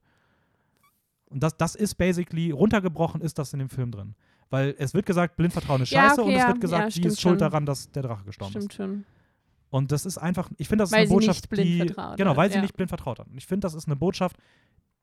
[1.30, 4.14] Und das, das ist basically, runtergebrochen ist das in dem Film drin.
[4.50, 6.82] Weil es wird gesagt, blind Vertrauen ist Ja, scheiße okay, und es ja, wird gesagt,
[6.84, 7.38] ja, sie stimmt ist schuld schon.
[7.38, 8.74] daran, dass der Drache gestorben Stimmt ist.
[8.76, 9.04] schon.
[9.71, 11.79] Und das ist einfach, ich finde, das ist Weil eine sie nicht Botschaft, blind die.
[11.87, 12.62] vertraut Genau, weil sie ja.
[12.62, 13.29] nicht blind vertraut hat.
[13.29, 14.37] Und ich finde, das ist eine Botschaft,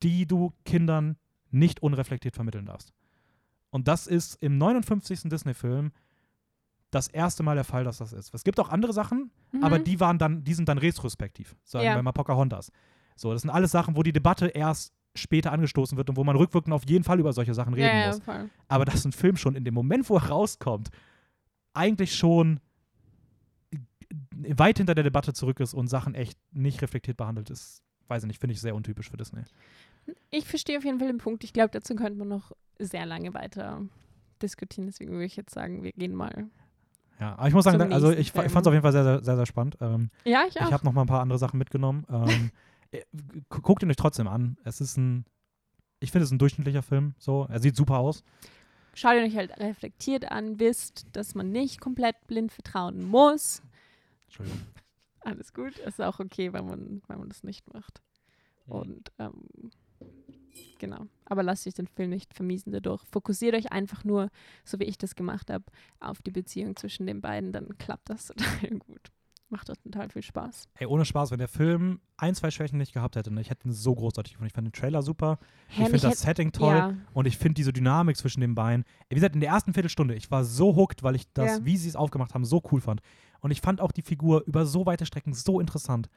[0.04, 1.18] die du Kindern
[1.52, 2.94] nicht unreflektiert vermitteln darfst.
[3.70, 5.22] Und das ist im 59.
[5.30, 5.92] Disney-Film
[6.92, 8.34] das erste Mal der Fall, dass das ist.
[8.34, 9.64] Es gibt auch andere Sachen, Mhm.
[9.64, 11.96] aber die waren dann, die sind dann retrospektiv, sagen Ja.
[11.96, 12.72] wir mal Pocahontas.
[13.16, 16.36] So, das sind alles Sachen, wo die Debatte erst später angestoßen wird und wo man
[16.36, 18.22] rückwirkend auf jeden Fall über solche Sachen reden ja, muss.
[18.68, 20.90] Aber dass ein Film schon in dem Moment, wo er rauskommt,
[21.74, 22.60] eigentlich schon
[24.58, 28.28] weit hinter der Debatte zurück ist und Sachen echt nicht reflektiert behandelt ist, weiß ich
[28.28, 29.42] nicht, finde ich sehr untypisch für Disney.
[30.30, 31.44] Ich verstehe auf jeden Fall den Punkt.
[31.44, 33.82] Ich glaube, dazu könnte man noch sehr lange weiter
[34.42, 34.88] diskutieren.
[34.88, 36.48] Deswegen würde ich jetzt sagen, wir gehen mal.
[37.20, 39.24] Ja, aber ich muss sagen, also ich, ich fand es auf jeden Fall sehr, sehr,
[39.24, 39.78] sehr, sehr spannend.
[39.82, 40.72] Ähm, Ja, ich ich auch.
[40.72, 42.06] habe noch mal ein paar andere Sachen mitgenommen.
[42.12, 42.52] Ähm,
[42.92, 43.02] äh,
[43.50, 44.58] gu- guckt ihn euch trotzdem an.
[44.64, 45.26] Es ist ein,
[46.00, 47.16] ich finde es ein durchschnittlicher Film.
[47.18, 48.24] So, er sieht super aus.
[48.94, 53.62] Schaut ihr euch halt reflektiert an, wisst, dass man nicht komplett blind vertrauen muss.
[54.28, 54.62] Entschuldigung.
[55.22, 55.78] Alles gut.
[55.80, 58.02] Ist auch okay, wenn man, wenn man das nicht macht.
[58.68, 58.72] Mhm.
[58.72, 59.72] Und ähm,
[60.80, 61.08] genau.
[61.26, 63.04] Aber lasst euch den Film nicht vermiesen dadurch.
[63.12, 64.30] Fokussiert euch einfach nur,
[64.64, 65.66] so wie ich das gemacht habe,
[66.00, 67.52] auf die Beziehung zwischen den beiden.
[67.52, 69.12] Dann klappt das total gut.
[69.50, 70.68] Macht auch total viel Spaß.
[70.78, 73.66] Ey, ohne Spaß, wenn der Film ein, zwei Schwächen nicht gehabt hätte, ne, ich hätte
[73.70, 74.48] ihn so großartig gefunden.
[74.48, 75.40] Ich fand den Trailer super.
[75.70, 76.76] ich finde das Setting toll.
[76.76, 78.84] Ja, Und ich finde diese Dynamik zwischen den beiden.
[79.08, 81.66] Wie gesagt, in der ersten Viertelstunde, ich war so hooked, weil ich das, Ja.
[81.66, 83.00] wie sie es aufgemacht haben, so cool fand.
[83.42, 86.10] Und ich fand auch die Figur über so weite Strecken so interessant.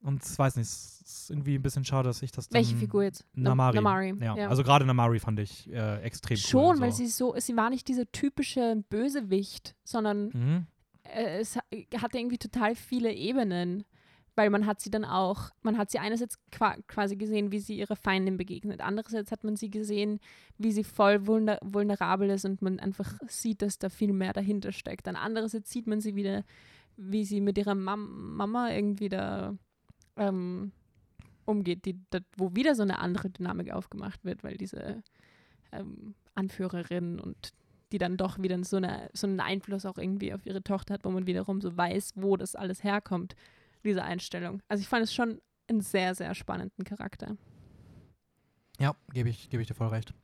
[0.00, 3.02] Und ich weiß nicht, es ist irgendwie ein bisschen schade, dass ich das welche Figur
[3.02, 3.26] jetzt?
[3.34, 3.74] Na- Namari.
[3.74, 4.14] Namari.
[4.20, 4.48] Ja, ja.
[4.48, 6.80] also gerade Namari fand ich äh, extrem Schon, cool.
[6.80, 6.98] weil so.
[6.98, 10.66] sie so, sie war nicht dieser typische Bösewicht, sondern Mhm.
[11.02, 11.62] äh, es ha-
[12.00, 13.84] hatte irgendwie total viele Ebenen,
[14.38, 17.76] weil man hat sie dann auch, man hat sie einerseits qua quasi gesehen, wie sie
[17.76, 20.20] ihre Feindin begegnet, andererseits hat man sie gesehen,
[20.58, 24.70] wie sie voll vulner vulnerabel ist und man einfach sieht, dass da viel mehr dahinter
[24.70, 25.08] steckt.
[25.08, 26.44] Dann andererseits sieht man sie wieder,
[26.96, 29.56] wie sie mit ihrer Mam Mama irgendwie da
[30.16, 30.70] ähm,
[31.44, 35.02] umgeht, die, da, wo wieder so eine andere Dynamik aufgemacht wird, weil diese
[35.72, 37.52] ähm, Anführerin und
[37.90, 41.04] die dann doch wieder so, eine, so einen Einfluss auch irgendwie auf ihre Tochter hat,
[41.04, 43.34] wo man wiederum so weiß, wo das alles herkommt,
[43.88, 44.60] diese Einstellung.
[44.68, 47.36] Also ich fand es schon einen sehr, sehr spannenden Charakter.
[48.78, 50.14] Ja, gebe ich, geb ich dir voll recht.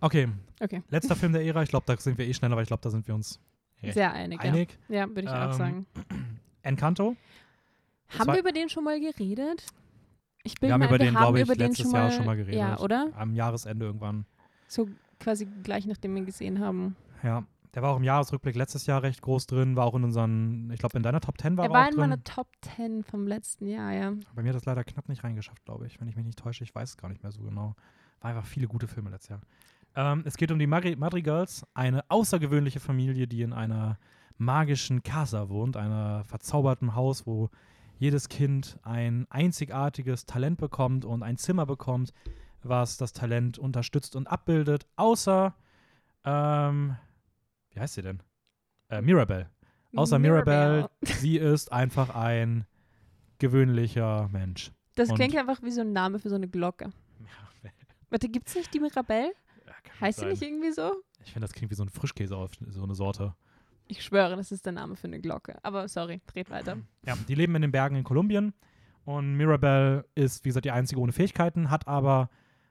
[0.00, 0.28] Okay,
[0.60, 0.82] Okay.
[0.90, 1.62] letzter Film der Ära.
[1.62, 3.40] Ich glaube, da sind wir eh schneller, weil ich glaube, da sind wir uns
[3.82, 4.78] Sehr einig, einig.
[4.88, 4.96] ja.
[5.00, 5.86] Ja, würde ich auch Ähm, sagen.
[6.62, 7.16] Encanto.
[8.18, 9.64] Haben wir über den schon mal geredet?
[10.44, 12.24] Ich bin Wir haben mir- über den, haben glaube ich, über den letztes Jahr schon
[12.26, 12.58] mal geredet.
[12.58, 13.10] Ja, oder?
[13.16, 14.24] Am Jahresende irgendwann.
[14.66, 14.88] So
[15.20, 16.96] quasi gleich nachdem wir ihn gesehen haben.
[17.22, 17.44] Ja,
[17.78, 20.80] der war auch im Jahresrückblick letztes Jahr recht groß drin, war auch in unseren, ich
[20.80, 22.00] glaube, in deiner Top 10 war er er, war auch in drin.
[22.00, 24.12] meiner Top 10 vom letzten Jahr, ja.
[24.34, 26.64] Bei mir hat das leider knapp nicht reingeschafft, glaube ich, wenn ich mich nicht täusche.
[26.64, 27.76] Ich weiß es gar nicht mehr so genau.
[28.20, 29.40] War einfach viele gute Filme letztes Jahr.
[29.94, 34.00] Ähm, es geht um die Madri Madrigals, eine außergewöhnliche Familie, die in einer
[34.38, 37.48] magischen Casa wohnt, einer verzauberten Haus, wo
[37.96, 42.12] jedes Kind ein einzigartiges Talent bekommt und ein Zimmer bekommt,
[42.64, 45.54] was das Talent unterstützt und abbildet, außer,
[46.24, 46.96] ähm,
[47.78, 48.20] wie heißt sie denn?
[48.88, 49.48] Äh, Mirabelle.
[49.94, 52.66] Außer Mirabelle, sie ist einfach ein
[53.38, 54.72] gewöhnlicher Mensch.
[54.96, 56.90] Das und- klingt einfach wie so ein Name für so eine Glocke.
[58.10, 59.32] Warte, gibt es nicht die Mirabelle?
[59.66, 60.92] Ja, Heißt sie nicht irgendwie so?
[61.24, 63.34] Ich finde, das klingt wie so ein Frischkäse auf so eine Sorte.
[63.86, 65.56] Ich schwöre, das ist der Name für eine Glocke.
[65.62, 66.78] Aber sorry, dreht weiter.
[67.06, 68.54] Ja, die leben in den Bergen in Kolumbien
[69.04, 72.28] und Mirabelle ist, wie gesagt, die einzige ohne Fähigkeiten, hat aber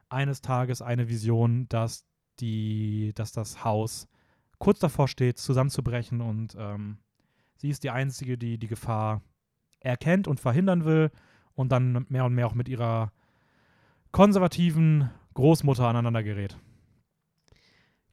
[0.10, 2.06] eines Tages eine Vision, dass
[2.40, 4.08] die, dass das Haus
[4.60, 6.98] kurz davor steht, zusammenzubrechen und ähm,
[7.56, 9.22] sie ist die einzige, die die Gefahr
[9.80, 11.12] erkennt und verhindern will
[11.54, 13.12] und dann mehr und mehr auch mit ihrer
[14.12, 16.58] konservativen Großmutter aneinander gerät.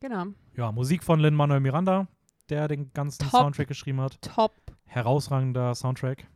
[0.01, 0.27] Genau.
[0.57, 2.09] Ja, Musik von Lin-Manuel Miranda,
[2.51, 3.41] der den ganzen Top.
[3.41, 4.21] Soundtrack geschrieben hat.
[4.21, 4.53] Top.
[4.85, 6.27] Herausragender Soundtrack,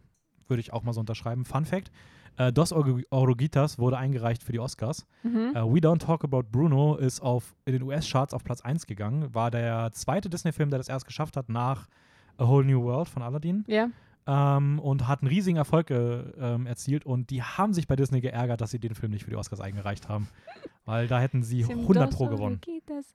[0.47, 1.45] würde ich auch mal so unterschreiben.
[1.45, 1.91] Fun Fact:
[2.37, 5.07] äh, Dos Oruguitas wurde eingereicht für die Oscars.
[5.23, 5.53] Mhm.
[5.55, 9.35] Äh, We Don't Talk About Bruno ist auf, in den US-Charts auf Platz 1 gegangen.
[9.35, 11.89] War der zweite Disney-Film, der das erst geschafft hat, nach
[12.37, 13.65] A Whole New World von Aladdin.
[13.67, 13.89] Ja.
[14.27, 17.07] Ähm, und hat einen riesigen Erfolg äh, ähm, erzielt.
[17.07, 19.61] Und die haben sich bei Disney geärgert, dass sie den Film nicht für die Oscars
[19.61, 20.29] eingereicht haben.
[20.85, 22.61] Weil da hätten sie Sie haben 100 Dos Pro gewonnen.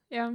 [0.10, 0.32] Ja.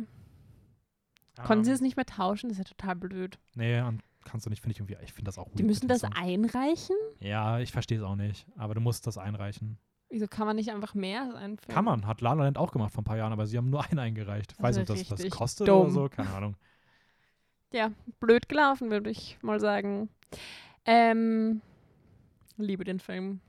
[1.44, 2.48] Konnten sie Ähm, es nicht mehr tauschen?
[2.48, 3.38] Das ist ja total blöd.
[3.54, 4.96] Nee, und kannst du nicht, finde ich irgendwie.
[5.04, 6.96] Ich finde das auch Die weird müssen das einreichen?
[7.20, 8.46] Ja, ich verstehe es auch nicht.
[8.56, 9.78] Aber du musst das einreichen.
[10.10, 11.74] Wieso kann man nicht einfach mehr einführen?
[11.74, 12.06] Kann man.
[12.06, 13.98] Hat La La Land auch gemacht vor ein paar Jahren, aber sie haben nur einen
[13.98, 14.52] eingereicht.
[14.52, 15.80] Ich weiß Also nicht, ob das was kostet dumm.
[15.82, 16.08] oder so.
[16.08, 16.56] Keine Ahnung.
[17.72, 20.08] Ja, blöd gelaufen, würde ich mal sagen.
[20.86, 21.60] Ähm,
[22.56, 23.40] liebe den Film.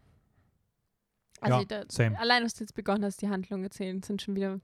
[1.39, 2.19] Also Ja, da, same.
[2.19, 4.59] allein, dass du jetzt begonnen hast, die Handlung erzählen, sind schon wieder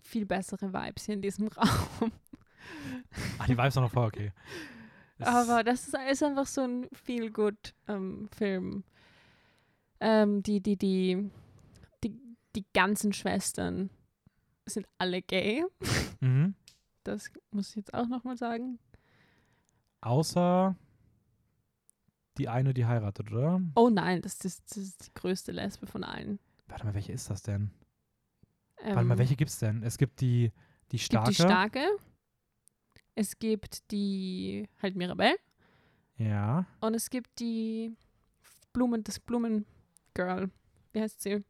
[0.00, 2.12] viel bessere Vibes hier in diesem Raum.
[3.38, 4.32] Ah, die Vibes sind noch voll okay.
[5.20, 8.84] Aber das ist, ist einfach so ein Feel-Good-Film.
[10.00, 11.30] Ähm, die, die, die,
[12.04, 12.20] die,
[12.54, 13.90] die ganzen Schwestern
[14.66, 15.64] sind alle gay.
[16.20, 16.54] Mhm.
[17.04, 18.78] Das muss ich jetzt auch nochmal sagen.
[20.00, 20.76] Außer
[22.36, 23.60] die eine, die heiratet, oder?
[23.74, 26.38] Oh nein, das ist, das ist die größte Lesbe von allen.
[26.68, 27.70] Warte mal, welche ist das denn?
[28.80, 29.82] Ähm, Warte mal, welche gibt's denn?
[29.82, 30.52] Es gibt die,
[30.92, 31.28] die Es starke.
[31.30, 31.80] gibt die Starke.
[33.18, 35.34] Es gibt die halt Mirabelle.
[36.18, 36.66] Ja.
[36.80, 37.96] Und es gibt die
[38.72, 40.50] Blumen, das Blumengirl.
[40.92, 41.44] Wie heißt sie?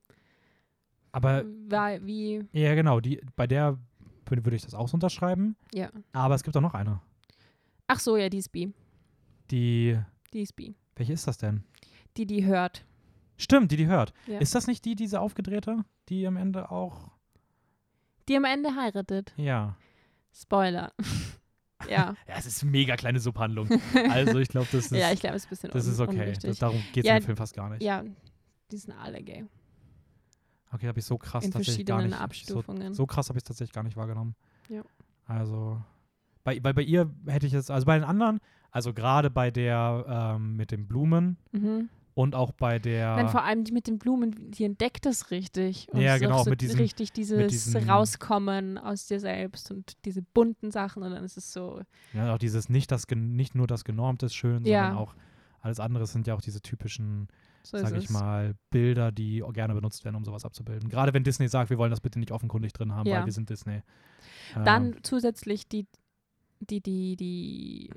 [1.12, 3.78] Aber War, wie, ja, genau, die, bei der
[4.31, 5.57] würde ich das auch so unterschreiben.
[5.74, 5.90] ja.
[6.12, 7.03] Aber es gibt auch noch eine.
[7.86, 8.70] Ach so, ja, die ist B.
[9.51, 9.99] Die.
[10.32, 10.73] Die ist B.
[10.97, 11.65] Welche ist das denn?
[12.16, 12.86] Die, die hört.
[13.36, 14.15] Stimmt, die, die hört.
[14.27, 14.39] Ja.
[14.39, 17.11] Ist das nicht die, diese aufgedrehte, die am Ende auch.
[18.27, 19.35] Die am Ende heiratet.
[19.36, 19.77] Ja.
[20.32, 20.95] Spoiler.
[21.90, 22.15] Ja.
[22.28, 23.69] Ja, es ist eine mega kleine Subhandlung.
[24.10, 26.32] Also ich glaube, das ist, ja, ich glaube, es ist ein bisschen das ist okay.
[26.43, 27.82] Das, darum geht es Ja, im Film fast gar nicht.
[27.82, 28.05] Ja,
[28.70, 29.44] die sind alle gay.
[30.70, 32.15] Okay, habe ich so krass In tatsächlich gar nicht.
[32.15, 32.93] So, Abstufungen.
[32.94, 34.35] so krass habe ich es tatsächlich gar nicht wahrgenommen.
[34.69, 34.82] Ja.
[35.27, 35.81] Also,
[36.44, 38.39] bei, weil bei ihr hätte ich jetzt, also bei den anderen,
[38.70, 41.89] also gerade bei der ähm, mit den Blumen Mhm.
[42.19, 43.15] Und auch bei der.
[43.15, 45.86] Nein, vor allem die mit den Blumen, die entdeckt das richtig.
[45.93, 50.23] Und Ja, genau, so mit diesem- richtig dieses diesem- Rauskommen aus dir selbst und diese
[50.23, 51.81] bunten Sachen und dann ist es so,
[52.12, 54.86] ja, auch dieses nicht, das, nicht nur das Genormte ist schön, Ja.
[54.86, 55.15] sondern auch
[55.61, 57.28] alles andere sind ja auch diese typischen,
[57.62, 58.11] so sag ist ich es.
[58.11, 60.89] mal, Bilder, die auch gerne benutzt werden, um sowas abzubilden.
[60.89, 63.19] Gerade wenn Disney sagt, wir wollen das bitte nicht offenkundig drin haben, Ja.
[63.19, 63.82] weil wir sind Disney.
[64.65, 65.86] Dann Ähm, zusätzlich die,
[66.61, 67.90] die, die, die,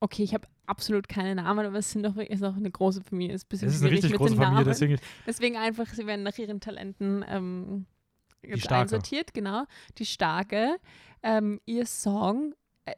[0.00, 3.34] okay, ich habe absolut keine Namen, aber es sind doch, ist auch eine große Familie,
[3.34, 6.36] ist ein bisschen es ist eine richtig große Familie, deswegen Deswegen einfach, sie werden nach
[6.38, 7.86] ihren Talenten ähm,
[8.68, 9.64] einsortiert, genau.
[9.98, 10.76] Die Starke.
[11.22, 12.54] Ähm, ihr Song,
[12.84, 12.94] äh,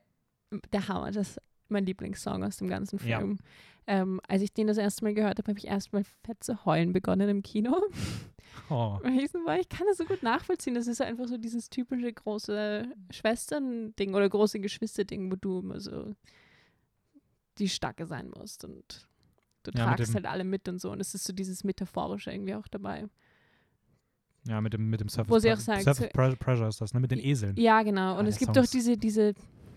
[0.73, 3.19] der Hammer, das ist mein Lieblingssong aus dem ganzen Ja.
[3.19, 3.39] Film.
[3.87, 6.93] Ähm, als ich den das erste Mal gehört habe, habe ich erstmal fett zu heulen
[6.93, 7.81] begonnen im Kino.
[8.71, 10.75] oh, ich kann das so gut nachvollziehen.
[10.75, 16.13] Das ist einfach so dieses typische große Schwestern-Ding oder große Geschwister-Ding, wo du immer so
[17.59, 19.09] die Starke sein musst und
[19.65, 20.91] du Ja, tragst halt alle mit und so.
[20.91, 23.07] Und es ist so dieses Metaphorische irgendwie auch dabei.
[24.47, 26.81] ja, mit dem, mit dem Surface, Wo sie auch sagt, Surface so- Pre- Pressure ist
[26.81, 27.01] das, ne?
[27.01, 27.57] Mit den Eseln.
[27.59, 28.19] Ja, genau.
[28.19, 29.35] Und Ah, es gibt Song auch diese, diese,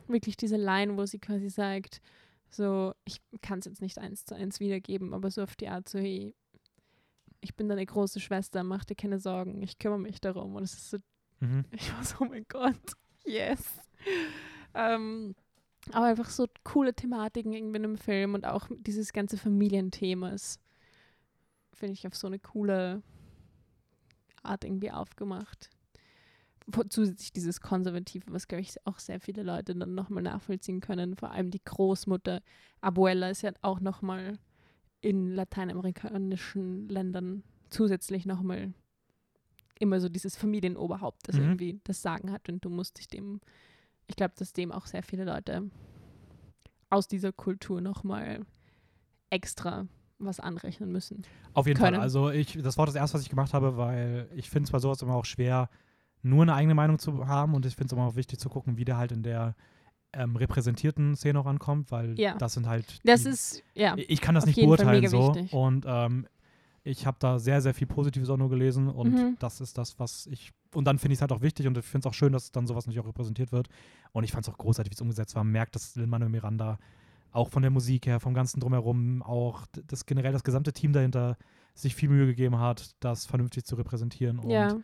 [0.08, 2.02] wirklich diese Line, wo sie quasi sagt,
[2.50, 5.88] so, ich kann es jetzt nicht eins zu eins wiedergeben, aber so auf die Art
[5.90, 6.36] so, hey,
[7.42, 10.56] ich bin deine große Schwester, mach dir keine Sorgen, ich kümmere mich darum.
[10.56, 10.98] Und es ist so,
[11.40, 11.66] Mhm.
[11.72, 12.80] ich war so, oh mein Gott,
[13.26, 13.64] yes.
[14.74, 15.36] Ähm,
[15.92, 20.60] aber einfach so coole Thematiken irgendwie in einem Film und auch dieses ganze Familienthema ist,
[21.74, 23.02] finde ich, auf so eine coole
[24.44, 25.70] Art irgendwie aufgemacht.
[26.90, 31.16] Zusätzlich dieses Konservative, was, glaube ich, auch sehr viele Leute dann nochmal nachvollziehen können.
[31.16, 32.42] Vor allem die Großmutter,
[32.80, 34.38] Abuela, ist ja auch nochmal
[35.02, 38.74] in lateinamerikanischen Ländern zusätzlich nochmal
[39.80, 41.42] immer so dieses Familienoberhaupt, das Mhm.
[41.42, 43.42] irgendwie das Sagen hat und du musst dich dem,
[44.12, 45.72] ich glaube, dass dem auch sehr viele Leute
[46.90, 48.46] aus dieser Kultur nochmal
[49.30, 49.88] extra
[50.20, 51.24] was anrechnen müssen.
[51.54, 51.96] Auf jeden können.
[51.96, 52.02] Fall.
[52.04, 54.80] Also ich, das war das erste, was ich gemacht habe, weil ich finde es bei
[54.80, 55.70] sowas immer auch schwer,
[56.22, 58.78] nur eine eigene Meinung zu haben und ich finde es immer auch wichtig zu gucken,
[58.78, 59.56] wie der halt in der
[60.14, 62.36] ähm, repräsentierten Szene auch ankommt, weil Ja.
[62.38, 63.00] das sind halt.
[63.06, 65.54] Das die, ist, ja, ich kann das nicht beurteilen so wichtig.
[65.54, 66.28] und ähm,
[66.84, 69.38] ich habe da sehr, sehr viel Positives auch nur gelesen und Mhm.
[69.40, 71.86] das ist das, was ich und dann finde ich es halt auch wichtig und ich
[71.86, 73.68] finde es auch schön, dass dann sowas natürlich auch repräsentiert wird
[74.12, 75.44] und ich fand es auch großartig, wie es umgesetzt war.
[75.44, 76.78] Man merkt, dass Lin-Manuel Miranda
[77.32, 81.38] auch von der Musik her, vom ganzen Drumherum, auch das generell das gesamte Team dahinter
[81.74, 84.78] sich viel Mühe gegeben hat, das vernünftig zu repräsentieren und ja,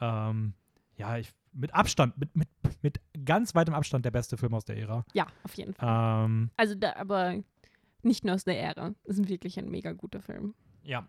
[0.00, 0.54] ähm,
[0.96, 2.48] ja, ich, mit Abstand, mit, mit,
[2.82, 5.04] mit ganz weitem Abstand der beste Film aus der Ära.
[5.14, 6.24] ja, auf jeden Fall.
[6.26, 7.42] Ähm, Also da, aber
[8.02, 8.94] nicht nur aus der Ära.
[9.04, 10.54] Das ist wirklich ein mega guter Film.
[10.82, 11.08] ja.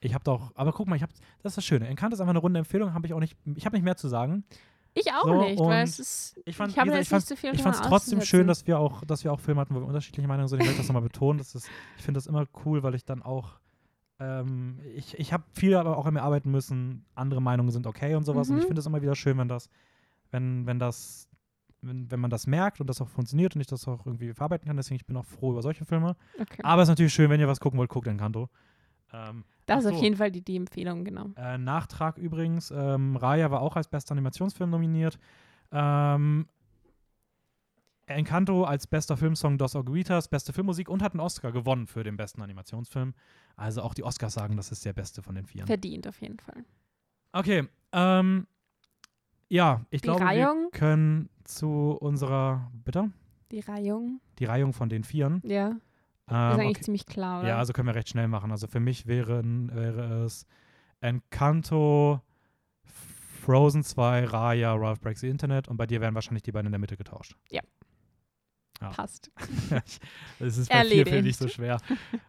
[0.00, 1.12] Ich habe doch, aber guck mal, ich habe,
[1.42, 1.88] das ist das Schöne.
[1.88, 4.08] Encanto ist einfach eine runde Empfehlung, habe ich auch nicht, ich habe nicht mehr zu
[4.08, 4.44] sagen.
[4.94, 6.40] Ich auch So, nicht, weil es ist.
[6.46, 8.66] Ich fand, ich habe jetzt fand, nicht so viel ich fand es trotzdem schön, dass
[8.66, 10.60] wir auch, dass wir auch Filme hatten, wo wir unterschiedliche Meinungen sind.
[10.60, 11.38] Ich möchte das nochmal betonen.
[11.38, 11.68] Das ist,
[11.98, 13.58] ich finde das immer cool, weil ich dann auch,
[14.20, 17.04] ähm, ich, ich habe viel aber auch an mir arbeiten müssen.
[17.14, 18.48] Andere Meinungen sind okay und sowas.
[18.48, 18.68] Und ich Mhm.
[18.68, 19.68] finde es immer wieder schön, wenn das,
[20.30, 21.28] wenn, wenn das,
[21.82, 24.66] wenn, wenn man das merkt und das auch funktioniert und ich das auch irgendwie verarbeiten
[24.66, 24.78] kann.
[24.78, 26.16] Deswegen ich bin auch froh über solche Filme.
[26.40, 26.62] Okay.
[26.62, 28.48] Aber es ist natürlich schön, wenn ihr was gucken wollt, guckt Encanto.
[29.12, 30.02] Ähm, das ach ist auf so.
[30.04, 31.30] jeden Fall die, die Empfehlung, genau.
[31.36, 35.18] äh, Nachtrag übrigens, ähm, Raya war auch als bester Animationsfilm nominiert.
[35.72, 36.46] Ähm,
[38.06, 42.16] Encanto als bester Filmsong Dos Oguitas, beste Filmmusik und hat einen Oscar gewonnen für den
[42.16, 43.14] besten Animationsfilm.
[43.56, 45.66] Also auch die Oscars sagen, das ist der beste von den vier.
[45.66, 46.64] Verdient auf jeden Fall.
[47.32, 48.46] Okay, ähm,
[49.48, 50.68] ja, ich Die glaube, Reihung?
[50.70, 53.10] wir können zu unserer, bitte?
[53.50, 55.40] Die Reihung, Die Reihung von den Vieren.
[55.44, 55.76] ja.
[56.28, 56.80] Ähm, ist eigentlich okay.
[56.84, 57.48] ziemlich klar, oder?
[57.48, 58.50] Ja, also können wir recht schnell machen.
[58.50, 60.46] Also für mich wären, wäre es
[61.00, 62.20] Encanto,
[63.44, 66.72] Frozen 2, Raya, Ralph Breaks the Internet und bei dir wären wahrscheinlich die beiden in
[66.72, 67.36] der Mitte getauscht.
[67.50, 67.62] Ja.
[68.80, 68.90] Ja.
[68.90, 69.30] Passt.
[70.38, 71.24] Es ist bei vier Filmen Erledigt.
[71.24, 71.80] nicht so schwer.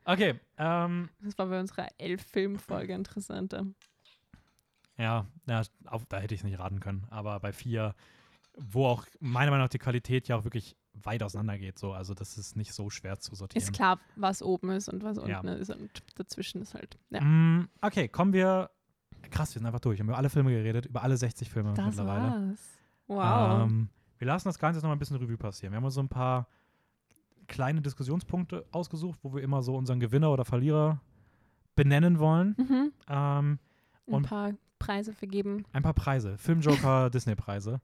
[0.06, 3.66] Okay, ähm, Das war bei unserer Elf-Film-Folge interessanter.
[4.98, 7.06] ja, ja auf, da hätte ich es nicht raten können.
[7.10, 7.96] Aber bei vier,
[8.56, 12.14] wo auch meiner Meinung nach die Qualität ja auch wirklich weit auseinander geht, so, also
[12.14, 13.62] das ist nicht so schwer zu sortieren.
[13.64, 15.40] Ist klar, was oben ist und was Ja.
[15.40, 16.98] unten ist und dazwischen ist halt.
[17.10, 17.22] Ja.
[17.22, 18.70] Mm, okay, kommen wir.
[19.30, 19.98] Krass, wir sind einfach durch.
[19.98, 22.50] Wir haben über alle Filme geredet, über alle 60 Filme Das mittlerweile.
[22.50, 22.78] war's.
[23.08, 23.64] Wow.
[23.68, 25.74] Ähm, wir lassen das Ganze jetzt noch mal ein bisschen Revue passieren.
[25.74, 26.48] Wir haben uns so ein paar
[27.48, 31.02] kleine Diskussionspunkte ausgesucht, wo wir immer so unseren Gewinner oder Verlierer
[31.76, 32.56] benennen wollen.
[32.58, 32.92] mhm.
[33.10, 33.60] Ähm,
[34.12, 35.66] Ein paar Preise vergeben.
[35.74, 36.38] ein paar Preise.
[36.38, 37.82] Filmjoker, Disney-Preise.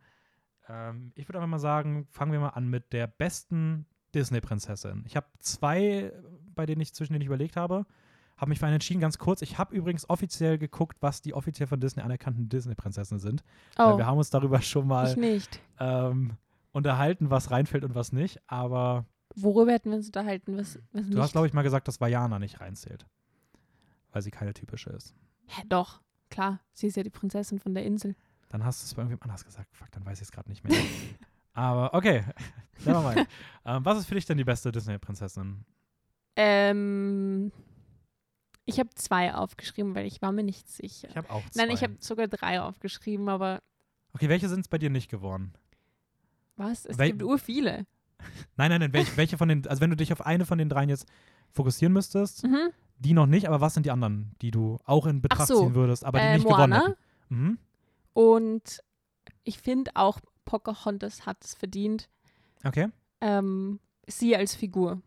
[0.69, 3.85] Ähm, ich würde einfach mal sagen, fangen wir mal an mit der besten
[4.15, 5.03] Disney-Prinzessin.
[5.05, 6.13] Ich habe zwei,
[6.55, 7.85] bei denen ich zwischen denen ich überlegt habe.
[8.37, 9.41] Habe mich für einen entschieden, ganz kurz.
[9.41, 13.43] Ich habe übrigens offiziell geguckt, was die offiziell von Disney anerkannten Disney-Prinzessinnen sind.
[13.75, 15.15] Weil Oh, wir haben uns darüber schon mal
[15.79, 16.37] ähm,
[16.71, 18.41] unterhalten, was reinfällt und was nicht.
[18.47, 20.57] Aber Worüber hätten wir uns unterhalten?
[20.57, 23.05] Was, was du hast, glaube ich, mal gesagt, dass Vajana nicht reinzählt.
[24.11, 25.15] Weil sie keine typische ist.
[25.47, 26.59] Hä, doch, klar.
[26.73, 28.15] Sie ist ja die Prinzessin von der Insel.
[28.53, 29.75] Dann hast du es bei irgendwem anders gesagt.
[29.75, 30.77] Fuck, dann weiß ich es gerade nicht mehr.
[31.53, 32.23] Aber okay,
[32.85, 33.27] nevermind.
[33.65, 35.65] ähm, was ist für dich denn die beste Disney-Prinzessin?
[36.35, 37.51] Ähm,
[38.65, 41.09] ich habe zwei aufgeschrieben, weil ich war mir nicht sicher.
[41.09, 41.65] Ich habe auch zwei.
[41.65, 43.61] Nein, ich habe sogar drei aufgeschrieben, aber
[44.13, 45.53] okay, welche sind es bei dir nicht geworden?
[46.55, 46.85] was?
[46.85, 47.87] Es Wel- gibt ur viele.
[48.55, 48.93] Nein, nein, nein.
[48.93, 51.07] Welche, welche von den, also wenn du dich auf eine von den dreien jetzt
[51.51, 52.69] fokussieren müsstest, Mhm.
[52.99, 55.73] die noch nicht, aber was sind die anderen, die du auch in Betracht so, ziehen
[55.73, 56.85] würdest, aber die Äh, nicht gewonnen Moana.
[56.89, 56.95] hätten?
[57.29, 57.57] Mhm.
[58.13, 58.81] Und
[59.43, 62.09] ich finde auch, Pocahontas hat es verdient.
[62.63, 62.89] Okay.
[63.21, 65.01] Ähm, sie als Figur.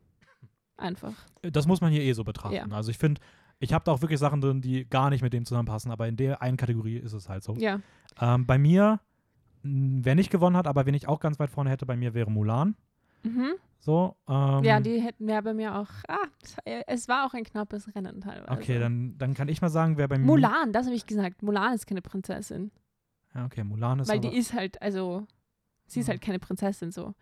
[0.76, 1.14] Einfach.
[1.42, 2.54] Das muss man hier eh so betrachten.
[2.54, 2.66] Ja.
[2.76, 3.20] Also ich finde,
[3.60, 6.16] ich habe da auch wirklich Sachen drin, die gar nicht mit dem zusammenpassen, aber in
[6.16, 7.54] der einen Kategorie ist es halt so.
[7.56, 7.80] Ja.
[8.20, 9.00] Ähm, bei mir,
[9.62, 12.30] wer nicht gewonnen hat, aber wen ich auch ganz weit vorne hätte, bei mir wäre
[12.30, 12.76] Mulan.
[13.22, 13.54] Mhm.
[13.78, 15.88] So, ähm, ja, die hätten wir bei mir auch.
[16.08, 16.56] Ah, es-
[16.86, 18.50] es war auch ein knappes Rennen teilweise.
[18.50, 20.26] Okay, dann, dann kann ich mal sagen, wer bei mir.
[20.26, 21.42] Mulan, das habe ich gesagt.
[21.42, 22.70] Mulan ist keine Prinzessin.
[23.36, 25.26] Ja, okay, Mulan ist weil die ist halt, also,
[25.86, 27.14] sie ist halt keine Prinzessin so.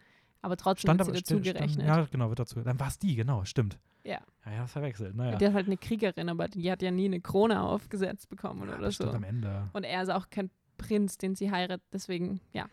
[0.43, 1.87] Aber trotzdem stand wird sie dazu stand- gerechnet.
[1.87, 2.61] Ja, genau, wird dazu.
[2.61, 3.79] Dann war es die, genau, stimmt.
[4.05, 4.21] Ja.
[4.45, 5.15] Ja, ja, verwechselt.
[5.17, 5.37] Naja.
[5.37, 8.75] Die ist halt eine Kriegerin, aber die hat ja nie eine Krone aufgesetzt bekommen Ja,
[8.75, 9.05] oder das so.
[9.05, 9.71] stimmt am Ende.
[9.73, 11.83] Und er ist auch kein Prinz, den sie heiratet.
[11.93, 12.67] Deswegen, ja,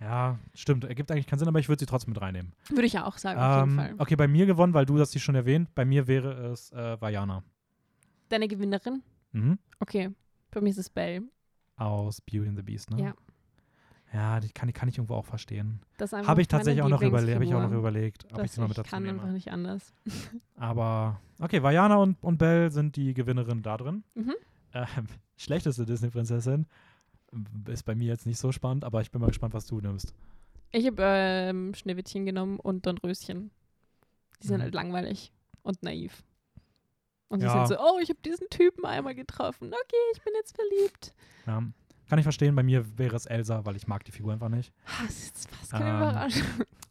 [0.00, 0.84] Ja, stimmt.
[0.84, 2.52] Ergibt eigentlich keinen Sinn, aber ich würde sie trotzdem mit reinnehmen.
[2.68, 3.94] würde ich auch sagen, auf jeden Ähm, Fall.
[3.98, 5.74] okay, bei mir gewonnen, weil du das schon erwähnt.
[5.74, 7.42] Bei mir wäre es äh, Vajana.
[8.28, 9.02] Deine Gewinnerin?
[9.32, 9.58] Mhm.
[9.80, 10.10] Okay,
[10.52, 11.22] bei mir ist es Belle.
[11.80, 13.02] Aus Beauty and the Beast, ne?
[13.02, 13.14] Ja.
[14.12, 15.80] Ja, die kann, die kann ich irgendwo auch verstehen.
[16.00, 18.66] Habe ich tatsächlich auch noch, überle hab ich auch noch überlegt, ob ich sie mal
[18.66, 19.20] mit ich dazu kann nehme.
[19.20, 19.92] einfach nicht anders.
[20.56, 24.02] Aber okay, Vajana und, und Belle sind die Gewinnerinnen da drin.
[24.16, 24.34] Mhm.
[24.74, 26.66] Ähm, schlechteste Disney-Prinzessin
[27.68, 30.12] ist bei mir jetzt nicht so spannend, aber ich bin mal gespannt, was du nimmst.
[30.72, 33.52] Ich habe ähm, Schneewittchen genommen und Dornröschen.
[34.42, 34.62] Die sind Mhm.
[34.62, 35.32] halt langweilig
[35.62, 36.24] und naiv.
[37.30, 37.66] Und sie Ja.
[37.66, 39.68] sind so, oh, ich habe diesen Typen einmal getroffen.
[39.68, 41.14] Okay, ich bin jetzt verliebt.
[41.46, 41.62] Ja.
[42.08, 44.72] Kann ich verstehen, bei mir wäre es Elsa, weil ich mag die Figur einfach nicht.
[44.84, 46.46] Ah, Das ist jetzt fast keine Ähm, Überraschung.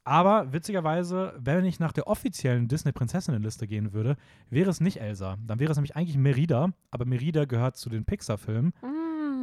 [0.06, 4.16] Aber witzigerweise, wenn ich nach der offiziellen Disney-Prinzessinnen-Liste gehen würde,
[4.50, 5.38] wäre es nicht Elsa.
[5.46, 8.74] Dann wäre es nämlich eigentlich Merida, aber Merida gehört zu den Pixar-Filmen,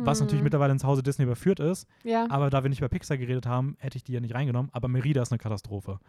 [0.02, 0.44] was natürlich Mm.
[0.44, 1.86] mittlerweile ins Hause Disney überführt ist.
[2.04, 4.70] Ja, Aber da wir nicht über Pixar geredet haben, hätte ich die ja nicht reingenommen.
[4.72, 6.00] Aber Merida ist eine Katastrophe.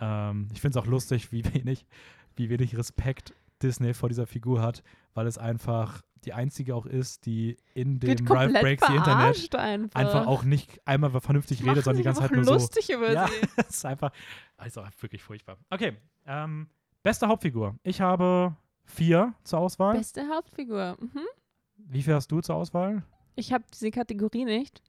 [0.00, 1.86] Ähm, ich finde es auch lustig, wie wenig,
[2.34, 4.82] wie wenig Respekt Disney vor dieser Figur hat,
[5.14, 10.00] weil es einfach die einzige auch ist, die in dem Ralph Breaks the Internet einfach.
[10.00, 12.54] einfach auch nicht einmal vernünftig redet, sondern die ganze Zeit nur so.
[12.54, 13.34] lustig über Ja, sie.
[13.56, 14.10] das ist einfach,
[14.64, 15.56] ist auch wirklich furchtbar.
[15.70, 15.96] Okay,
[16.26, 16.68] ähm,
[17.02, 17.78] beste Hauptfigur.
[17.84, 19.96] Ich habe vier zur Auswahl.
[19.96, 20.96] Beste Hauptfigur.
[21.00, 21.20] Mhm.
[21.76, 23.04] Wie viel hast du zur Auswahl?
[23.36, 24.82] Ich habe diese Kategorie nicht.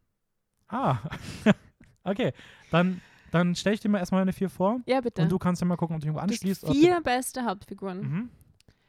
[0.70, 0.98] Ah,
[2.04, 2.34] okay.
[2.72, 4.80] Dann, dann stelle ich dir mal erstmal eine vier vor.
[4.88, 5.22] Ja, bitte.
[5.22, 6.64] Und du kannst ja mal gucken, ob du irgendwo anschließt.
[6.64, 8.00] du- vier beste Hauptfiguren.
[8.02, 8.30] Mhm.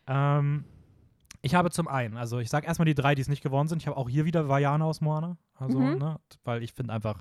[0.08, 0.64] Ähm,
[1.42, 3.80] ich habe zum einen, also ich sage erstmal die drei, die es nicht geworden sind.
[3.82, 5.36] Ich habe auch hier wieder Vajana aus Moana.
[5.54, 5.98] Also, Mhm.
[5.98, 7.20] ne, weil ich finde einfach,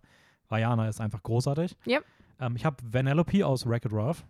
[0.50, 1.76] Vajana ist einfach großartig.
[1.86, 2.04] Yep.
[2.40, 4.26] Ähm, ich habe Vanellope aus Wreck-It Ralph.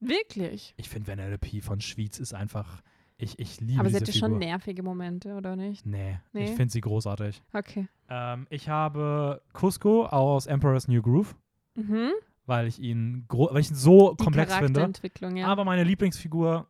[0.00, 0.74] Wirklich?
[0.76, 2.82] Ich finde Vanellope von Schwyz ist einfach,
[3.16, 4.28] ich, ich liebe Aber sie hatte Figur.
[4.28, 5.86] schon nervige Momente, oder nicht?
[5.86, 6.44] Nee, Nee?
[6.44, 7.42] ich finde sie großartig.
[7.54, 7.88] Okay.
[8.10, 11.34] Ähm, ich habe Cusco aus Emperor's New Groove,
[11.74, 12.10] Mhm.
[12.44, 14.92] weil ich ihn, gro- weil ich ihn so Die komplex finde.
[15.34, 15.46] Ja.
[15.48, 16.66] Aber meine Lieblingsfigur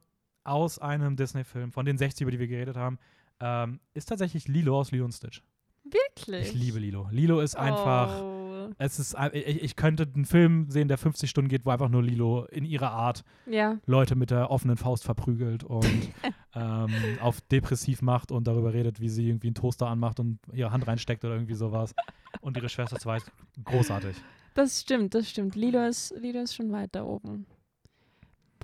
[0.47, 2.99] aus einem Disney-Film, von den 60, über die wir geredet haben,
[3.41, 5.43] ähm, ist tatsächlich Lilo aus Lilo und Stitch.
[5.85, 6.49] Wirklich?
[6.49, 7.09] Ich liebe Lilo.
[7.11, 8.71] Lilo ist einfach, Oh.
[8.79, 12.03] es ist, ich, ich könnte einen Film sehen, der 50 Stunden geht, wo einfach nur
[12.03, 13.79] Lilo in ihrer Art Ja.
[13.87, 15.85] Leute mit der offenen Faust verprügelt und
[16.55, 16.91] ähm,
[17.21, 20.87] auf depressiv macht und darüber redet, wie sie irgendwie einen Toaster anmacht und ihre Hand
[20.89, 21.95] reinsteckt oder irgendwie sowas.
[22.41, 23.23] Und ihre Schwester zweit.
[23.65, 24.17] Großartig.
[24.55, 25.55] Das stimmt, das stimmt.
[25.55, 27.47] Lilo ist, Lilo ist schon weiter oben.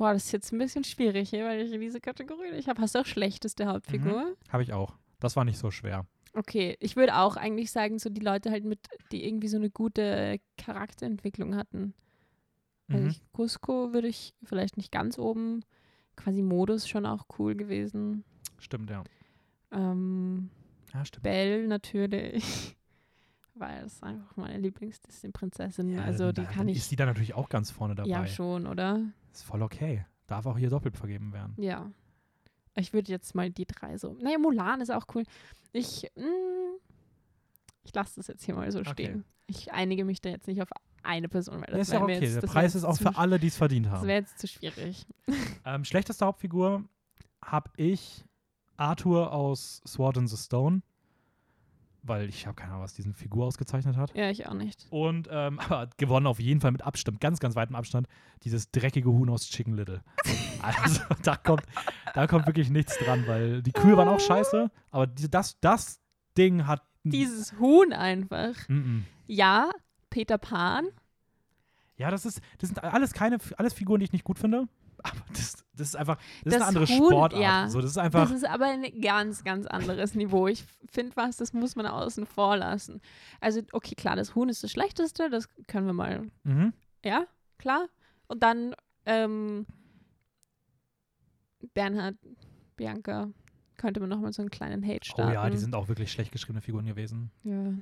[0.02, 2.82] Boah, das ist jetzt ein bisschen schwierig hier, weil ich diese Kategorie nicht habe.
[2.82, 4.34] Hast du auch schlechteste Hauptfigur?
[4.48, 4.96] Habe ich auch.
[5.20, 6.06] Das war nicht so schwer.
[6.34, 8.80] Okay, ich würde auch eigentlich sagen, so die Leute halt mit,
[9.12, 11.94] die irgendwie so eine gute Charakterentwicklung hatten.
[12.88, 13.10] Also Mhm.
[13.10, 15.64] ich, Cusco würde ich vielleicht nicht ganz oben.
[16.16, 18.24] Quasi Modus schon auch cool gewesen.
[18.58, 19.04] Stimmt, ja.
[19.70, 20.50] Ähm,
[20.92, 21.22] Ja, stimmt.
[21.22, 22.76] Belle natürlich.
[23.54, 25.90] Weil es einfach meine Lieblings-Disney-Prinzessin.
[25.90, 26.78] Ja, also dann- die kann dann ich.
[26.78, 28.08] Ist die da natürlich auch ganz vorne dabei.
[28.08, 29.00] Ja, schon, oder?
[29.32, 30.06] Ist voll okay.
[30.26, 31.54] Darf auch hier doppelt vergeben werden.
[31.58, 31.90] Ja.
[32.74, 34.14] Ich würde jetzt mal die drei so.
[34.22, 35.24] Naja, Mulan ist auch cool.
[35.72, 36.78] Ich, mm,
[37.82, 38.92] ich lasse das jetzt hier mal so Okay.
[38.92, 39.24] stehen.
[39.46, 40.68] Ich einige mich da jetzt nicht auf
[41.02, 42.18] eine Person, weil Ja, das ist ja okay.
[42.20, 44.06] jetzt, Der das Preis ist auch für alle, die es verdient Das haben.
[44.06, 45.06] wäre jetzt zu schwierig.
[45.64, 46.84] Ähm, schlechteste Hauptfigur
[47.44, 48.24] habe ich
[48.76, 50.82] Arthur aus Sword in the Stone.
[52.04, 54.12] Weil ich habe keine Ahnung, was diesen Figur ausgezeichnet hat.
[54.14, 54.86] Ja, ich auch nicht.
[54.90, 58.08] Und ähm, aber gewonnen auf jeden Fall mit Abstand, ganz, ganz weitem Abstand,
[58.42, 60.02] dieses dreckige Huhn aus Chicken Little.
[60.62, 61.64] Also da kommt,
[62.14, 66.00] da kommt wirklich nichts dran, weil die Kühe waren auch scheiße, aber die, das, das
[66.38, 66.82] Ding hat.
[67.02, 68.54] Dieses Huhn einfach.
[68.68, 69.02] Mm -mm.
[69.26, 69.72] Ja,
[70.08, 70.86] Peter Pan.
[71.96, 74.68] Ja, das ist, das sind alles keine, alles Figuren, die ich nicht gut finde.
[75.02, 77.42] Aber das, das ist einfach, das, ist Das eine andere Huhn, Sportart.
[77.42, 77.68] ja.
[77.68, 78.22] So, das ist einfach.
[78.28, 80.46] Das ist aber ein ganz, ganz anderes Niveau.
[80.48, 83.00] Ich finde was, das muss man außen vor lassen.
[83.40, 86.72] Also, okay, klar, das Huhn ist das Schlechteste, das können wir mal, mhm.
[87.04, 87.24] ja,
[87.58, 87.88] klar.
[88.28, 88.74] Und dann
[89.06, 89.66] ähm,
[91.74, 92.16] Bernhard,
[92.76, 93.28] Bianca,
[93.76, 95.32] könnte man nochmal so einen kleinen Hate Oh starten.
[95.32, 97.30] ja, die sind auch wirklich schlecht geschriebene Figuren gewesen.
[97.42, 97.72] Ja,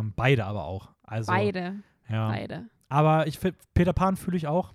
[0.00, 0.90] Ähm, beide aber auch.
[1.02, 1.76] Also, beide,
[2.08, 2.28] Ja.
[2.28, 2.66] beide.
[2.88, 3.38] Aber ich
[3.74, 4.74] Peter Pan fühle ich auch.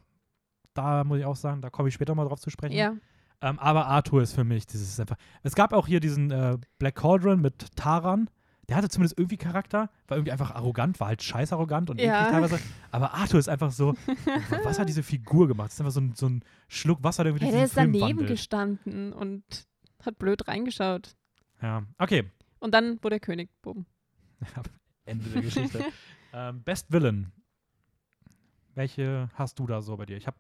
[0.78, 2.76] Da muss ich auch sagen, da komme ich später mal drauf zu sprechen.
[2.76, 2.94] Ja,
[3.42, 5.18] Ähm, aber Arthur ist für mich, ist einfach.
[5.44, 8.30] Es gab auch hier diesen äh, Black Cauldron mit Taran.
[8.70, 12.30] Der hatte zumindest irgendwie Charakter, war irgendwie einfach arrogant, war halt scheiß arrogant und Ja.
[12.30, 12.60] teilweise.
[12.92, 13.94] Aber Arthur ist einfach so,
[14.64, 15.68] was hat diese Figur gemacht?
[15.68, 17.94] Das ist einfach so ein, so ein Schluck Wasser, der irgendwie durch der ist Film
[17.94, 18.30] daneben wandelt.
[18.30, 19.44] gestanden und
[20.04, 21.16] hat blöd reingeschaut.
[21.62, 22.30] Ja, okay.
[22.60, 23.50] Und dann wurde er König.
[23.62, 23.86] Bumm.
[25.06, 25.86] Ende der Geschichte.
[26.34, 27.32] ähm, Best Villain.
[28.76, 30.18] Welche hast du da so bei dir?
[30.18, 30.38] Ich habe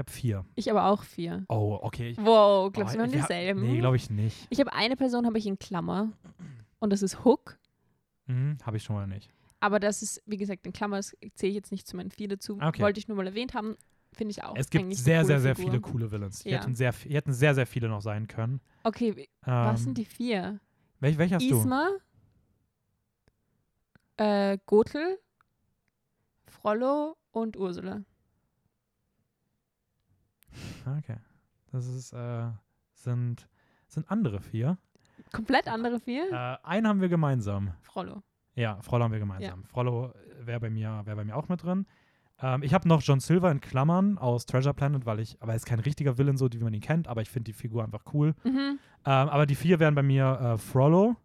[0.00, 0.44] habe vier.
[0.56, 1.44] Ich aber auch vier.
[1.48, 2.14] Oh, okay.
[2.16, 3.62] Wow, glaubst oh, du, wir haben dieselben?
[3.62, 4.46] Nee, glaube ich nicht.
[4.50, 6.12] Ich habe eine Person, habe ich in Klammer.
[6.80, 7.58] Und das ist Hook.
[8.26, 9.30] Mhm, habe ich schon mal nicht.
[9.60, 12.28] Aber das ist, wie gesagt, in Klammer das zähle ich jetzt nicht zu meinen vier
[12.28, 12.58] dazu.
[12.60, 12.82] Okay.
[12.82, 13.76] Wollte ich nur mal erwähnt haben.
[14.12, 14.56] Finde ich auch.
[14.56, 15.70] es gibt sehr, sehr, sehr Figur.
[15.70, 16.42] viele coole Villains.
[16.42, 16.60] Hier Ja.
[16.60, 18.60] hätten, sehr, hier hätten sehr, sehr viele noch sein können.
[18.82, 20.58] Okay, Ähm, was sind die vier?
[20.98, 21.60] Welch, welche hast du?
[21.60, 21.90] Isma,
[24.16, 25.18] äh, Gothel,
[26.46, 28.02] Frollo und Ursula.
[30.98, 31.16] Okay.
[31.72, 32.48] Das ist, äh,
[32.94, 33.48] sind,
[33.86, 34.78] sind andere vier.
[35.32, 36.30] Komplett andere vier?
[36.30, 37.72] Äh, einen haben wir gemeinsam.
[37.82, 38.22] Frollo.
[38.54, 39.64] Ja, Frollo haben wir gemeinsam.
[39.64, 41.86] Frollo wäre bei, mir- wär bei mir auch mit drin.
[42.42, 45.56] Ähm, ich habe noch John Silver in Klammern aus Treasure Planet, weil ich, aber er
[45.56, 48.02] ist kein richtiger Villain, so wie man ihn kennt, aber ich finde die Figur einfach
[48.14, 48.34] cool.
[48.44, 48.50] Mhm.
[48.50, 51.16] Ähm, aber die vier wären bei mir äh, Frollo,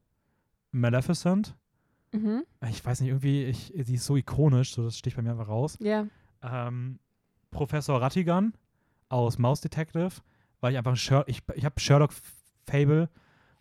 [0.71, 1.55] Maleficent.
[2.11, 2.43] Mhm.
[2.69, 5.47] Ich weiß nicht, irgendwie, ich, sie ist so ikonisch, so das sticht bei mir einfach
[5.47, 5.77] raus.
[5.81, 6.05] Ja.
[6.41, 6.99] Ähm,
[7.51, 8.53] Professor Rattigan
[9.09, 10.09] aus Mouse Detective,
[10.61, 12.11] weil ich einfach Sher ich, ich habe Sherlock
[12.67, 13.09] Fable,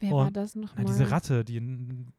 [0.01, 0.85] Wer war Und- das nochmal?
[0.85, 1.61] diese Ratte, die,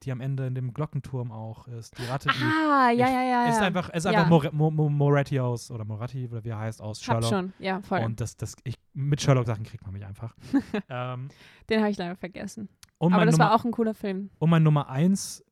[0.01, 1.95] die am Ende in dem Glockenturm auch ist.
[1.99, 3.45] Die Ratte, die Ah, ja, Ich- ja, ja.
[3.49, 3.61] ist ja.
[3.63, 4.11] einfach, ist Ja.
[4.11, 7.29] einfach Mor Mo Mo Moretti aus, oder Moratti, oder wie er heißt, aus Hab Sherlock.
[7.29, 7.99] schon, ja, voll.
[8.03, 10.33] Und das, das, ich, mit Sherlock-Sachen kriegt man mich einfach.
[10.89, 11.27] ähm,
[11.69, 12.69] Den habe ich leider vergessen.
[12.97, 14.29] und, Aber das Nummer, war auch ein cooler Film.
[14.39, 15.43] und mein Nummer eins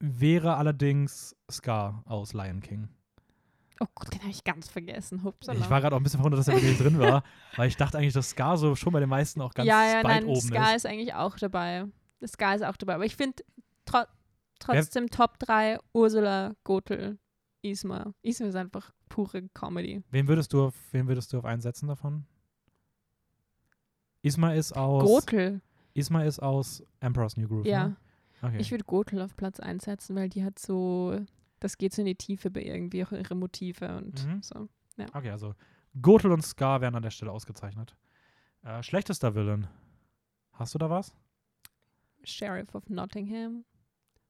[0.00, 2.88] wäre allerdings Scar aus Lion King.
[3.82, 5.24] Oh Gott, den habe ich ganz vergessen.
[5.24, 5.58] Hupsala.
[5.58, 7.22] Ich war gerade auch ein bisschen verwundert, dass er wirklich drin war,
[7.56, 9.94] weil ich dachte eigentlich, dass Scar so schon bei den meisten auch ganz ja, ja,
[9.98, 10.76] weit nein, oben Sky ist.
[10.76, 10.86] ist.
[10.86, 11.86] eigentlich auch dabei.
[12.26, 12.94] Sky ist auch dabei.
[12.94, 13.42] Aber ich finde
[13.86, 14.02] tro
[14.58, 17.18] trotzdem Top 3 Ursula, Gothel,
[17.62, 18.12] Isma.
[18.20, 20.02] Isma ist einfach pure Comedy.
[20.10, 22.26] Wen würdest du auf, wen würdest du auf einen setzen davon?
[24.22, 25.62] Isma ist aus Gothel,
[25.94, 27.66] Isma ist aus Emperor's New Groove.
[27.66, 27.88] ja.
[27.88, 27.96] Ne?
[28.42, 28.56] Okay.
[28.58, 31.20] Ich würde Gothel auf Platz 1 setzen, weil die hat so,
[31.60, 34.42] das geht so in die Tiefe bei irgendwie auch ihre Motive und Mhm.
[34.42, 34.68] so.
[35.14, 35.54] Okay, also
[36.02, 37.96] Gothel und Scar werden an der Stelle ausgezeichnet.
[38.62, 39.66] Äh, schlechtester Villain.
[40.52, 41.14] Hast du da was?
[42.24, 43.64] Sheriff of Nottingham.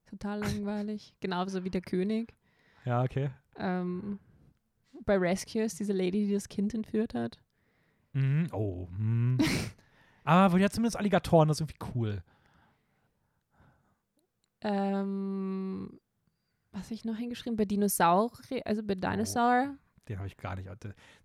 [0.05, 1.13] Total langweilig.
[1.19, 2.33] Genauso wie der König.
[2.85, 3.31] Ja, okay.
[3.57, 4.19] Ähm,
[5.05, 7.37] bei Rescue ist diese Lady, die das Kind entführt hat.
[8.13, 8.47] Mhm.
[8.53, 8.87] Oh.
[8.95, 9.37] hm.
[10.23, 12.23] Aber die hat zumindest Alligatoren, das ist irgendwie cool.
[14.61, 15.99] Ähm,
[16.71, 17.57] was habe ich noch hingeschrieben?
[17.57, 19.75] Bei Dinosaurier, also bei Dinosaur.
[20.07, 20.69] Den habe ich gar nicht.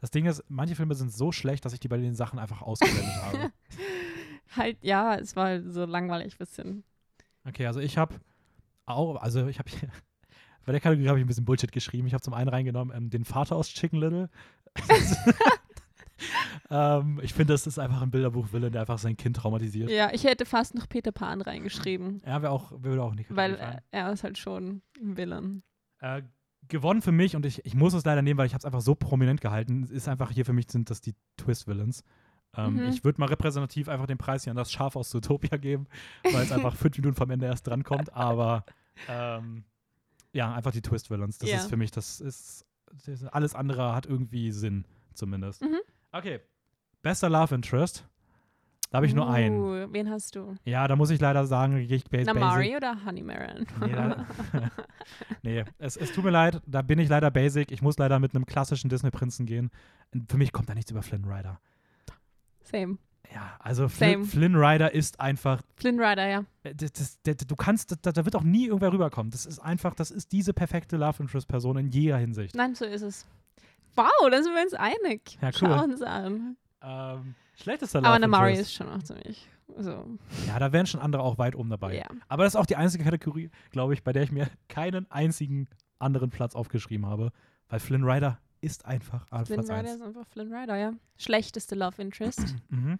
[0.00, 2.62] Das Ding ist, manche Filme sind so schlecht, dass ich die bei den Sachen einfach
[2.62, 3.52] ausgeblendet habe.
[4.56, 6.84] Halt, ja, es war so langweilig ein bisschen.
[7.44, 8.14] Okay, also ich habe
[8.86, 9.70] auch, also ich habe
[10.66, 12.06] bei der Kategorie habe ich ein bisschen Bullshit geschrieben.
[12.06, 14.30] Ich habe zum einen reingenommen ähm, den Vater aus Chicken Little.
[16.70, 19.90] ähm, ich finde, das ist einfach ein Bilderbuch-Villain, der einfach sein Kind traumatisiert.
[19.90, 22.22] Ja, ich hätte fast noch Peter Pan reingeschrieben.
[22.26, 23.78] Ja, wäre auch, würde auch nicht Weil gefallen.
[23.78, 25.62] äh, er ist halt schon ein Villain.
[26.00, 26.22] Äh,
[26.68, 28.80] gewonnen für mich, und ich, ich muss es leider nehmen, weil ich habe es einfach
[28.80, 32.02] so prominent gehalten, ist einfach hier für mich sind das die Twist-Villains.
[32.56, 32.88] Ähm, Mhm.
[32.88, 35.86] Ich würde mal repräsentativ einfach den Preis hier an das Schaf aus Zootopia geben,
[36.24, 38.12] weil es einfach fünf Minuten vom Ende erst drankommt.
[38.14, 38.64] Aber
[39.08, 39.64] ähm,
[40.32, 41.38] ja, einfach die Twist-Villains.
[41.38, 41.56] Das Ja.
[41.58, 45.62] ist für mich, das ist, das ist alles andere hat irgendwie Sinn, zumindest.
[45.62, 45.76] Mhm.
[46.12, 46.40] Okay.
[47.06, 48.04] Bester Love Interest.
[48.90, 49.60] Da habe ich nur einen.
[49.60, 50.56] Uh, wen hast du?
[50.64, 52.40] Ja, da muss ich leider sagen, ich base Na, basic.
[52.40, 53.64] Mari oder Honey Maron?
[53.80, 54.16] Nee,
[55.60, 57.70] nee es, es tut mir leid, da bin ich leider basic.
[57.70, 59.70] Ich muss leider mit einem klassischen Disney-Prinzen gehen.
[60.28, 61.60] Für mich kommt da nichts über Flynn Rider.
[62.64, 62.98] Same.
[63.32, 64.24] Ja, also Flynn, Same.
[64.24, 66.44] Flynn Rider ist einfach, Flynn Rider, ja.
[66.64, 69.30] äh, das, das, das, du kannst, da, da wird auch nie irgendwer rüberkommen.
[69.30, 72.56] Das ist einfach, das ist diese perfekte Love Interest-Person in jeder Hinsicht.
[72.56, 73.28] Nein, so ist es.
[73.94, 75.38] Wow, da sind wir uns einig.
[75.40, 75.52] Ja, cool.
[75.54, 76.56] Schau uns an.
[76.86, 79.48] Ähm, schlechtester Love Aber eine Mari ist schon auch ziemlich.
[79.78, 80.06] So,
[80.46, 81.96] Ja, da wären schon andere auch weit oben dabei.
[81.96, 82.06] ja.
[82.28, 85.68] Aber das ist auch die einzige Kategorie, glaube ich, bei der ich mir keinen einzigen
[85.98, 87.32] anderen Platz aufgeschrieben habe.
[87.68, 89.94] Weil Flynn Rider ist einfach auf Flynn Platz Rider 1.
[89.96, 90.92] ist einfach Flynn Rider, ja.
[91.18, 92.54] Schlechteste Love Interest.
[92.68, 92.98] Mhm.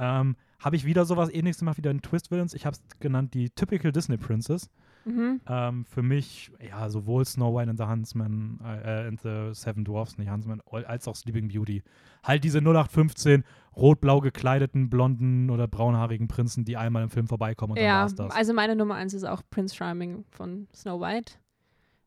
[0.00, 2.54] Ähm, habe ich wieder sowas ähnliches gemacht wie den Twist Villains.
[2.54, 4.70] Ich habe es genannt die Typical Disney Princess.
[5.08, 5.40] Mhm.
[5.48, 10.18] Ähm, für mich, ja, sowohl Snow White and the Huntsman äh, and the Seven Dwarfs,
[10.18, 11.82] nicht Huntsman, als auch Sleeping Beauty.
[12.22, 13.44] Halt diese 0815
[13.76, 18.14] rot-blau gekleideten, blonden oder braunhaarigen Prinzen, die einmal im Film vorbeikommen und dann Ja, war's
[18.14, 18.34] das.
[18.34, 21.34] also meine Nummer eins ist auch Prince Charming von Snow White.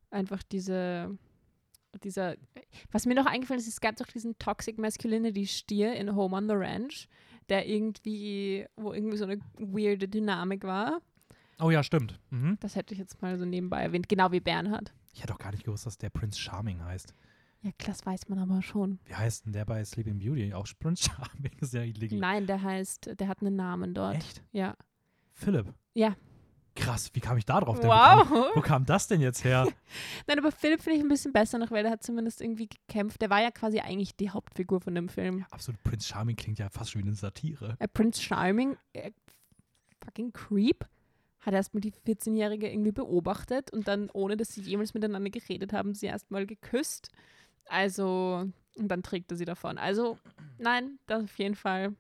[0.09, 1.17] Einfach diese,
[2.03, 2.35] dieser,
[2.91, 6.47] was mir noch eingefallen ist, es gab doch diesen Toxic Masculinity Stier in Home on
[6.49, 7.07] the Ranch,
[7.49, 11.01] der irgendwie, wo irgendwie so eine weirde Dynamik war.
[11.61, 12.19] Oh ja, stimmt.
[12.31, 12.57] Mhm.
[12.59, 14.93] Das hätte ich jetzt mal so nebenbei erwähnt, genau wie Bernhard.
[15.13, 17.13] Ich hätte auch gar nicht gewusst, dass der Prince Charming heißt.
[17.63, 18.99] Ja, das weiß man aber schon.
[19.05, 20.53] Wie heißt denn der bei Sleeping Beauty?
[20.53, 22.17] Auch Prince Charming ist ja illegal.
[22.19, 24.15] Nein, der heißt, der hat einen Namen dort.
[24.17, 24.43] Echt?
[24.51, 24.75] Ja.
[25.33, 25.71] Philipp?
[25.93, 26.15] Ja.
[26.73, 27.79] Krass, wie kam ich da drauf?
[27.81, 27.89] denn?
[27.89, 28.63] Wo kam, wo Wow.
[28.63, 29.67] kam das denn jetzt her?
[30.27, 33.21] Nein, aber Philipp finde ich ein bisschen besser noch, weil der hat zumindest irgendwie gekämpft.
[33.21, 35.45] Der war ja quasi eigentlich die Hauptfigur von dem Film.
[35.51, 37.75] Absolut, Prince Charming klingt ja fast schon wie eine Satire.
[37.77, 39.11] Äh, Prince Charming, äh,
[40.03, 40.85] fucking Creep,
[41.41, 45.93] hat erstmal die 14-Jährige irgendwie beobachtet und dann, ohne dass sie jemals miteinander geredet haben,
[45.93, 47.09] sie erstmal geküsst.
[47.68, 49.77] Also, und dann trägt er sie davon.
[49.77, 50.18] Also,
[50.59, 51.95] nein, das auf jeden Fall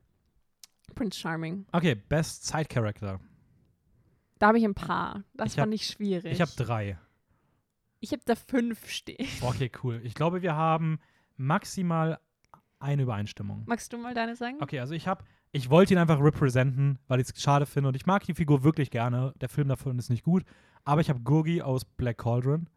[0.95, 1.65] Prince Charming.
[1.71, 3.19] Okay, Best Side Character.
[4.39, 5.23] Da habe ich ein paar.
[5.33, 6.33] Das Ich hab- fand ich schwierig.
[6.33, 6.97] Ich habe drei.
[7.99, 9.27] ich hab da fünf stehen.
[9.41, 10.01] Okay, cool.
[10.03, 10.99] Ich glaube, wir haben
[11.37, 12.19] maximal
[12.79, 13.63] eine Übereinstimmung.
[13.67, 14.57] Magst du mal deine sagen?
[14.61, 17.95] Okay, also ich habe, ich wollte ihn einfach representen, weil ich es schade finde und
[17.95, 19.33] ich mag die Figur wirklich gerne.
[19.41, 20.43] Der Film davon ist nicht gut,
[20.85, 22.67] aber ich habe Gurgi aus Black Cauldron.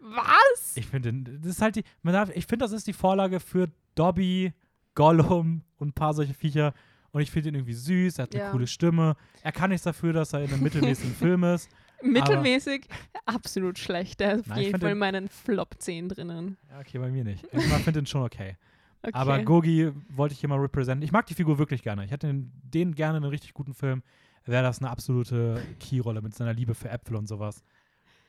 [0.00, 0.76] Was?
[0.76, 3.68] Ich finde, das ist halt die, man darf, ich finde, das ist die Vorlage für
[3.94, 4.52] Dobby,
[4.94, 6.74] Gollum und ein paar solche Viecher.
[7.12, 8.50] Und ich finde ihn irgendwie süß, er hat eine Ja.
[8.50, 9.16] coole Stimme.
[9.42, 11.68] Er kann nichts dafür, dass er in einem mittelmäßigen Film ist.
[12.02, 12.86] Mittelmäßig,
[13.24, 14.20] absolut schlecht.
[14.20, 16.56] Der ist auf jeden Fall in meinen Flop 10 drinnen.
[16.70, 17.46] Ja, okay, bei mir nicht.
[17.52, 18.56] Ich finde ihn schon okay.
[19.04, 19.12] Okay.
[19.12, 21.02] Aber Gogi wollte ich hier mal representen.
[21.04, 22.04] Ich mag die Figur wirklich gerne.
[22.04, 24.02] Ich hätte den, den gerne in einem richtig guten Film.
[24.46, 27.62] Wäre das eine absolute Keyrolle mit seiner Liebe für Äpfel und sowas.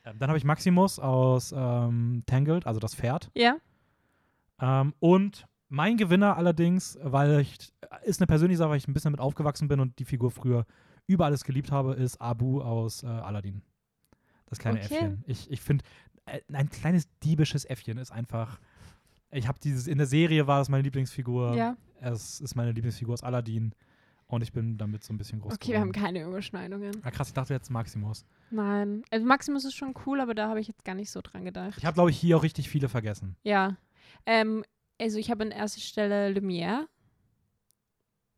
[0.06, 3.32] Ähm, dann habe ich Maximus aus ähm, Tangled, also das Pferd.
[3.36, 3.56] ja,
[4.62, 7.58] Ähm, und mein Gewinner allerdings, weil ich,
[8.04, 10.66] ist eine persönliche Sache, weil ich ein bisschen mit aufgewachsen bin und die Figur früher
[11.08, 13.62] über alles geliebt habe, ist Abu aus äh, Aladdin.
[14.48, 14.94] Das kleine Okay.
[14.94, 15.24] Äffchen.
[15.28, 15.84] Ich, ich finde,
[16.26, 18.60] äh, ein kleines diebisches Äffchen ist einfach.
[19.36, 21.56] Ich habe dieses, in der Serie war das meine Lieblingsfigur.
[21.56, 21.78] ja.
[22.02, 23.74] Es ist meine Lieblingsfigur aus Aladdin.
[24.28, 26.06] Und ich bin damit so ein bisschen groß Okay, wir haben geworden.
[26.06, 26.92] keine Überschneidungen.
[27.04, 28.26] Ah, krass, ich dachte jetzt Maximus.
[28.52, 29.04] Nein.
[29.12, 31.78] Also Maximus ist schon cool, aber da habe ich jetzt gar nicht so dran gedacht.
[31.78, 33.36] Ich habe, glaube ich, hier auch richtig viele vergessen.
[33.44, 33.78] Ja.
[34.26, 34.64] Ähm,
[35.00, 36.86] also ich habe an erster Stelle Lumière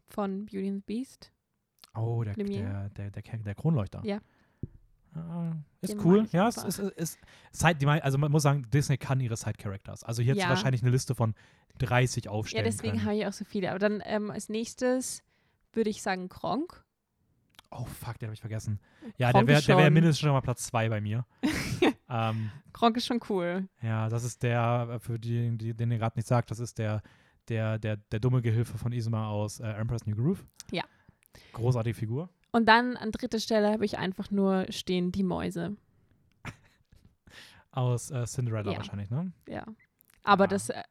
[0.10, 1.32] von Beauty and the Beast.
[1.96, 2.90] Oh, der, Lumière.
[2.90, 4.02] der, der, der, der Kronleuchter.
[4.06, 4.20] Ja.
[5.18, 6.28] Ah, ist Den cool.
[6.32, 7.20] Ja, es ist, ist,
[7.52, 10.04] Side, also man muss sagen, Disney kann ihre Side-Characters.
[10.04, 10.50] Also hier Ja.
[10.50, 11.34] wahrscheinlich eine Liste von
[11.80, 13.06] 30 Ja, aufstellen deswegen können.
[13.06, 13.70] habe ich auch so viele.
[13.70, 15.24] Aber dann ähm, als nächstes
[15.74, 16.84] würde ich sagen Kronk.
[17.70, 18.80] Oh, fuck, den habe ich vergessen.
[19.18, 21.26] Ja, Kronk der wäre der wär mindestens schon mal Platz 2 bei mir.
[22.10, 23.68] ähm, Kronk ist schon cool.
[23.82, 26.78] ja, das ist der, äh, für die, die den ihr gerade nicht sagt, das ist
[26.78, 27.02] der,
[27.50, 30.46] der, der, der dumme Gehilfe von Isma aus äh, Emperor's New Groove.
[30.72, 30.84] Ja.
[31.54, 32.30] Großartige Figur.
[32.52, 35.76] Und dann an dritter Stelle habe ich einfach nur stehen die Mäuse.
[37.72, 38.78] Aus äh, Cinderella Ja.
[38.78, 39.32] wahrscheinlich, ne?
[39.48, 39.66] Ja.
[40.24, 40.48] Aber Ja.
[40.50, 40.82] das, äh,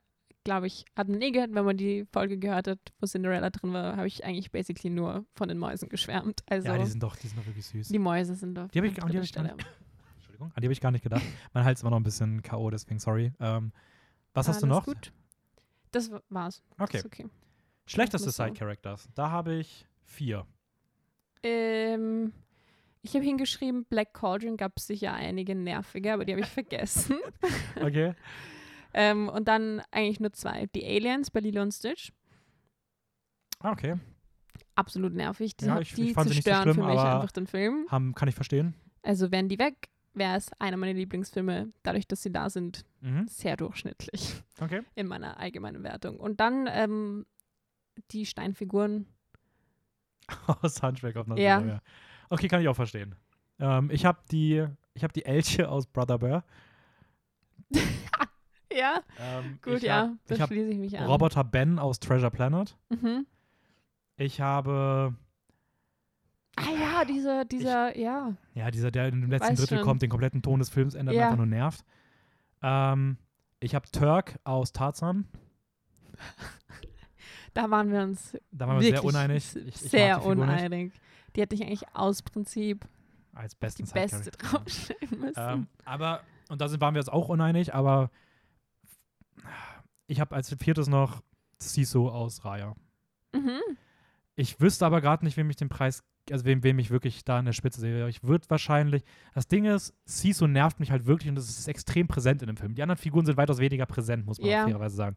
[0.44, 3.72] glaube ich, hat man nie gehört, wenn man die Folge gehört hat, wo Cinderella drin
[3.72, 6.42] war, habe ich eigentlich basically nur von den Mäusen geschwärmt.
[6.48, 7.88] Also Ja, die sind doch, die sind doch wirklich süß.
[7.88, 9.64] die Mäuse sind auf Die hab ich- an die hab ich gar Stelle.
[10.14, 11.22] Entschuldigung, an die habe ich gar nicht gedacht.
[11.52, 13.32] mein Hals war noch ein bisschen K.O., deswegen sorry.
[13.40, 13.72] Ähm,
[14.34, 14.84] was hast du Alles noch?
[14.84, 15.12] Gut.
[15.90, 16.62] Das wa- war's.
[16.76, 16.98] Das Okay.
[16.98, 17.26] ist okay.
[17.86, 18.30] Schlechteste.
[18.30, 19.08] Side-Characters.
[19.14, 20.46] Da habe ich vier.
[21.46, 22.32] Ähm,
[23.02, 27.16] ich habe hingeschrieben, Black Cauldron gab es sicher einige nervige, aber die habe ich vergessen.
[27.80, 28.14] Okay.
[28.94, 30.66] ähm, und dann eigentlich nur zwei.
[30.74, 32.12] Die Aliens bei Lilo und Stitch.
[33.60, 33.96] Ah, okay.
[34.74, 35.56] Absolut nervig.
[35.56, 37.86] Die, Ja, ich- die ich nicht so zerstören schlimm, für mich einfach den Film.
[37.90, 38.74] Haben, kann ich verstehen.
[39.02, 43.26] Also wären die weg, wäre es einer meiner Lieblingsfilme, dadurch, dass sie da sind, Mhm.
[43.28, 44.82] sehr durchschnittlich Okay.
[44.96, 46.18] in meiner allgemeinen Wertung.
[46.18, 47.24] Und dann ähm,
[48.10, 49.06] die Steinfiguren.
[50.62, 51.58] aus Hunchback of Notre Ja.
[51.58, 51.72] Dame.
[51.72, 51.80] Ja.
[52.30, 53.14] Okay, kann ich auch verstehen.
[53.58, 56.44] Ähm, ich habe die, ich habe die Elche aus Brother Bear.
[58.72, 61.06] Ja, Ähm, gut, ich ja, Hab, da ich habe schließe ich mich an.
[61.06, 62.76] Roboter Ben aus Treasure Planet.
[62.90, 63.24] Mhm.
[64.18, 65.14] Ich habe,
[66.56, 68.34] Ah ja, dieser, dieser, ja.
[68.52, 69.84] ja, dieser, der in dem letzten Weiß Drittel schon.
[69.86, 71.24] kommt, den kompletten Ton des Films ändert Ja.
[71.24, 71.86] einfach nur nervt.
[72.62, 73.16] Ähm,
[73.60, 75.26] ich habe Turk aus Tarzan.
[77.56, 79.56] Da waren wir uns Da waren wir sehr uneinig.
[79.56, 80.44] Ich, ich sehr die Figur nicht.
[80.44, 80.92] uneinig.
[81.34, 82.86] Die hätte ich eigentlich aus Prinzip
[83.32, 84.58] Als die besten beste Side-Character.
[84.58, 85.34] draufstellen müssen.
[85.36, 86.20] Ähm, aber,
[86.50, 88.10] und da sind, waren wir jetzt auch uneinig, aber
[90.06, 91.22] ich habe als viertes noch
[91.58, 92.74] Siso aus Raya.
[93.32, 93.60] mhm.
[94.38, 97.38] Ich wüsste aber gerade nicht, wem ich den Preis, also wem, wem ich wirklich da
[97.38, 98.06] in der Spitze sehe.
[98.08, 99.02] Ich würde wahrscheinlich,
[99.34, 102.58] das Ding ist, Siso nervt mich halt wirklich und das ist extrem präsent in dem
[102.58, 102.74] Film.
[102.74, 105.16] Die anderen Figuren sind weitaus weniger präsent, muss man auch fairerweise sagen.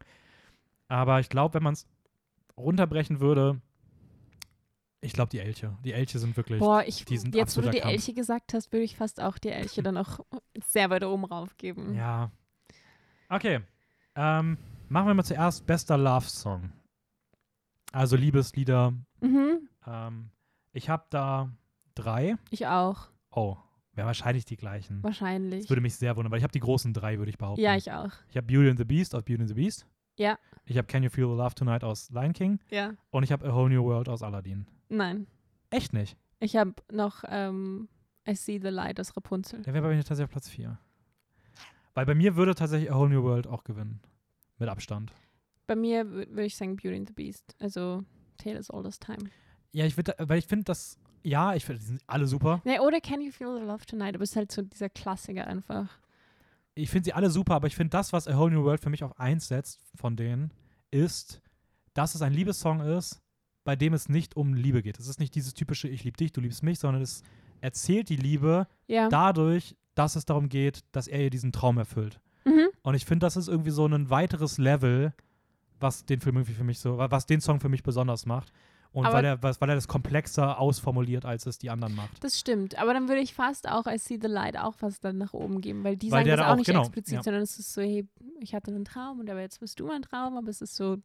[0.88, 1.86] Aber ich glaube, wenn man es
[2.60, 3.60] runterbrechen würde,
[5.02, 5.76] ich glaube, die Elche.
[5.84, 6.58] Die Elche sind wirklich.
[6.60, 7.92] Boah, ich, die sind jetzt wo du die Kampf.
[7.92, 10.20] Elche gesagt hast, würde ich fast auch die Elche dann auch
[10.64, 11.94] sehr weit oben raufgeben.
[11.94, 12.30] Ja.
[13.30, 13.60] Okay.
[14.14, 14.58] Ähm,
[14.88, 16.72] machen wir mal zuerst bester Love-Song.
[17.92, 18.92] Also Liebeslieder.
[19.20, 19.68] Mhm.
[19.86, 20.30] Ähm,
[20.72, 21.50] ich habe da
[21.94, 22.36] drei.
[22.50, 23.56] Ich auch, Oh,
[23.94, 25.02] wären wahrscheinlich die gleichen.
[25.02, 25.62] wahrscheinlich.
[25.62, 27.60] Das würde mich sehr wundern, weil ich habe die großen drei, würde ich behaupten.
[27.62, 28.10] Ja, ich auch.
[28.28, 29.86] ich habe Beauty and the Beast aus Beauty and the Beast.
[30.20, 30.38] Ja.
[30.66, 32.60] Ich habe Can You Feel the Love Tonight aus Lion King.
[32.70, 32.92] Ja.
[33.10, 34.66] Und ich habe A Whole New World aus Aladdin.
[34.88, 35.26] Nein.
[35.70, 36.16] Echt nicht.
[36.40, 37.88] Ich habe noch ähm,
[38.28, 39.62] I See the Light aus Rapunzel.
[39.62, 40.78] Der wäre bei mir tatsächlich auf Platz 4.
[41.94, 44.00] Weil bei mir würde tatsächlich A Whole New World auch gewinnen.
[44.58, 45.12] Mit Abstand.
[45.66, 47.56] Bei mir wür- würde ich sagen Beauty and the Beast.
[47.58, 48.04] Also
[48.36, 49.30] Taylor's All This Time.
[49.72, 52.60] Ja, ich würde, weil ich finde das, ja, ich finde, die sind alle super.
[52.64, 54.14] Nee, oder Can You Feel the Love Tonight?
[54.14, 55.88] Aber es ist halt so dieser Klassiker einfach.
[56.74, 58.90] Ich finde sie alle super, aber ich finde das, was A Whole New World für
[58.90, 60.52] mich auf eins setzt von denen,
[60.90, 61.40] ist,
[61.94, 63.20] dass es ein Liebessong ist,
[63.64, 64.98] bei dem es nicht um Liebe geht.
[64.98, 67.22] Es ist nicht dieses typische Ich liebe dich, du liebst mich, sondern es
[67.60, 69.08] erzählt die Liebe Ja.
[69.08, 72.20] dadurch, dass es darum geht, dass er ihr diesen Traum erfüllt.
[72.44, 72.68] mhm.
[72.82, 75.12] Und ich finde, das ist irgendwie so ein weiteres Level,
[75.78, 78.52] was den Film irgendwie für mich so, was den Song für mich besonders macht.
[78.92, 82.24] Und Aber- weil er, weil er das komplexer ausformuliert, als es die anderen macht.
[82.24, 82.76] Das stimmt.
[82.76, 85.60] Aber dann würde ich fast auch I See the Light auch fast dann nach oben
[85.60, 87.22] geben, weil die Weil sagen das da auch auch- nicht genau, explizit, ja.
[87.22, 88.08] sondern es ist so, hey,
[88.40, 90.96] ich hatte einen Traum und aber jetzt bist du mein Traum, aber es ist so,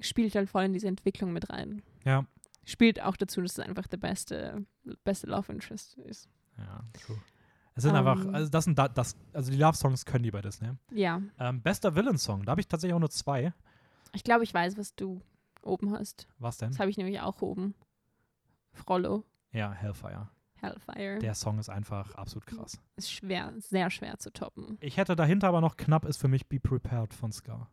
[0.00, 1.82] spielt halt voll in diese Entwicklung mit rein.
[2.04, 2.24] Ja.
[2.64, 4.64] Spielt auch dazu, dass es einfach der beste,
[5.04, 6.28] beste Love Interest ist.
[6.56, 7.18] Ja, true.
[7.74, 8.06] Es sind Ähm.
[8.06, 10.68] einfach, also das sind da, das, also die Love-Songs können die bei Disney.
[10.92, 11.20] Ja.
[11.40, 13.52] Ähm, bester Villain-Song, da habe ich tatsächlich auch nur zwei.
[14.12, 15.20] Ich glaube, ich weiß, was du
[15.64, 16.26] oben hast.
[16.38, 16.70] Was denn?
[16.70, 17.74] Das habe ich nämlich auch oben.
[18.72, 20.28] Frollo, Ja, Hellfire.
[20.60, 21.18] Hellfire.
[21.18, 22.80] Der Song ist einfach absolut krass.
[22.96, 24.78] ist schwer, sehr schwer zu toppen.
[24.80, 27.68] Ich hätte dahinter aber noch knapp ist für mich Be Prepared von Scar.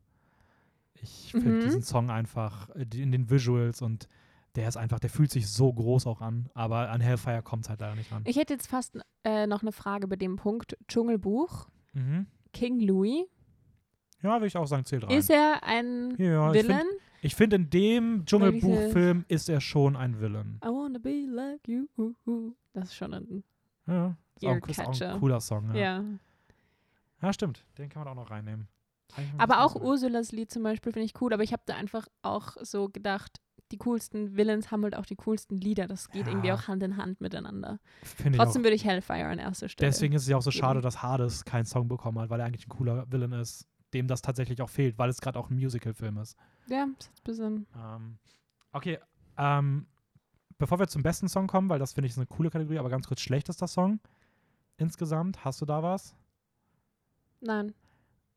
[1.01, 1.59] Ich finde Mhm.
[1.61, 4.07] diesen Song einfach äh, in den Visuals und
[4.55, 7.69] der ist einfach, der fühlt sich so groß auch an, aber an Hellfire kommt es
[7.69, 8.23] halt leider nicht ran.
[8.25, 10.75] Ich hätte jetzt fast äh, noch eine Frage bei dem Punkt.
[10.87, 12.25] Dschungelbuch, Mhm.
[12.53, 13.25] King Louis.
[14.21, 15.11] Ja, würde ich auch sagen, zählt rein.
[15.17, 16.85] Ist er ein ja, Villain?
[17.19, 20.59] Finde, ich find, in dem Dschungelbuchfilm ist er schon ein Villain.
[20.63, 21.85] I wanna be like you.
[22.73, 23.43] Das ist schon ein.
[23.87, 25.73] Ja, ist auch, ist auch ein cooler Song.
[25.75, 25.81] Ja.
[25.99, 26.03] Ja.
[27.21, 27.65] ja, stimmt.
[27.77, 28.67] Den kann man auch noch reinnehmen.
[29.37, 29.75] Aber auch.
[29.75, 33.41] Ursulas Lied zum Beispiel finde ich cool, aber ich habe da einfach auch so gedacht,
[33.71, 35.87] die coolsten Villains haben halt auch die coolsten Lieder.
[35.87, 36.31] Das geht Ja.
[36.31, 37.79] irgendwie auch Hand in Hand miteinander.
[38.03, 38.43] Finde auch.
[38.45, 39.89] Trotzdem würde ich Hellfire an erster Stelle.
[39.89, 40.59] Deswegen ist es ja auch so geben.
[40.61, 44.07] schade, dass Hades keinen Song bekommen hat, weil er eigentlich ein cooler Villain ist, dem
[44.07, 46.37] das tatsächlich auch fehlt, weil es gerade auch ein Musical-Film ist.
[46.67, 47.67] Ja, ist ein bisschen.
[47.75, 48.17] Ähm,
[48.71, 48.99] okay,
[49.37, 49.87] ähm,
[50.57, 53.07] bevor wir zum besten Song kommen, weil das finde ich eine coole Kategorie, aber ganz
[53.07, 53.99] kurz, schlechtester Song
[54.79, 56.15] insgesamt, hast du da was?
[57.41, 57.73] Nein.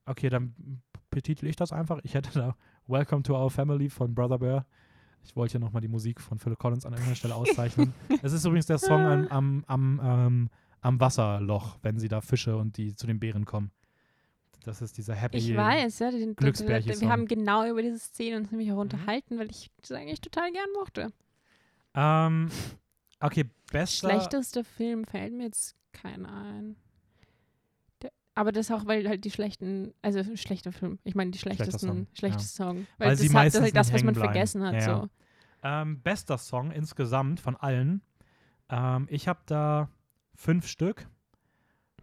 [0.04, 2.00] Okay, dann betitel ich das einfach.
[2.02, 2.56] Ich hätte da
[2.86, 4.66] Welcome to Our Family von Brother Bear.
[5.24, 7.94] Ich wollte hier nochmal die Musik von Phil Collins an irgendeiner Stelle auszeichnen.
[8.22, 10.50] es ist übrigens der Song am, am, am, ähm,
[10.80, 13.70] am Wasserloch, wenn sie da Fische und die zu den Bären kommen.
[14.64, 15.38] Das ist dieser Happy.
[15.38, 16.10] Ich weiß, ja.
[16.10, 17.00] Den, Glücksbärchen-Song.
[17.02, 18.80] wir haben genau über diese Szene uns nämlich auch Mhm.
[18.82, 21.12] unterhalten, weil ich das eigentlich total gern mochte.
[21.94, 22.48] Ähm,
[23.20, 24.08] okay, bester.
[24.08, 26.76] Schlechtester Film fällt mir jetzt keinen ein.
[28.02, 31.78] Der, aber das auch, weil halt die schlechten, also schlechter Film, ich meine die schlechtesten,
[31.88, 32.86] Song, schlechteste Song.
[32.98, 34.32] Weil das sie hat- meistens das, ist halt das, was man bleiben.
[34.32, 34.74] vergessen hat.
[34.74, 35.00] Ja, ja.
[35.00, 35.08] So.
[35.64, 38.00] Ähm, bester Song insgesamt von allen.
[38.68, 39.88] Ähm, ich habe da
[40.34, 41.08] fünf Stück.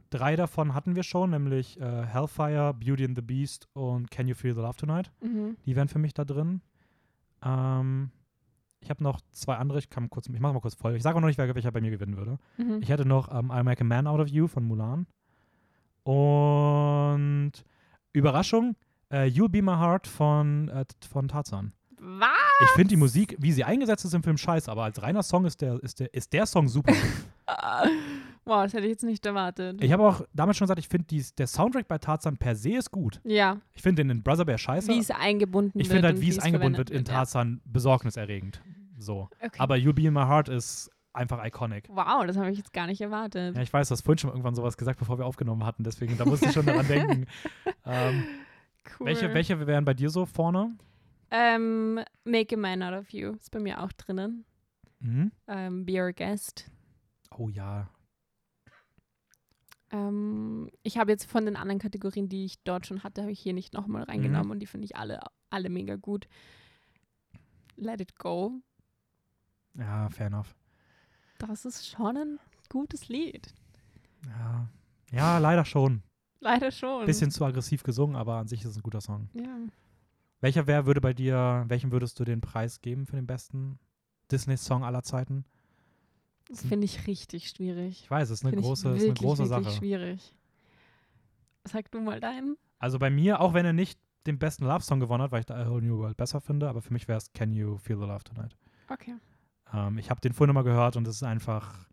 [0.09, 4.33] Drei davon hatten wir schon, nämlich äh, Hellfire, Beauty and the Beast und Can You
[4.35, 5.11] Feel the Love Tonight.
[5.21, 5.55] Mhm.
[5.65, 6.61] Die wären für mich da drin.
[7.43, 8.09] Ähm,
[8.81, 9.77] ich habe noch zwei andere.
[9.79, 10.95] Ich kann kurz, ich mache mal kurz voll.
[10.95, 12.37] Ich sage auch noch nicht, wer- welcher bei mir gewinnen würde.
[12.57, 12.79] Mhm.
[12.81, 15.05] Ich hätte noch ähm, I'll Make a Man Out of You von Mulan.
[16.03, 17.51] Und
[18.13, 18.75] Überraschung,
[19.11, 21.73] äh, You'll Be My Heart von, äh, von Tarzan.
[21.99, 22.29] Was?
[22.63, 25.45] Ich finde die Musik, wie sie eingesetzt ist im Film, scheiße, aber als reiner Song
[25.45, 26.93] ist der, ist der, ist der Song super.
[28.49, 29.81] Wow, das hätte ich jetzt nicht erwartet.
[29.83, 31.05] ich habe auch damals schon gesagt, ich finde
[31.37, 33.21] der Soundtrack bei Tarzan per se ist gut.
[33.23, 34.87] ja, Ich finde den in Brother Bear scheiße.
[34.91, 35.93] wie es eingebunden Ich wird.
[35.97, 38.61] finde halt, wie es eingebunden wird in Tarzan, besorgniserregend.
[38.97, 39.29] So.
[39.39, 39.47] Ja.
[39.47, 39.59] Okay.
[39.59, 41.87] Aber You'll Be in My Heart ist einfach iconic.
[41.89, 43.55] wow, das habe ich jetzt gar nicht erwartet.
[43.55, 46.17] Ja, ich weiß, du hast vorhin schon irgendwann sowas gesagt, bevor wir aufgenommen hatten, deswegen,
[46.17, 47.25] da musste ich schon daran denken.
[47.85, 48.23] Ähm,
[48.99, 49.07] cool.
[49.07, 50.75] welche, welche wären bei dir so vorne?
[51.31, 54.45] Ähm, Make a Man Out of You ist bei mir auch drinnen.
[54.99, 55.31] Mhm.
[55.47, 56.69] Ähm, Be Your Guest.
[57.35, 57.89] Oh ja.
[59.91, 63.39] Ähm, ich habe jetzt von den anderen Kategorien, die ich dort schon hatte, habe ich
[63.39, 64.09] hier nicht nochmal Mhm.
[64.09, 66.27] reingenommen und die finde ich alle, alle mega gut.
[67.75, 68.61] Let It Go.
[69.75, 70.55] Ja, fair enough.
[71.37, 73.53] Das ist schon ein gutes Lied.
[74.27, 74.67] Ja,
[75.11, 76.03] ja leider schon.
[76.41, 77.05] Leider schon.
[77.05, 79.29] Bisschen zu aggressiv gesungen, aber an sich ist es ein guter Song.
[79.33, 79.57] Ja.
[80.41, 83.77] Welcher wer würde bei dir, welchem würdest du den Preis geben für den besten
[84.31, 85.45] Disney-Song aller Zeiten?
[86.49, 88.01] Das finde ich richtig schwierig.
[88.03, 89.77] Ich weiß, es ist eine Finde ich große, ist eine wirklich, große wirklich Sache.
[89.77, 90.35] schwierig.
[91.65, 92.57] Sag du mal deinen.
[92.79, 95.55] Also bei mir, auch wenn er nicht den besten Love-Song gewonnen hat, weil ich da
[95.55, 98.05] A Whole New World besser finde, aber für mich wäre es Can You Feel the
[98.05, 98.55] Love Tonight.
[98.89, 99.15] Okay.
[99.73, 101.87] Ähm, ich habe den vorhin nochmal gehört und es ist einfach,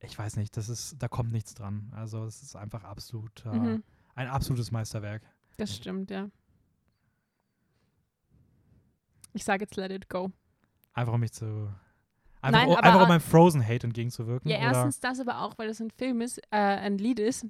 [0.00, 1.92] ich weiß nicht, das ist, da kommt nichts dran.
[1.94, 3.82] Also es ist einfach absolut, äh, Mhm.
[4.16, 5.22] ein absolutes Meisterwerk.
[5.56, 6.28] Das stimmt, ja.
[9.32, 10.30] Ich sage jetzt Let It Go.
[10.92, 11.72] Einfach um mich zu,
[12.44, 14.50] einfach, Nein, um, aber einfach um meinem Frozen-Hate entgegenzuwirken.
[14.50, 14.66] Ja, oder?
[14.66, 17.46] erstens das, aber auch, weil es ein Film ist, äh, ein Lied ist,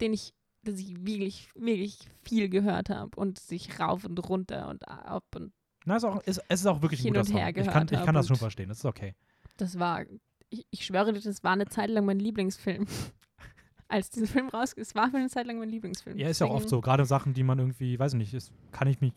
[0.00, 4.86] den ich, das ich wirklich, wirklich viel gehört habe und sich rauf und runter und
[4.88, 5.52] ab und
[5.84, 7.36] Na, es, ist auch, es, es ist auch wirklich ein guter Song.
[7.36, 9.14] her Ich kann, ich kann das schon verstehen, das ist okay.
[9.56, 10.04] das war,
[10.50, 12.86] ich, ich schwöre dir, das war eine Zeit lang mein Lieblingsfilm.
[13.88, 16.16] Als dieser Film rauskam, es war für eine Zeit lang mein Lieblingsfilm.
[16.16, 18.50] Ja, ist ja auch oft so, gerade Sachen, die man irgendwie, weiß ich nicht, ist,
[18.70, 19.12] kann ich mich,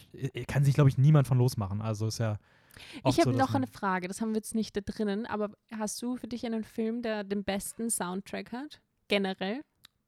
[0.47, 1.81] kann sich, glaube ich, niemand von losmachen.
[1.81, 2.39] Also ist ja
[3.06, 6.02] Ich habe so, noch eine Frage, das haben wir jetzt nicht da drinnen, aber hast
[6.02, 8.81] du für dich einen Film, der den besten Soundtrack hat?
[9.07, 9.61] Generell?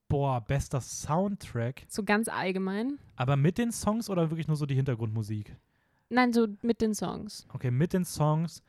[0.10, 1.86] Boah, bester Soundtrack.
[1.90, 2.98] So ganz allgemein?
[3.16, 5.56] Aber mit den Songs oder wirklich nur so die Hintergrundmusik?
[6.10, 7.46] Nein, so mit den Songs.
[7.54, 8.64] Okay, mit den Songs,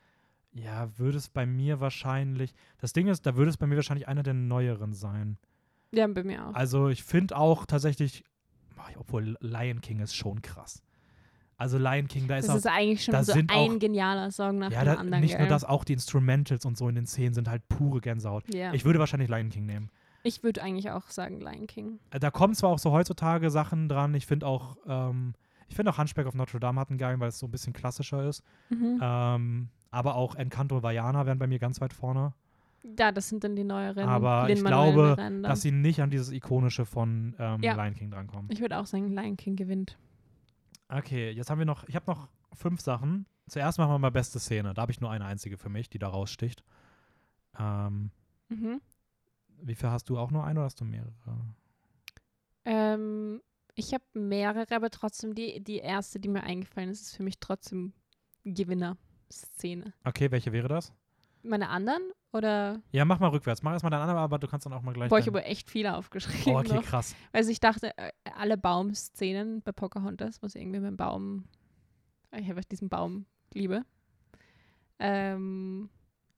[0.51, 4.07] ja, würde es bei mir wahrscheinlich, das Ding ist, da würde es bei mir wahrscheinlich
[4.07, 5.37] einer der neueren sein.
[5.91, 6.53] Ja, bei mir auch.
[6.53, 8.23] Also ich finde auch tatsächlich,
[8.97, 10.83] obwohl Lion King ist schon krass.
[11.59, 14.59] Also Lion King, da ist das auch, ist eigentlich schon so ein auch- genialer Song
[14.59, 15.21] nach ja, dem da, anderen.
[15.21, 15.41] nicht gell?
[15.41, 18.45] nur das, auch die Instrumentals und so in den Szenen sind halt pure Gänsehaut.
[18.53, 18.73] Ja.
[18.73, 19.89] Ich würde wahrscheinlich Lion King nehmen.
[20.23, 21.99] Ich würde eigentlich auch sagen Lion King.
[22.11, 25.33] Äh, Da kommen zwar auch so heutzutage Sachen dran, ich finde auch, ähm,
[25.67, 27.73] ich finde auch Hunchback of Notre Dame hat einen geilen, weil es so ein bisschen
[27.73, 28.41] klassischer ist.
[28.69, 28.99] Mhm.
[29.01, 32.33] Ähm, aber auch Encanto Vajana wären bei mir ganz weit vorne.
[32.97, 34.07] Ja, das sind dann die neueren.
[34.07, 37.73] Aber ich glaube, dass sie nicht an dieses Ikonische von ähm, Ja.
[37.73, 38.45] Lion King drankommen.
[38.49, 39.97] Ich würde auch sagen, Lion King gewinnt.
[40.89, 43.27] Okay, jetzt haben wir noch, ich habe noch fünf Sachen.
[43.47, 44.73] Zuerst machen wir mal beste Szene.
[44.73, 46.63] Da habe ich nur eine einzige für mich, die da raussticht.
[47.57, 48.11] Ähm,
[48.49, 48.81] Mhm.
[49.61, 51.11] wie viel hast du auch nur eine oder hast du mehrere?
[52.65, 53.41] Ähm,
[53.75, 57.39] ich habe mehrere, aber trotzdem die, die erste, die mir eingefallen ist, ist für mich
[57.39, 57.93] trotzdem
[58.43, 59.93] Gewinner-Szene.
[60.03, 60.93] Okay, welche wäre das?
[61.43, 62.01] Meine anderen?
[62.31, 62.81] Oder?
[62.91, 63.63] Ja, mach mal rückwärts.
[63.63, 65.09] Mach erstmal deine andere, aber du kannst dann auch mal gleich.
[65.09, 66.53] Boah, ich habe echt viele aufgeschrieben.
[66.53, 66.83] oh, okay, noch.
[66.83, 67.15] krass.
[67.31, 71.45] Also ich dachte, äh, alle Baumszenen bei Pocahontas, was irgendwie mit dem Baum,
[72.31, 73.83] ich einfach diesen Baum liebe.
[74.99, 75.89] Ähm,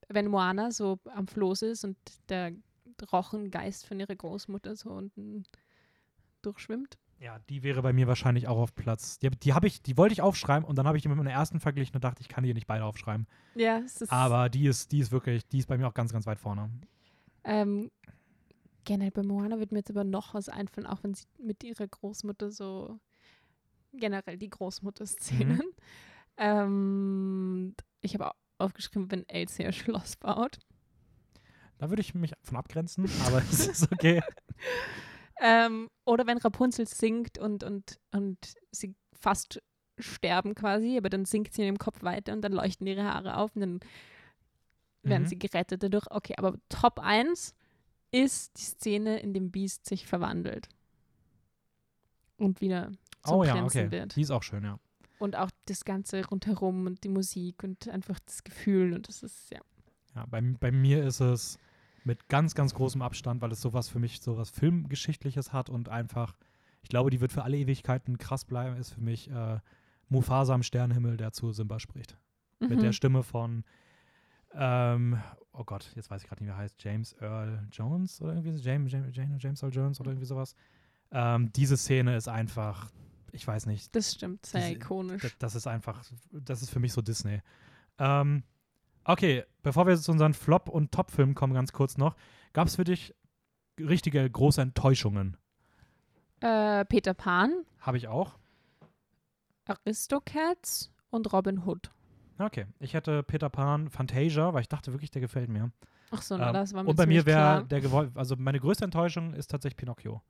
[0.07, 1.97] wenn Moana so am Floß ist und
[2.29, 2.53] der
[3.11, 5.43] Rochengeist von ihrer Großmutter so unten
[6.41, 6.97] durchschwimmt.
[7.21, 9.19] Ja, die wäre bei mir wahrscheinlich auch auf Platz.
[9.19, 11.31] Die, die habe ich, die wollte ich aufschreiben und dann habe ich die mit meiner
[11.31, 13.27] ersten verglichen und dachte, ich kann die nicht beide aufschreiben.
[13.53, 16.11] Ja, es ist Aber die ist, die ist wirklich, die ist bei mir auch ganz,
[16.11, 16.69] ganz weit vorne.
[17.43, 17.91] ähm,
[18.85, 21.87] generell bei Moana wird mir jetzt aber noch was einfallen, auch wenn sie mit ihrer
[21.87, 22.99] Großmutter so
[23.93, 25.57] generell die Großmutter-Szenen.
[25.57, 25.63] Mhm.
[26.37, 30.57] Ähm, ich habe au- aufgeschrieben, wenn Elsie ihr Schloss baut.
[31.77, 34.21] Da würde ich mich von abgrenzen, aber es ist okay.
[35.41, 38.37] Ähm, oder wenn Rapunzel singt und, und, und
[38.71, 39.61] sie fast
[39.97, 43.37] sterben quasi, aber dann singt sie in ihrem Kopf weiter und dann leuchten ihre Haare
[43.37, 43.79] auf und dann
[45.03, 45.27] werden Mhm.
[45.27, 46.05] sie gerettet dadurch.
[46.09, 47.55] Okay, aber Top 1,
[48.11, 50.67] ist die Szene, in dem Beast sich verwandelt.
[52.37, 52.91] Und wieder
[53.23, 53.89] zum oh ja, okay.
[53.91, 54.15] wird.
[54.15, 54.79] Die ist auch schön, ja.
[55.19, 59.51] Und auch das Ganze rundherum und die Musik und einfach das Gefühl und das ist,
[59.51, 59.59] ja.
[60.15, 61.59] ja bei, bei mir ist es
[62.03, 66.35] mit ganz, ganz großem Abstand, weil es sowas für mich, sowas Filmgeschichtliches hat und einfach,
[66.81, 69.59] ich glaube, die wird für alle Ewigkeiten krass bleiben, ist für mich äh,
[70.09, 72.17] Mufasa am Sternenhimmel, der zu Simba spricht.
[72.59, 72.79] Mit Mhm.
[72.79, 73.63] der Stimme von,
[74.53, 75.19] ähm,
[75.53, 78.51] oh Gott, jetzt weiß ich gerade nicht, wie er heißt, James Earl Jones oder irgendwie
[78.51, 80.55] so, James, James, James, James Earl Jones oder irgendwie sowas.
[81.11, 82.91] Ähm, diese Szene ist einfach,
[83.31, 85.21] ich weiß nicht, Das stimmt, sehr Diese- ikonisch.
[85.21, 87.41] das, das ist einfach, das ist für mich so Disney.
[87.97, 88.43] Ähm,
[89.05, 92.15] okay, bevor wir zu unseren Flop- und Top-Filmen kommen, ganz kurz noch.
[92.53, 93.13] Gab es für dich
[93.79, 95.37] richtige große Enttäuschungen?
[96.41, 98.37] Äh, Peter Pan, Habe ich auch.
[99.65, 101.91] Aristocats und Robin Hood.
[102.39, 105.71] Okay, ich hätte Peter Pan, Fantasia, weil ich dachte wirklich, der gefällt mir.
[106.09, 108.59] Ach so, na, Ähm, das war mir und bei mir wäre der gewoll- also meine
[108.59, 110.21] größte Enttäuschung ist tatsächlich Pinocchio.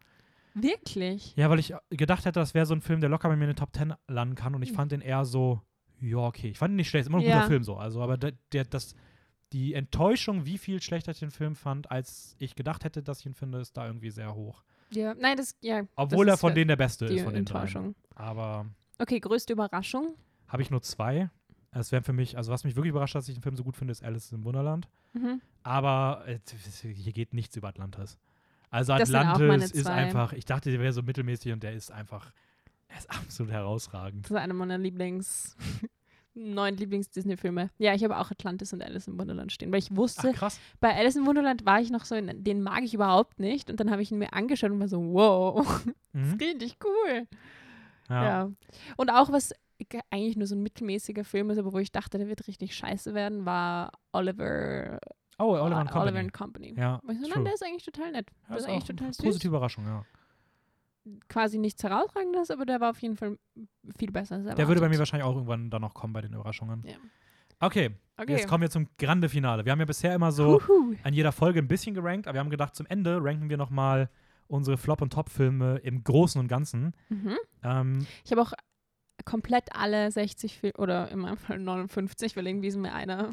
[0.54, 1.34] Wirklich?
[1.38, 3.52] Ja, weil ich gedacht hätte, das wäre so ein Film, der locker bei mir in
[3.52, 4.76] den Top 10 landen kann und ich Mhm.
[4.76, 5.62] fand den eher so,
[6.02, 6.50] ja, okay.
[6.50, 7.36] Ich fand ihn nicht schlecht, ist immer ein Ja.
[7.38, 7.78] guter Film so.
[7.78, 8.96] Also, aber der, der, das,
[9.54, 13.26] die Enttäuschung, wie viel schlechter ich den Film fand, als ich gedacht hätte, dass ich
[13.28, 14.64] ihn finde, ist da irgendwie sehr hoch.
[14.92, 15.84] Ja, nein, das, ja.
[15.96, 17.66] Obwohl das er von denen der Beste ist, von den dreien.
[17.68, 17.96] Enttäuschung.
[18.16, 18.66] Aber
[19.00, 20.16] Okay, größte Überraschung.
[20.48, 21.30] habe ich nur zwei.
[21.74, 23.64] Es wären für mich, also was mich wirklich überrascht hat, dass ich den Film so
[23.64, 24.90] gut finde, ist Alice im Wunderland.
[25.14, 25.42] Mhm.
[25.64, 26.40] Aber äh,
[26.94, 28.18] hier geht nichts über Atlantis.
[28.70, 32.32] Also Das Atlantis ist einfach, ich dachte, der wäre so mittelmäßig und der ist einfach,
[32.92, 34.26] er ist absolut herausragend.
[34.26, 35.56] Das ist einer meiner Lieblings,
[36.34, 37.70] neuen Lieblings-Disney-Filme.
[37.78, 40.60] Ja, ich habe auch Atlantis und Alice im Wunderland stehen, weil ich Ach, wusste, krass.
[40.80, 43.70] bei Alice im Wunderland war ich noch so, in, den mag ich überhaupt nicht.
[43.70, 46.34] Und dann habe ich ihn mir angeschaut und war so, wow, Mhm.
[46.42, 47.28] richtig cool.
[48.10, 48.24] Ja.
[48.24, 48.52] Ja.
[48.98, 49.54] Und auch was
[49.90, 52.76] ge- eigentlich nur so ein mittelmäßiger Film ist, aber wo ich dachte, der wird richtig
[52.76, 55.00] scheiße werden, war Oliver,
[55.40, 56.02] Oh, Oliver and äh, Company.
[56.04, 56.74] Oliver and Company.
[56.78, 57.30] ja, so, true.
[57.34, 58.28] nein, der ist eigentlich total nett.
[58.44, 59.26] Ja, Der ist eigentlich total eine süß.
[59.26, 60.06] positive Überraschung, ja.
[61.30, 63.38] Quasi nichts herausragendes, aber der war auf jeden Fall
[63.98, 64.60] viel besser erwartet.
[64.60, 66.84] Der würde bei mir wahrscheinlich auch irgendwann dann noch kommen bei den Überraschungen.
[66.86, 66.96] Ja.
[67.60, 68.34] Okay, Okay.
[68.34, 69.66] jetzt kommen wir zum Grande Finale.
[69.66, 70.96] Wir haben ja bisher immer so Huhu.
[71.04, 74.10] an jeder Folge ein bisschen gerankt, aber wir haben gedacht, zum Ende ranken wir nochmal
[74.48, 76.94] unsere Flop- und Top-Filme im Großen und Ganzen.
[77.10, 77.38] Mhm.
[77.64, 78.54] Ähm, Ich habe auch
[79.26, 83.32] komplett alle 60 Fil oder in meinem Fall 59, weil irgendwie ist mir einer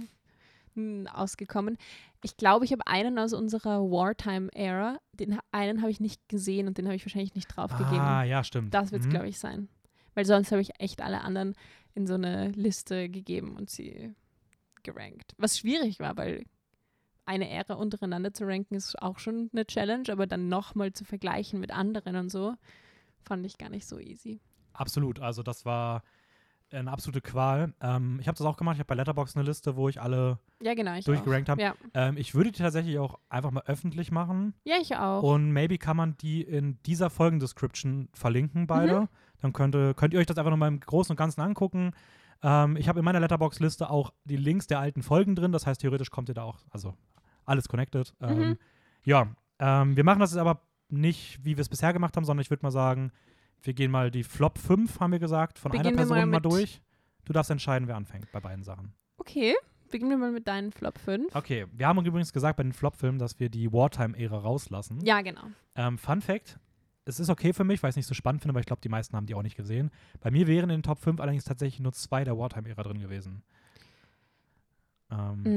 [1.13, 1.77] ausgekommen.
[2.23, 4.99] Ich glaube, ich habe einen aus unserer Wartime-Ära.
[5.15, 8.01] Den einen habe ich nicht gesehen und den habe ich wahrscheinlich nicht draufgegeben.
[8.01, 8.75] ah, ja, stimmt.
[8.75, 9.11] Das wird es, Mhm.
[9.13, 9.69] glaube ich, sein.
[10.15, 11.55] Weil sonst habe ich echt alle anderen
[11.95, 14.15] in so eine Liste gegeben und sie
[14.83, 15.35] gerankt.
[15.39, 16.45] Was schwierig war, weil
[17.27, 21.61] eine Ära untereinander zu ranken ist auch schon eine Challenge, aber dann nochmal zu vergleichen
[21.61, 22.55] mit anderen und so,
[23.23, 24.41] fand ich gar nicht so easy.
[24.73, 26.03] Absolut, also das war
[26.73, 27.73] eine absolute Qual.
[27.81, 30.39] Ähm, ich habe das auch gemacht, ich habe bei Letterboxd eine Liste, wo ich alle
[30.63, 30.95] Ja, genau.
[30.95, 31.61] Ich durchgerankt habe.
[31.61, 31.75] Ja.
[31.95, 35.23] Ähm, ich würde die tatsächlich auch einfach mal öffentlich machen ja, ich auch.
[35.23, 39.01] und maybe kann man die in dieser Folgendescription verlinken, beide.
[39.03, 39.09] Mhm.
[39.41, 41.93] Dann könnte, könnt ihr euch das einfach nochmal im Großen und Ganzen angucken.
[42.43, 45.81] Ähm, ich habe in meiner Letterbox-Liste auch die Links der alten Folgen drin, das heißt,
[45.81, 46.95] theoretisch kommt ihr da auch, also
[47.45, 48.15] alles connected.
[48.21, 48.59] Ähm, Mhm.
[49.05, 49.29] Ja,
[49.59, 52.51] ähm, wir machen das jetzt aber nicht, wie wir es bisher gemacht haben, sondern ich
[52.51, 53.13] würde mal sagen,
[53.63, 56.27] wir gehen mal die Flop 5, haben wir gesagt, von Beginnen einer mal Person mal,
[56.27, 56.81] mit- durch.
[57.25, 58.93] Du darfst entscheiden, wer anfängt bei beiden Sachen.
[59.19, 59.55] okay,
[59.91, 61.35] beginnen wir mal mit deinen Flop 5.
[61.35, 65.01] Okay, wir haben übrigens gesagt bei den Flop-Filmen, dass wir die Wartime-Ära rauslassen.
[65.05, 65.43] Ja, genau.
[65.75, 66.59] Ähm, Fun Fact:
[67.05, 68.81] Es ist okay für mich, weil ich es nicht so spannend finde, aber ich glaube,
[68.83, 69.91] die meisten haben die auch nicht gesehen.
[70.21, 73.43] Bei mir wären in den Top 5 allerdings tatsächlich nur zwei der Wartime-Ära drin gewesen.
[75.11, 75.55] Ähm,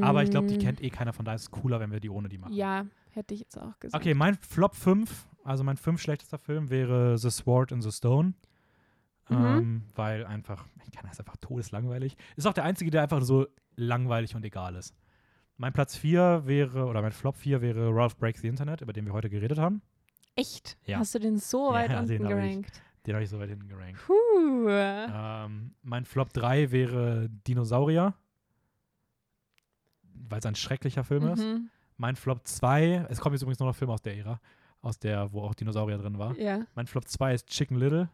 [0.00, 2.00] Aber ich glaube, die Mm, kennt eh keiner, von daher ist es cooler, wenn wir
[2.00, 2.52] die ohne die machen.
[2.54, 4.02] Ja, hätte ich jetzt auch gesagt.
[4.02, 8.34] Okay, mein Flop 5, also mein 5 schlechtester Film wäre The Sword in the Stone.
[9.28, 9.36] Mhm.
[9.36, 12.16] Ähm, weil einfach, ich kann das einfach todeslangweilig.
[12.36, 13.46] Ist auch der einzige, der einfach so
[13.76, 14.94] langweilig und egal ist.
[15.56, 19.04] Mein Platz 4 wäre, oder mein Flop 4 wäre Ralph Breaks the Internet, über den
[19.06, 19.82] wir heute geredet haben.
[20.34, 20.78] Echt?
[20.86, 20.98] Ja.
[20.98, 22.28] Hast du den so Ja, weit den unten hab ich.
[22.50, 22.82] gerankt?
[23.06, 24.00] Den habe ich so weit hinten gerankt.
[24.06, 24.68] Puh.
[24.68, 28.14] Ähm, mein Flop 3 wäre Dinosaurier,
[30.28, 31.40] weil es ein schrecklicher Film ist.
[31.42, 31.70] Mhm.
[31.96, 34.40] Mein Flop 2, es kommt jetzt übrigens noch ein Film aus der Ära,
[34.82, 36.36] aus der, wo auch Dinosaurier drin war.
[36.38, 36.66] Ja.
[36.74, 38.08] Mein Flop 2 ist Chicken Little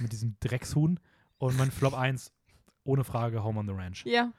[0.00, 0.98] mit diesem Dreckshuhn.
[1.38, 2.32] Und mein Flop 1,
[2.84, 4.04] ohne Frage, Home on the Ranch.
[4.06, 4.32] Ja.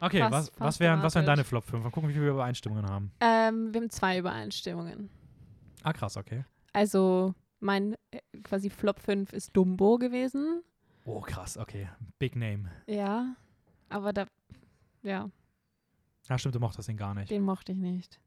[0.00, 1.84] Okay, Fast- was, was, fast wären, was wären deine Flop 5?
[1.84, 3.12] Mal gucken, wie viele Übereinstimmungen haben.
[3.20, 5.08] Ähm, wir haben zwei Übereinstimmungen.
[5.84, 6.44] Ah, krass, okay.
[6.72, 10.62] Also mein äh, quasi Flop 5 ist Dumbo gewesen.
[11.04, 11.88] Oh, krass, okay.
[12.18, 12.70] Big Name.
[12.86, 13.36] Ja.
[13.88, 14.26] Aber da,
[15.02, 15.28] ja,
[16.28, 17.30] Ja, stimmt, du mochtest ihn gar nicht.
[17.30, 18.18] den mochte ich nicht.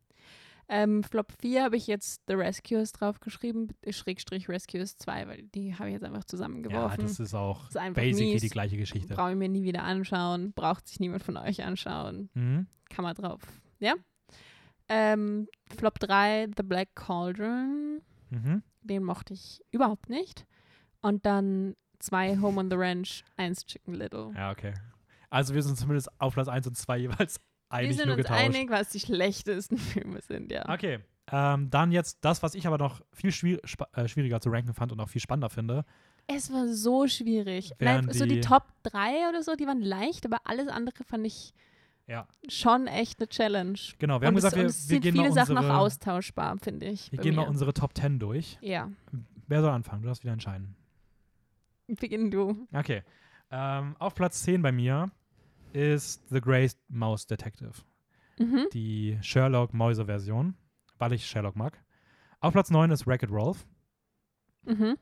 [0.67, 5.89] Ähm, Flop 4 habe ich jetzt The Rescuers draufgeschrieben, Schrägstrich Rescuers 2, weil die habe
[5.89, 7.01] ich jetzt einfach Ja, zusammengeworfen.
[7.03, 8.41] das ist auch Ist einfach basically mies.
[8.41, 9.13] die gleiche Geschichte.
[9.13, 12.29] Brauche ich mir nie wieder anschauen, braucht sich niemand von euch anschauen.
[12.33, 12.67] Mhm.
[12.89, 13.41] Kann man drauf.
[13.79, 13.93] Ja?
[14.89, 15.47] Ähm,
[15.77, 18.01] Flop 3, The Black Cauldron.
[18.29, 18.63] Mhm.
[18.81, 20.45] Den mochte ich überhaupt nicht.
[21.01, 24.31] Und dann zwei Home on the Ranch, eins Chicken Little.
[24.35, 24.73] Ja, okay.
[25.29, 27.39] Also wir sind zumindest auf Platz 1 und 2 jeweils
[27.69, 28.41] Wir einig sind nur uns getauscht.
[28.43, 30.67] einig, was die schlechtesten Filme sind, ja.
[30.69, 30.99] Okay.
[31.31, 33.59] Ähm, dann jetzt das, was ich aber noch viel schwier
[33.93, 35.83] äh, schwieriger zu ranken fand und auch viel spannender finde.
[36.27, 37.71] Es war so schwierig.
[37.79, 41.25] Nein, so die die- Top 3 oder so, die waren leicht, aber alles andere fand
[41.25, 41.53] ich
[42.07, 42.27] Ja.
[42.47, 43.77] schon echt eine Challenge.
[43.97, 45.73] Genau, wir haben und gesagt, es, wir, es wir sind gehen viele mal Sachen unsere,
[45.73, 47.11] noch austauschbar, finde ich.
[47.11, 47.49] wir gehen mal mir.
[47.49, 48.57] unsere Top 10 durch.
[48.61, 48.89] Ja,
[49.47, 50.01] Wer soll anfangen?
[50.03, 50.75] Du darfst wieder entscheiden.
[51.87, 52.67] beginn du.
[52.73, 53.03] Okay.
[53.51, 55.11] Ähm, auf Platz 10 bei mir
[55.75, 57.73] ist The Grey Mouse Detective.
[58.39, 58.67] Mhm.
[58.73, 60.55] Die Sherlock-Mäuse-Version,
[60.97, 61.83] weil ich Sherlock mag.
[62.39, 63.67] Auf Platz 9 ist Wreck-It Ralph.
[64.63, 64.97] Mhm.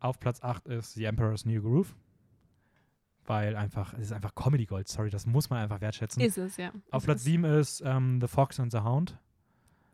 [0.00, 1.94] Auf Platz 8 ist The Emperor's New Groove.
[3.24, 6.22] Weil einfach, es ist einfach Comedy Gold, sorry, das muss man einfach wertschätzen.
[6.22, 6.70] Ist es, ja.
[6.90, 7.24] Auf Ist Platz es.
[7.24, 9.18] 7 ist ähm, The Fox and the Hound.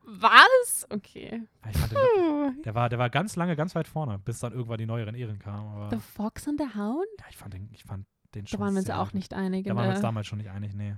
[0.04, 0.86] Was?
[0.90, 1.42] Okay.
[1.70, 4.78] Ich fand den, der, war, der war ganz lange ganz weit vorne, bis dann irgendwann
[4.78, 5.68] die neueren Ehren kamen.
[5.68, 7.06] Aber The Fox and the Hound?
[7.20, 8.04] ja, ich fand den, ich fand
[8.34, 9.14] den schon Da waren wir uns auch gut.
[9.14, 9.66] nicht einig.
[9.66, 10.96] Da waren wir uns damals schon nicht einig, nee.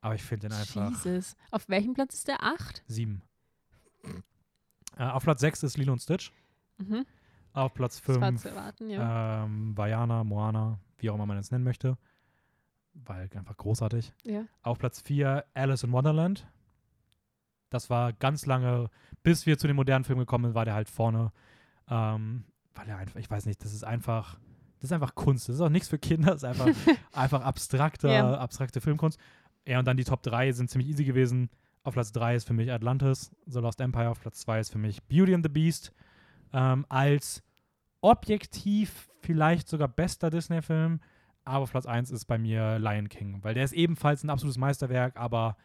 [0.00, 1.36] Aber ich finde den einfach Jesus.
[1.50, 2.42] Auf welchem Platz ist der?
[2.42, 2.82] Acht?
[2.86, 3.22] sieben.
[4.96, 6.32] Äh, auf Platz 6 ist Lilo und Stitch.
[6.78, 7.04] Mhm.
[7.52, 9.44] Auf Platz Das war 5 zu erwarten, ja.
[9.44, 11.96] ähm, Vajana, Moana, wie auch immer man es nennen möchte.
[12.94, 14.12] Weil einfach großartig.
[14.24, 14.44] ja.
[14.62, 16.46] Auf Platz 4 Alice in Wonderland.
[17.68, 18.90] Das war ganz lange,
[19.22, 21.32] bis wir zu den modernen Filmen gekommen sind, war der halt vorne.
[21.88, 22.44] Ähm,
[22.74, 24.38] weil er einfach, ich weiß nicht, das ist einfach,
[24.80, 25.48] das ist einfach Kunst.
[25.48, 26.66] Das ist auch nichts für Kinder, das ist einfach,
[27.12, 28.36] einfach abstrakte, Ja.
[28.38, 29.18] abstrakte Filmkunst.
[29.66, 31.50] Ja, und dann die Top 3 sind ziemlich easy gewesen.
[31.82, 34.10] Auf Platz 3 ist für mich Atlantis, The Lost Empire.
[34.10, 35.92] Auf Platz 2 ist für mich Beauty and the Beast.
[36.52, 37.42] Ähm, als
[38.00, 41.00] objektiv vielleicht sogar bester Disney-Film.
[41.44, 44.58] Aber auf Platz 1 ist bei mir Lion King, weil der ist ebenfalls ein absolutes
[44.58, 45.56] Meisterwerk, aber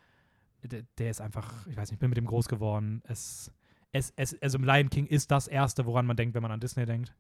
[0.64, 3.02] der, der ist einfach, ich weiß nicht, ich bin mit dem groß geworden.
[3.08, 3.52] Es,
[3.92, 6.86] es, es, also Lion King ist das Erste, woran man denkt, wenn man an Disney
[6.86, 7.14] denkt,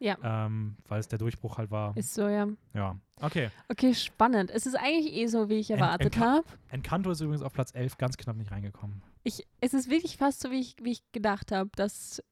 [0.00, 0.16] Ja,
[0.46, 1.96] ähm, weil es der Durchbruch halt war.
[1.96, 2.46] ist so, ja.
[2.72, 3.50] ja, okay.
[3.68, 4.50] Okay, spannend.
[4.50, 6.44] Es ist eigentlich eh so, wie ich erwartet Enka- habe.
[6.70, 9.02] Encanto ist übrigens auf Platz 11 ganz knapp nicht reingekommen.
[9.24, 12.22] Ich, es ist wirklich fast so, wie ich, wie ich gedacht habe, dass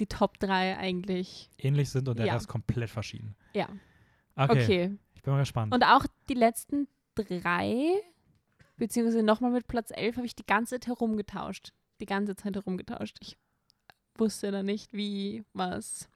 [0.00, 1.50] die Top 3 eigentlich.
[1.58, 2.34] Ähnlich sind und der Ja.
[2.34, 3.36] Rest komplett verschieden.
[3.54, 3.68] Ja,
[4.36, 4.98] Okay, okay.
[5.14, 5.74] ich bin mal gespannt.
[5.74, 6.86] Und auch die letzten
[7.16, 7.92] drei,
[8.76, 11.72] beziehungsweise nochmal mit Platz 11, habe ich die ganze Zeit herumgetauscht.
[12.00, 13.16] Die ganze Zeit herumgetauscht.
[13.20, 13.36] Ich
[14.18, 16.08] wusste da nicht, wie, was.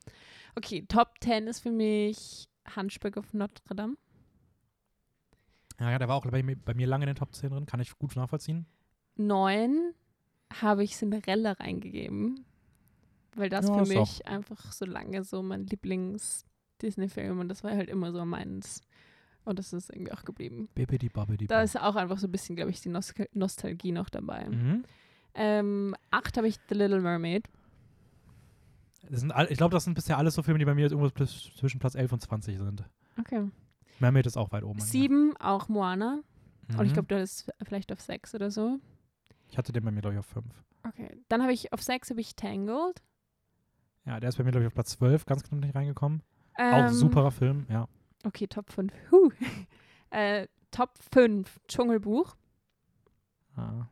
[0.54, 3.96] Okay, Top 10 ist für mich Hunchback of Notre Dame.
[5.80, 7.66] ja, ja, der war auch bei mir, bei mir lange in den Top 10 drin,
[7.66, 8.66] kann ich gut nachvollziehen.
[9.16, 9.94] 9
[10.60, 12.44] habe ich Cinderella reingegeben,
[13.34, 17.88] weil das Ja, für mich einfach so lange so mein Lieblings-Disney-Film und das war halt
[17.88, 18.80] immer so meins.
[19.44, 20.68] Und das ist irgendwie auch geblieben.
[20.74, 24.08] Bibbidi Bobbidi Da ist auch einfach so ein bisschen, glaube ich, die Nos Nostalgie noch
[24.08, 24.48] dabei.
[24.48, 24.84] mhm.
[25.34, 27.48] Ähm, acht habe ich The Little Mermaid.
[29.20, 31.10] Sind all, Ich glaube, das sind bisher alles so Filme, die bei mir jetzt irgendwo
[31.24, 32.84] zwischen Platz 11 und 20 sind.
[33.18, 33.51] Okay.
[34.01, 34.80] Mermaid ist auch weit oben.
[34.80, 36.20] Sieben, auch Moana.
[36.76, 36.94] Und ich Mhm.
[36.94, 38.78] glaube, du hast vielleicht auf sechs oder so.
[39.48, 40.47] Ich hatte den bei mir, glaube ich, auf 5.
[40.89, 41.16] Okay.
[41.28, 43.02] Dann habe ich auf sechs habe ich Tangled.
[44.05, 46.22] Ja, der ist bei mir, glaube ich, auf Platz 12 ganz knapp nicht reingekommen.
[46.59, 47.89] Ähm, auch superer Film, ja.
[48.24, 48.93] Okay, Top 5.
[49.10, 49.30] Huh.
[50.10, 52.34] äh, Top 5, Dschungelbuch.
[53.56, 53.86] Ah.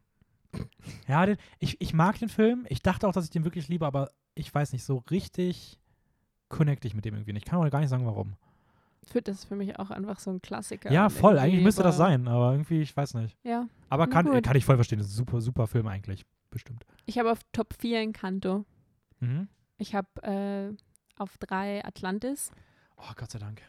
[1.06, 2.66] Ja, den, ich, ich mag den Film.
[2.68, 5.78] Ich dachte auch, dass ich den wirklich liebe, aber ich weiß nicht, so richtig
[6.48, 7.44] connecte ich mit dem irgendwie nicht.
[7.44, 8.35] Ich kann auch gar nicht sagen, warum.
[9.05, 10.93] Für, das ist für mich auch einfach so ein Klassiker.
[10.93, 11.39] Ja, voll.
[11.39, 13.36] Eigentlich müsste das sein, aber irgendwie, ich weiß nicht.
[13.43, 13.66] Ja.
[13.89, 14.44] Aber kann, gut.
[14.44, 14.98] kann ich voll verstehen.
[14.98, 16.27] Das ist ein super, super Film eigentlich.
[16.51, 16.85] Bestimmt.
[17.07, 18.65] Ich habe auf Top 4 Encanto.
[19.20, 19.48] Mhm.
[19.78, 20.77] Ich habe äh,
[21.16, 22.51] auf 3 Atlantis.
[23.02, 23.62] Oh, Gott sei Dank.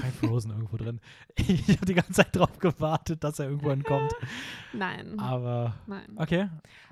[0.00, 1.00] Kein Frozen irgendwo drin.
[1.36, 4.12] Ich habe die ganze Zeit drauf gewartet, dass er irgendwo entkommt.
[4.72, 5.18] Nein.
[5.18, 6.06] Aber, Nein.
[6.16, 6.48] okay.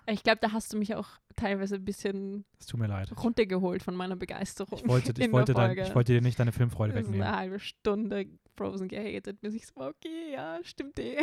[0.07, 3.11] Ich glaube, da hast du mich auch teilweise ein bisschen Es tut mir leid.
[3.23, 4.79] runtergeholt von meiner Begeisterung.
[4.79, 7.27] Ich wollte, ich wollte, dein, ich wollte dir nicht deine Filmfreude Das wegnehmen.
[7.27, 8.27] eine halbe Stunde
[8.57, 11.19] Frozen gehatet, bis ich so, okay, ja, stimmt eh.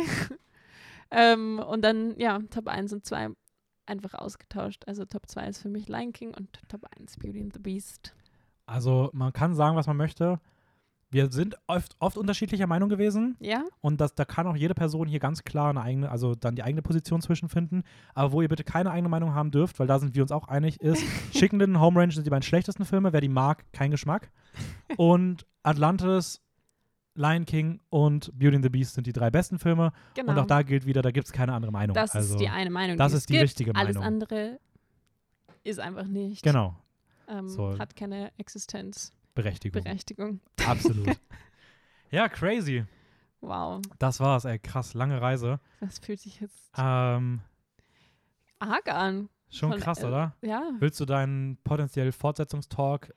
[1.12, 3.28] ähm, und dann, ja, Top 1 und 2
[3.86, 4.84] einfach ausgetauscht.
[4.86, 8.14] Also Top 2 ist für mich Lion King und Top 1 Beauty and the Beast.
[8.68, 10.40] Also, man kann sagen, was man möchte.
[11.10, 13.64] Wir sind oft, oft unterschiedlicher Meinung gewesen Ja?
[13.80, 16.62] und das, da kann auch jede Person hier ganz klar eine eigene, also dann die
[16.62, 17.82] eigene Position zwischenfinden.
[18.14, 20.48] Aber wo ihr bitte keine eigene Meinung haben dürft, weil da sind wir uns auch
[20.48, 23.14] einig, ist Chicken Little Home Range sind die beiden schlechtesten Filme.
[23.14, 24.30] Wer die mag, kein Geschmack.
[24.98, 26.42] Und Atlantis,
[27.14, 29.92] Lion King und Beauty and the Beast sind die drei besten Filme.
[30.14, 30.32] Genau.
[30.32, 31.94] Und auch da gilt wieder, da gibt es keine andere Meinung.
[31.94, 32.96] das also, ist die eine Meinung.
[32.98, 33.42] das die ist die gibt.
[33.44, 34.04] richtige Alles Meinung.
[34.04, 34.60] andere
[35.64, 36.42] ist einfach nicht.
[36.44, 36.76] Genau,
[37.28, 37.78] Ähm, So.
[37.78, 39.82] Hat keine Existenzberechtigung.
[39.82, 40.40] Berechtigung.
[40.66, 41.16] Absolut.
[42.10, 42.84] ja, crazy.
[43.40, 43.82] Wow.
[43.98, 45.60] Das war's, ey, krass, lange Reise.
[45.80, 46.70] Das fühlt sich jetzt.
[46.76, 47.40] Ähm,
[48.58, 49.28] arg an.
[49.50, 50.34] Schon Von, krass, äh, oder?
[50.42, 50.62] Ja.
[50.78, 53.14] Willst du deinen potenziell Fortsetzungstalk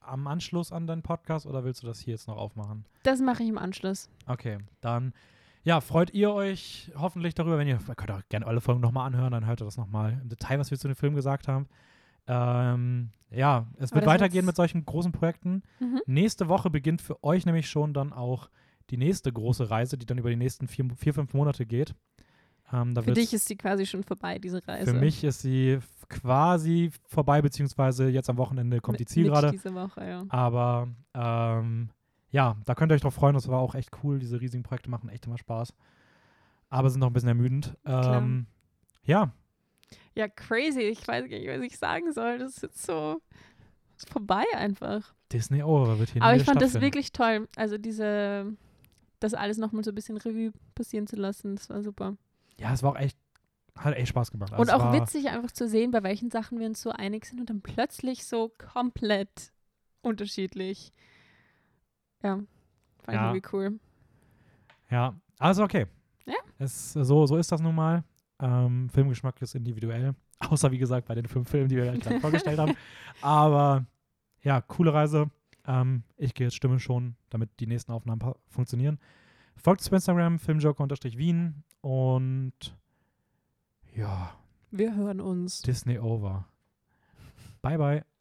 [0.00, 2.84] am Anschluss an deinen Podcast oder willst du das hier jetzt noch aufmachen?
[3.04, 4.10] Das mache ich im Anschluss.
[4.26, 5.14] Okay, dann
[5.64, 9.06] ja, freut ihr euch hoffentlich darüber, wenn ihr, ihr könnt auch gerne alle Folgen nochmal
[9.06, 11.68] anhören, dann hört ihr das nochmal im Detail, was wir zu dem Film gesagt haben.
[12.26, 15.62] Ähm, ja, es Aber wird weitergehen mit solchen großen Projekten.
[15.80, 16.00] Mhm.
[16.06, 18.50] Nächste Woche beginnt für euch nämlich schon dann auch
[18.90, 21.94] die nächste große Reise, die dann über die nächsten vier, vier fünf Monate geht.
[22.72, 24.92] Ähm, Für dich ist sie quasi schon vorbei, diese Reise.
[24.92, 25.78] für mich ist sie
[26.08, 29.50] quasi vorbei, beziehungsweise jetzt am Wochenende kommt die Mit- mit Zielgerade.
[29.52, 30.24] diese Woche, ja.
[30.28, 31.90] Aber ähm,
[32.30, 33.34] ja, da könnt ihr euch drauf freuen.
[33.34, 34.18] Das war auch echt cool.
[34.18, 35.74] Diese riesigen Projekte machen echt immer Spaß.
[36.70, 37.76] Aber sind noch ein bisschen ermüdend.
[37.84, 38.46] Ähm,
[39.04, 39.32] ja,
[40.14, 40.80] Ja, crazy.
[40.80, 42.38] Ich weiß gar nicht, was ich sagen soll.
[42.38, 43.20] Das ist jetzt so
[43.96, 45.14] ist vorbei einfach.
[45.32, 46.86] Disney Over wird hier Aber ich fand das stattfinden.
[46.86, 47.48] wirklich toll.
[47.56, 48.52] Also diese,
[49.20, 52.16] das alles nochmal so ein bisschen Revue passieren zu lassen, das war super.
[52.58, 53.16] Ja, es war auch echt,
[53.78, 54.52] hat echt Spaß gemacht.
[54.52, 57.24] und Also es auch witzig einfach zu sehen, bei welchen Sachen wir uns so einig
[57.26, 59.52] sind und dann plötzlich so komplett
[60.02, 60.92] unterschiedlich.
[62.22, 62.48] Ja, fand
[63.08, 63.14] Ja.
[63.14, 63.78] ich irgendwie cool.
[64.90, 65.86] Ja, also okay.
[66.26, 66.34] Ja.
[66.58, 68.04] Es, so, so ist das nun mal.
[68.42, 70.14] Ähm, Filmgeschmack ist individuell.
[70.40, 72.74] Außer, wie gesagt, bei den fünf Filmen, die wir gerade vorgestellt haben.
[73.20, 73.86] Aber
[74.42, 75.30] ja, coole Reise.
[75.66, 78.98] Ähm, ich gehe jetzt Stimme schon, damit die nächsten Aufnahmen funktionieren.
[79.56, 82.76] Folgt uns bei Instagram, filmjoker-wien und
[83.94, 84.34] ja,
[84.70, 85.62] Wir hören uns.
[85.62, 86.48] Disney over.
[87.60, 88.11] Bye, bye.